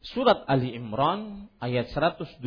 Surat 0.00 0.48
Ali 0.48 0.72
Imran 0.72 1.52
ayat 1.60 1.92
128 1.92 2.40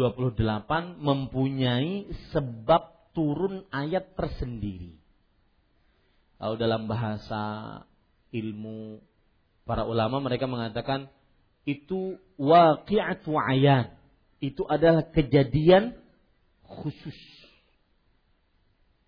mempunyai 0.97 2.09
sebab 2.33 3.13
turun 3.13 3.61
ayat 3.69 4.17
tersendiri. 4.17 4.97
Kalau 6.41 6.57
dalam 6.57 6.89
bahasa 6.89 7.43
ilmu 8.33 8.97
para 9.69 9.85
ulama 9.85 10.17
mereka 10.17 10.49
mengatakan 10.49 11.13
itu 11.63 12.19
waqi'atu 12.35 13.31
ayan. 13.37 13.95
Itu 14.43 14.67
adalah 14.67 15.07
kejadian 15.11 15.95
khusus 16.67 17.15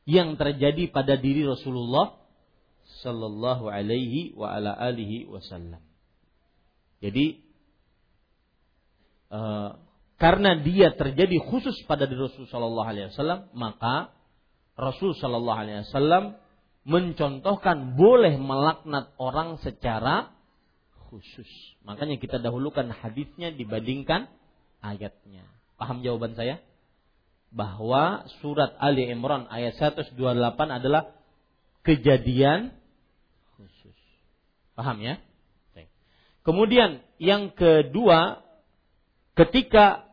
yang 0.08 0.40
terjadi 0.40 0.88
pada 0.94 1.20
diri 1.20 1.44
Rasulullah 1.44 2.16
sallallahu 3.04 3.68
alaihi 3.68 4.32
wa 4.38 4.54
ala 4.54 4.72
alihi 4.72 5.28
wasallam. 5.28 5.82
Jadi 7.04 7.46
Eh, 9.36 9.70
karena 10.16 10.52
dia 10.64 10.96
terjadi 10.96 11.42
khusus 11.44 11.76
pada 11.90 12.08
diri 12.08 12.24
Rasul 12.24 12.48
Shallallahu 12.48 12.88
Alaihi 12.88 13.12
Wasallam, 13.12 13.52
maka 13.52 14.16
Rasul 14.80 15.12
Shallallahu 15.18 15.60
Alaihi 15.60 15.84
Wasallam 15.84 16.40
mencontohkan 16.86 17.98
boleh 18.00 18.38
melaknat 18.40 19.12
orang 19.18 19.60
secara 19.60 20.32
khusus. 21.16 21.48
Makanya 21.88 22.20
kita 22.20 22.44
dahulukan 22.44 22.92
hadisnya 22.92 23.56
dibandingkan 23.56 24.28
ayatnya. 24.84 25.48
Paham 25.80 26.04
jawaban 26.04 26.36
saya? 26.36 26.60
Bahwa 27.56 28.28
surat 28.44 28.76
Ali 28.84 29.08
Imran 29.08 29.48
ayat 29.48 29.80
128 29.80 30.20
adalah 30.68 31.16
kejadian 31.88 32.76
khusus. 33.56 33.96
Paham 34.76 35.00
ya? 35.00 35.16
Kemudian 36.46 37.02
yang 37.18 37.58
kedua 37.58 38.46
ketika 39.34 40.06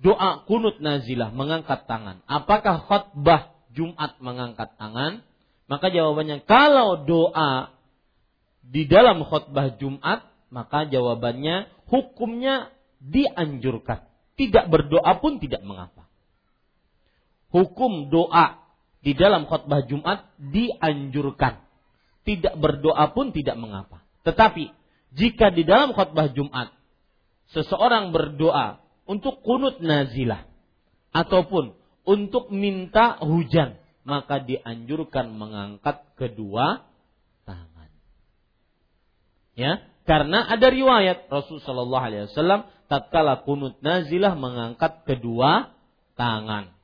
doa 0.00 0.48
kunut 0.48 0.80
nazilah 0.80 1.28
mengangkat 1.36 1.84
tangan. 1.84 2.24
Apakah 2.24 2.80
khutbah 2.88 3.52
Jumat 3.76 4.16
mengangkat 4.24 4.72
tangan? 4.80 5.20
Maka 5.68 5.92
jawabannya 5.92 6.48
kalau 6.48 7.04
doa 7.04 7.73
di 8.64 8.88
dalam 8.88 9.22
khutbah 9.24 9.76
Jumat, 9.76 10.24
maka 10.48 10.88
jawabannya 10.88 11.68
hukumnya 11.88 12.72
dianjurkan. 13.02 14.06
Tidak 14.34 14.66
berdoa 14.66 15.20
pun 15.22 15.38
tidak 15.38 15.62
mengapa. 15.62 16.08
Hukum 17.54 18.10
doa 18.10 18.58
di 19.04 19.14
dalam 19.14 19.46
khutbah 19.46 19.86
Jumat 19.86 20.26
dianjurkan. 20.40 21.62
Tidak 22.24 22.56
berdoa 22.56 23.12
pun 23.12 23.30
tidak 23.30 23.54
mengapa. 23.60 24.00
Tetapi 24.24 24.72
jika 25.14 25.52
di 25.52 25.62
dalam 25.62 25.94
khutbah 25.94 26.32
Jumat 26.32 26.72
seseorang 27.52 28.10
berdoa 28.10 28.80
untuk 29.04 29.44
kunut 29.44 29.78
nazilah 29.78 30.48
ataupun 31.12 31.76
untuk 32.04 32.50
minta 32.50 33.20
hujan, 33.20 33.78
maka 34.04 34.40
dianjurkan 34.40 35.32
mengangkat 35.32 36.04
kedua. 36.18 36.84
Ya, 39.54 39.86
karena 40.04 40.44
ada 40.44 40.66
riwayat 40.68 41.30
Rasul 41.30 41.62
Shallallahu 41.62 42.04
Alaihi 42.04 42.26
Wasallam 42.28 42.66
tatkala 42.90 43.46
kunut 43.46 43.80
nazilah 43.80 44.34
mengangkat 44.36 45.06
kedua 45.08 45.72
tangan 46.18 46.74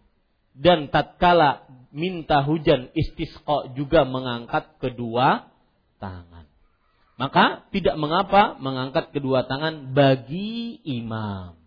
dan 0.56 0.90
tatkala 0.90 1.66
minta 1.90 2.42
hujan 2.47 2.90
istisqa 2.94 3.74
juga 3.74 4.06
mengangkat 4.06 4.78
kedua 4.78 5.51
tangan. 5.98 6.47
Maka 7.20 7.68
tidak 7.68 8.01
mengapa 8.01 8.56
mengangkat 8.56 9.12
kedua 9.12 9.44
tangan 9.44 9.92
bagi 9.92 10.80
imam. 10.88 11.60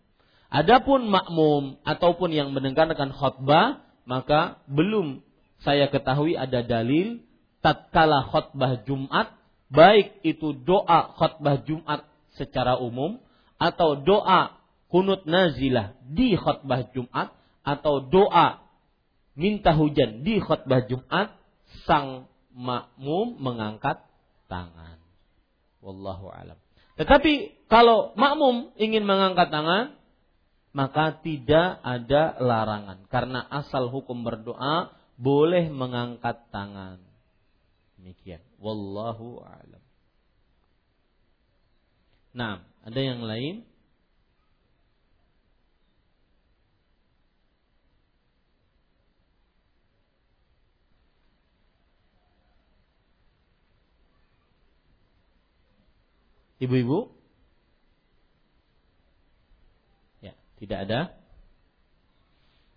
Adapun 0.49 1.09
makmum 1.09 1.77
ataupun 1.85 2.34
yang 2.34 2.53
mendengarkan 2.53 3.13
khutbah, 3.13 3.85
maka 4.09 4.61
belum 4.65 5.21
saya 5.61 5.89
ketahui 5.93 6.34
ada 6.34 6.65
dalil 6.65 7.21
tatkala 7.61 8.25
khutbah 8.30 8.81
Jumat, 8.85 9.34
baik 9.73 10.21
itu 10.21 10.53
doa 10.53 11.17
khutbah 11.17 11.65
Jumat 11.65 12.05
secara 12.37 12.77
umum 12.77 13.17
atau 13.57 13.97
doa 13.97 14.53
kunut 14.93 15.25
nazilah 15.25 15.97
di 16.05 16.37
khutbah 16.37 16.85
Jumat 16.93 17.33
atau 17.65 18.05
doa 18.05 18.63
minta 19.33 19.73
hujan 19.73 20.21
di 20.21 20.37
khutbah 20.37 20.85
Jumat, 20.85 21.33
sang 21.89 22.29
makmum 22.53 23.37
mengangkat 23.41 24.01
tangan. 24.45 25.01
Wallahu 25.81 26.29
alam. 26.29 26.57
Tetapi 26.95 27.65
kalau 27.67 28.13
makmum 28.13 28.71
ingin 28.77 29.03
mengangkat 29.03 29.49
tangan, 29.49 29.97
maka 30.73 31.17
tidak 31.21 31.81
ada 31.81 32.37
larangan 32.37 33.05
karena 33.09 33.41
asal 33.49 33.89
hukum 33.89 34.21
berdoa 34.21 34.93
boleh 35.17 35.69
mengangkat 35.69 36.45
tangan. 36.53 37.01
Demikian. 38.03 38.43
Wallahu 38.59 39.39
alam. 39.47 39.80
Nah, 42.35 42.59
ada 42.84 42.99
yang 42.99 43.23
lain? 43.23 43.63
Ibu-ibu? 56.59 57.07
Ya, 60.19 60.35
tidak 60.59 60.80
ada. 60.91 61.01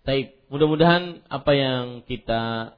Baik, 0.07 0.39
mudah-mudahan 0.47 1.19
apa 1.27 1.51
yang 1.51 2.07
kita 2.07 2.75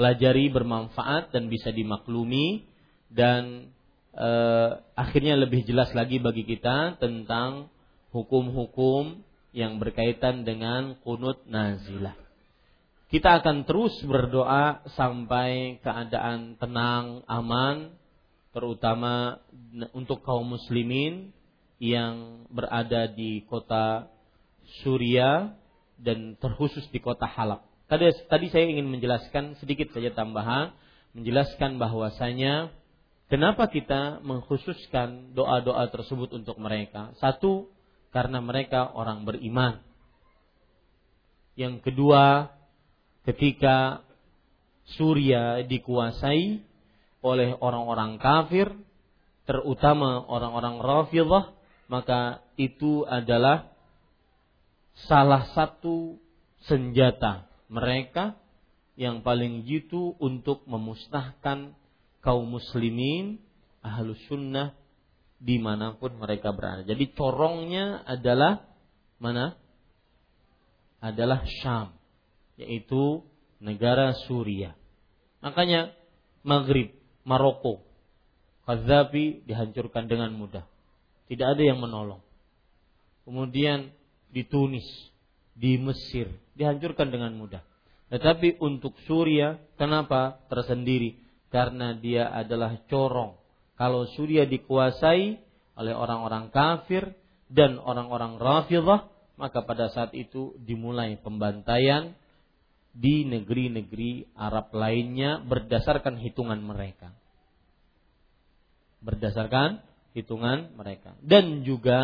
pelajari 0.00 0.48
bermanfaat 0.48 1.28
dan 1.28 1.52
bisa 1.52 1.68
dimaklumi 1.76 2.64
dan 3.12 3.68
eh, 4.16 4.70
akhirnya 4.96 5.36
lebih 5.36 5.68
jelas 5.68 5.92
lagi 5.92 6.16
bagi 6.16 6.48
kita 6.48 6.96
tentang 6.96 7.68
hukum-hukum 8.08 9.20
yang 9.52 9.76
berkaitan 9.76 10.48
dengan 10.48 10.96
kunut 11.04 11.44
nazilah. 11.44 12.16
Kita 13.12 13.44
akan 13.44 13.68
terus 13.68 13.92
berdoa 14.08 14.88
sampai 14.96 15.82
keadaan 15.84 16.56
tenang, 16.56 17.20
aman, 17.28 17.92
terutama 18.56 19.44
untuk 19.92 20.24
kaum 20.24 20.56
muslimin 20.56 21.28
yang 21.76 22.48
berada 22.48 23.04
di 23.04 23.44
kota 23.44 24.08
Suria 24.80 25.52
dan 26.00 26.40
terkhusus 26.40 26.88
di 26.88 27.04
kota 27.04 27.28
Halab. 27.28 27.69
Tadi, 27.90 28.06
tadi 28.30 28.46
saya 28.54 28.70
ingin 28.70 28.86
menjelaskan 28.86 29.58
sedikit 29.58 29.90
saja 29.90 30.14
tambahan, 30.14 30.70
menjelaskan 31.10 31.74
bahwasanya 31.82 32.70
kenapa 33.26 33.66
kita 33.66 34.22
mengkhususkan 34.22 35.34
doa-doa 35.34 35.90
tersebut 35.90 36.30
untuk 36.38 36.54
mereka. 36.62 37.10
Satu, 37.18 37.66
karena 38.14 38.38
mereka 38.38 38.94
orang 38.94 39.26
beriman. 39.26 39.82
Yang 41.58 41.82
kedua, 41.82 42.54
ketika 43.26 44.06
Suria 44.94 45.58
dikuasai 45.66 46.62
oleh 47.26 47.58
orang-orang 47.58 48.22
kafir, 48.22 48.70
terutama 49.50 50.22
orang-orang 50.30 50.78
Rafidhah, 50.78 51.50
maka 51.90 52.38
itu 52.54 53.02
adalah 53.02 53.66
salah 55.10 55.50
satu 55.58 56.22
senjata 56.70 57.49
mereka 57.70 58.34
yang 58.98 59.22
paling 59.22 59.64
jitu 59.64 60.18
untuk 60.18 60.66
memusnahkan 60.66 61.72
kaum 62.20 62.44
muslimin 62.44 63.40
ahlus 63.80 64.20
sunnah 64.28 64.76
di 65.40 65.56
mana 65.56 65.96
pun 65.96 66.12
mereka 66.20 66.52
berada. 66.52 66.84
Jadi 66.84 67.16
corongnya 67.16 68.04
adalah 68.04 68.60
mana? 69.16 69.56
Adalah 71.00 71.48
Syam, 71.64 71.96
yaitu 72.60 73.24
negara 73.56 74.12
Suria. 74.28 74.76
Makanya 75.40 75.96
Maghrib, 76.44 76.92
Maroko, 77.24 77.80
Qaddafi 78.68 79.48
dihancurkan 79.48 80.04
dengan 80.04 80.36
mudah. 80.36 80.68
Tidak 81.24 81.46
ada 81.56 81.62
yang 81.64 81.80
menolong. 81.80 82.20
Kemudian 83.24 83.88
di 84.28 84.44
Tunis, 84.44 84.84
di 85.54 85.76
Mesir, 85.76 86.30
dihancurkan 86.56 87.10
dengan 87.12 87.34
mudah. 87.36 87.62
Tetapi 88.10 88.58
untuk 88.58 88.98
Suria, 89.06 89.58
kenapa 89.78 90.42
tersendiri? 90.50 91.14
Karena 91.50 91.94
dia 91.94 92.30
adalah 92.30 92.82
corong. 92.90 93.38
Kalau 93.78 94.06
Suria 94.12 94.44
dikuasai 94.46 95.38
oleh 95.78 95.94
orang-orang 95.94 96.50
kafir 96.50 97.14
dan 97.46 97.78
orang-orang 97.78 98.36
Rafidah, 98.36 99.08
maka 99.40 99.64
pada 99.64 99.88
saat 99.88 100.12
itu 100.12 100.52
dimulai 100.60 101.16
pembantaian 101.16 102.12
di 102.90 103.22
negeri-negeri 103.24 104.34
Arab 104.34 104.74
lainnya 104.74 105.40
berdasarkan 105.46 106.18
hitungan 106.18 106.60
mereka. 106.60 107.14
Berdasarkan 109.00 109.80
hitungan 110.12 110.74
mereka. 110.76 111.16
Dan 111.22 111.62
juga 111.64 112.02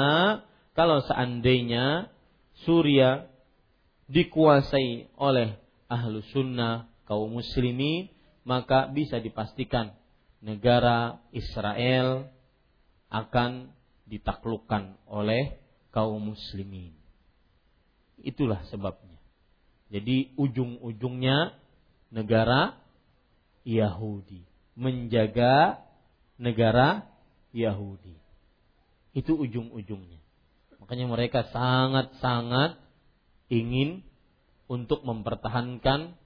kalau 0.73 1.02
seandainya 1.05 2.09
Suria 2.64 3.28
dikuasai 4.07 5.11
oleh 5.19 5.59
ahlu 5.91 6.23
sunnah 6.31 6.91
kaum 7.07 7.39
muslimin 7.39 8.11
maka 8.47 8.87
bisa 8.91 9.19
dipastikan 9.19 9.95
negara 10.39 11.19
Israel 11.35 12.31
akan 13.11 13.74
ditaklukkan 14.07 14.95
oleh 15.11 15.59
kaum 15.91 16.35
muslimin. 16.35 16.95
Itulah 18.23 18.62
sebabnya. 18.70 19.19
Jadi 19.91 20.35
ujung-ujungnya 20.39 21.55
negara 22.11 22.78
Yahudi 23.66 24.47
menjaga 24.77 25.81
negara 26.37 27.09
Yahudi. 27.51 28.15
Itu 29.16 29.35
ujung-ujungnya. 29.35 30.20
Makanya 30.78 31.09
mereka 31.09 31.49
sangat-sangat 31.49 32.77
ingin 33.52 34.02
untuk 34.66 35.06
mempertahankan 35.06 36.18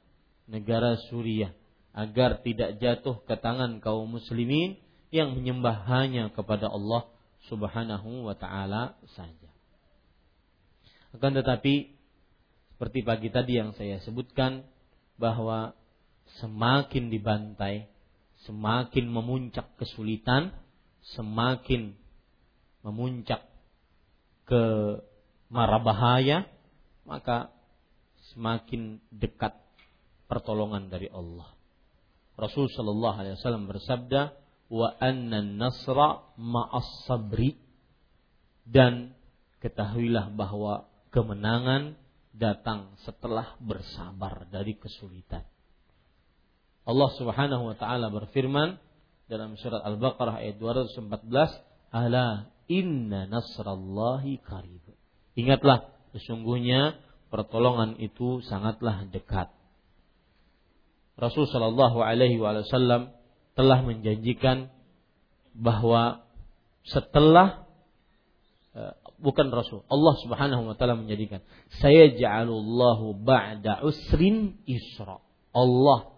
negara 0.49 0.97
Suriah 1.09 1.53
agar 1.93 2.41
tidak 2.47 2.79
jatuh 2.79 3.21
ke 3.27 3.35
tangan 3.39 3.83
kaum 3.83 4.07
muslimin 4.09 4.79
yang 5.11 5.35
menyembah 5.35 5.87
hanya 5.91 6.31
kepada 6.31 6.71
Allah 6.71 7.11
Subhanahu 7.51 8.31
wa 8.31 8.35
taala 8.39 8.95
saja. 9.17 9.51
Akan 11.11 11.35
tetapi 11.35 11.99
seperti 12.77 12.99
pagi 13.03 13.29
tadi 13.29 13.59
yang 13.59 13.75
saya 13.75 13.99
sebutkan 14.07 14.65
bahwa 15.19 15.75
semakin 16.39 17.11
dibantai, 17.11 17.91
semakin 18.47 19.05
memuncak 19.11 19.67
kesulitan, 19.77 20.55
semakin 21.19 21.99
memuncak 22.87 23.45
ke 24.47 24.63
mara 25.51 25.83
bahaya, 25.83 26.47
maka 27.11 27.51
semakin 28.31 29.03
dekat 29.11 29.59
pertolongan 30.31 30.87
dari 30.87 31.11
Allah. 31.11 31.51
Rasul 32.39 32.71
Shallallahu 32.71 33.17
Alaihi 33.19 33.35
Wasallam 33.35 33.67
bersabda, 33.67 34.39
wa 34.71 34.95
anna 35.03 35.43
nasra 35.43 36.31
ma'as 36.39 37.11
sabri 37.11 37.59
dan 38.63 39.19
ketahuilah 39.59 40.31
bahwa 40.39 40.87
kemenangan 41.11 41.99
datang 42.31 42.95
setelah 43.03 43.59
bersabar 43.59 44.47
dari 44.47 44.79
kesulitan. 44.79 45.43
Allah 46.87 47.11
Subhanahu 47.19 47.75
wa 47.75 47.77
taala 47.77 48.09
berfirman 48.09 48.79
dalam 49.27 49.59
surat 49.59 49.83
Al-Baqarah 49.83 50.39
ayat 50.43 50.57
214, 50.63 51.51
"Ala 51.91 52.47
inna 52.71 53.27
nasrallahi 53.27 54.39
qarib." 54.43 54.87
Ingatlah 55.35 55.91
sesungguhnya 56.15 56.99
pertolongan 57.31 57.97
itu 58.03 58.43
sangatlah 58.43 59.07
dekat. 59.09 59.51
Rasul 61.21 61.47
sallallahu 61.47 62.01
alaihi 62.01 62.41
wasallam 62.41 63.13
telah 63.55 63.85
menjanjikan 63.85 64.73
bahwa 65.53 66.25
setelah 66.87 67.69
eh, 68.73 68.97
bukan 69.21 69.53
Rasul. 69.53 69.85
Allah 69.87 70.15
Subhanahu 70.25 70.73
wa 70.73 70.75
taala 70.75 70.97
menjadikan 70.97 71.45
saya 71.79 72.09
ja'alullahu 72.11 73.21
ba'da 73.21 73.85
usrin 73.85 74.59
isra. 74.65 75.21
Allah 75.53 76.17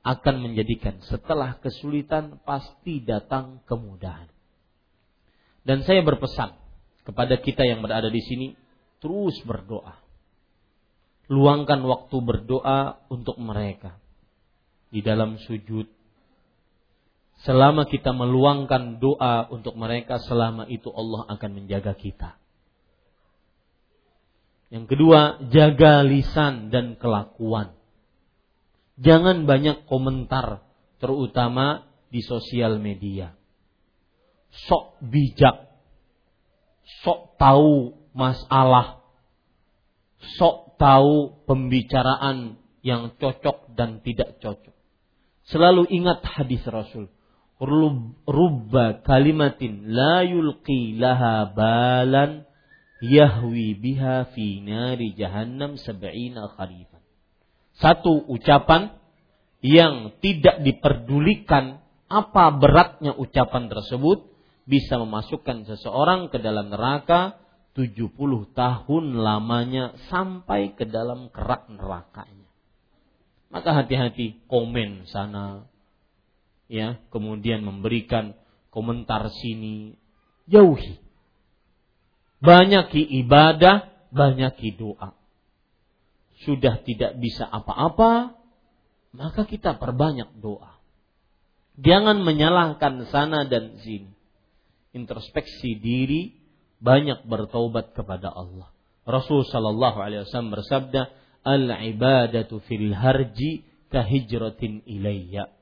akan 0.00 0.34
menjadikan 0.50 0.98
setelah 1.04 1.60
kesulitan 1.60 2.40
pasti 2.42 3.04
datang 3.04 3.62
kemudahan. 3.68 4.26
Dan 5.62 5.84
saya 5.84 6.00
berpesan 6.00 6.56
kepada 7.04 7.36
kita 7.38 7.68
yang 7.68 7.84
berada 7.84 8.08
di 8.08 8.24
sini 8.24 8.46
terus 9.00 9.36
berdoa. 9.42 9.98
Luangkan 11.30 11.82
waktu 11.86 12.16
berdoa 12.20 13.00
untuk 13.08 13.38
mereka 13.38 13.96
di 14.90 15.00
dalam 15.00 15.38
sujud, 15.38 15.86
Selama 17.40 17.88
kita 17.88 18.12
meluangkan 18.12 19.00
doa 19.00 19.48
untuk 19.48 19.72
mereka, 19.72 20.20
selama 20.20 20.68
itu 20.68 20.92
Allah 20.92 21.24
akan 21.24 21.50
menjaga 21.56 21.96
kita. 21.96 22.36
Yang 24.68 24.92
kedua, 24.92 25.40
jaga 25.48 26.04
lisan 26.04 26.68
dan 26.68 27.00
kelakuan. 27.00 27.72
Jangan 29.00 29.48
banyak 29.48 29.88
komentar, 29.88 30.60
terutama 31.00 31.88
di 32.12 32.20
sosial 32.20 32.76
media. 32.76 33.32
Sok 34.68 35.00
bijak, 35.00 35.64
sok 37.00 37.40
tahu 37.40 37.99
masalah, 38.12 39.04
sok 40.38 40.76
tahu 40.80 41.44
pembicaraan 41.44 42.60
yang 42.80 43.14
cocok 43.20 43.76
dan 43.76 44.00
tidak 44.00 44.40
cocok. 44.40 44.74
Selalu 45.48 45.88
ingat 45.90 46.24
hadis 46.24 46.62
Rasul 46.68 47.10
rubba 47.60 49.04
kalimatin 49.04 49.92
la 49.92 50.24
yulqi 50.24 50.96
laha 50.96 51.52
balan 51.52 52.48
yahwi 53.04 53.76
biha 53.76 54.32
fi 54.32 54.64
nari 54.64 55.12
jahannam 55.12 55.76
sab'ina 55.76 56.48
kharifan. 56.56 57.04
Satu 57.76 58.24
ucapan 58.32 58.96
yang 59.60 60.16
tidak 60.24 60.64
diperdulikan 60.64 61.84
apa 62.08 62.44
beratnya 62.56 63.12
ucapan 63.12 63.68
tersebut 63.68 64.24
bisa 64.64 64.96
memasukkan 64.96 65.68
seseorang 65.68 66.32
ke 66.32 66.40
dalam 66.40 66.72
neraka 66.72 67.36
70 67.78 68.10
tahun 68.52 69.04
lamanya 69.14 69.94
sampai 70.10 70.74
ke 70.74 70.84
dalam 70.86 71.30
kerak 71.30 71.70
nerakanya. 71.70 72.48
Maka 73.50 73.82
hati-hati 73.82 74.46
komen 74.46 75.10
sana, 75.10 75.66
ya 76.70 77.02
kemudian 77.10 77.62
memberikan 77.66 78.38
komentar 78.70 79.30
sini 79.42 79.98
jauhi. 80.46 80.98
Banyak 82.40 82.94
ibadah 82.94 83.90
banyak 84.10 84.54
doa. 84.78 85.14
Sudah 86.46 86.80
tidak 86.82 87.20
bisa 87.20 87.44
apa-apa 87.44 88.40
maka 89.10 89.42
kita 89.42 89.76
perbanyak 89.76 90.38
doa. 90.38 90.78
Jangan 91.80 92.22
menyalahkan 92.22 93.08
sana 93.10 93.46
dan 93.48 93.80
sini. 93.82 94.10
Introspeksi 94.94 95.78
diri 95.78 96.39
banyak 96.80 97.28
bertaubat 97.28 97.92
kepada 97.92 98.32
Allah. 98.32 98.72
Rasul 99.04 99.44
sallallahu 99.44 100.00
alaihi 100.00 100.24
wasallam 100.24 100.56
bersabda, 100.56 101.12
"Al-ibadatu 101.44 102.60
fil 102.64 102.92
harji 102.96 103.64
kahijratin 103.92 104.84
ilayya." 104.88 105.52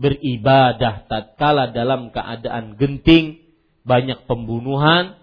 Beribadah 0.00 1.04
tatkala 1.10 1.74
dalam 1.76 2.08
keadaan 2.14 2.80
genting, 2.80 3.44
banyak 3.84 4.24
pembunuhan, 4.24 5.20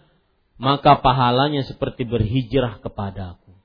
maka 0.61 1.02
pahalanya 1.02 1.65
seperti 1.65 2.06
berhijrah 2.06 2.78
kepadaku. 2.84 3.57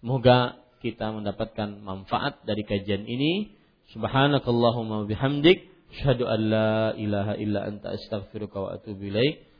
Semoga 0.00 0.60
kita 0.84 1.10
mendapatkan 1.10 1.80
manfaat 1.80 2.44
dari 2.44 2.62
kajian 2.62 3.08
ini. 3.08 3.56
Subhanakallahumma 3.96 5.08
bihamdik, 5.08 5.64
syahadu 5.96 6.28
an 6.28 6.40
la 6.52 6.76
ilaha 6.92 7.34
illa 7.40 7.64
anta 7.64 7.96
astaghfiruka 7.96 8.56
wa 8.60 8.68
atubu 8.76 9.08
ilaik. 9.08 9.47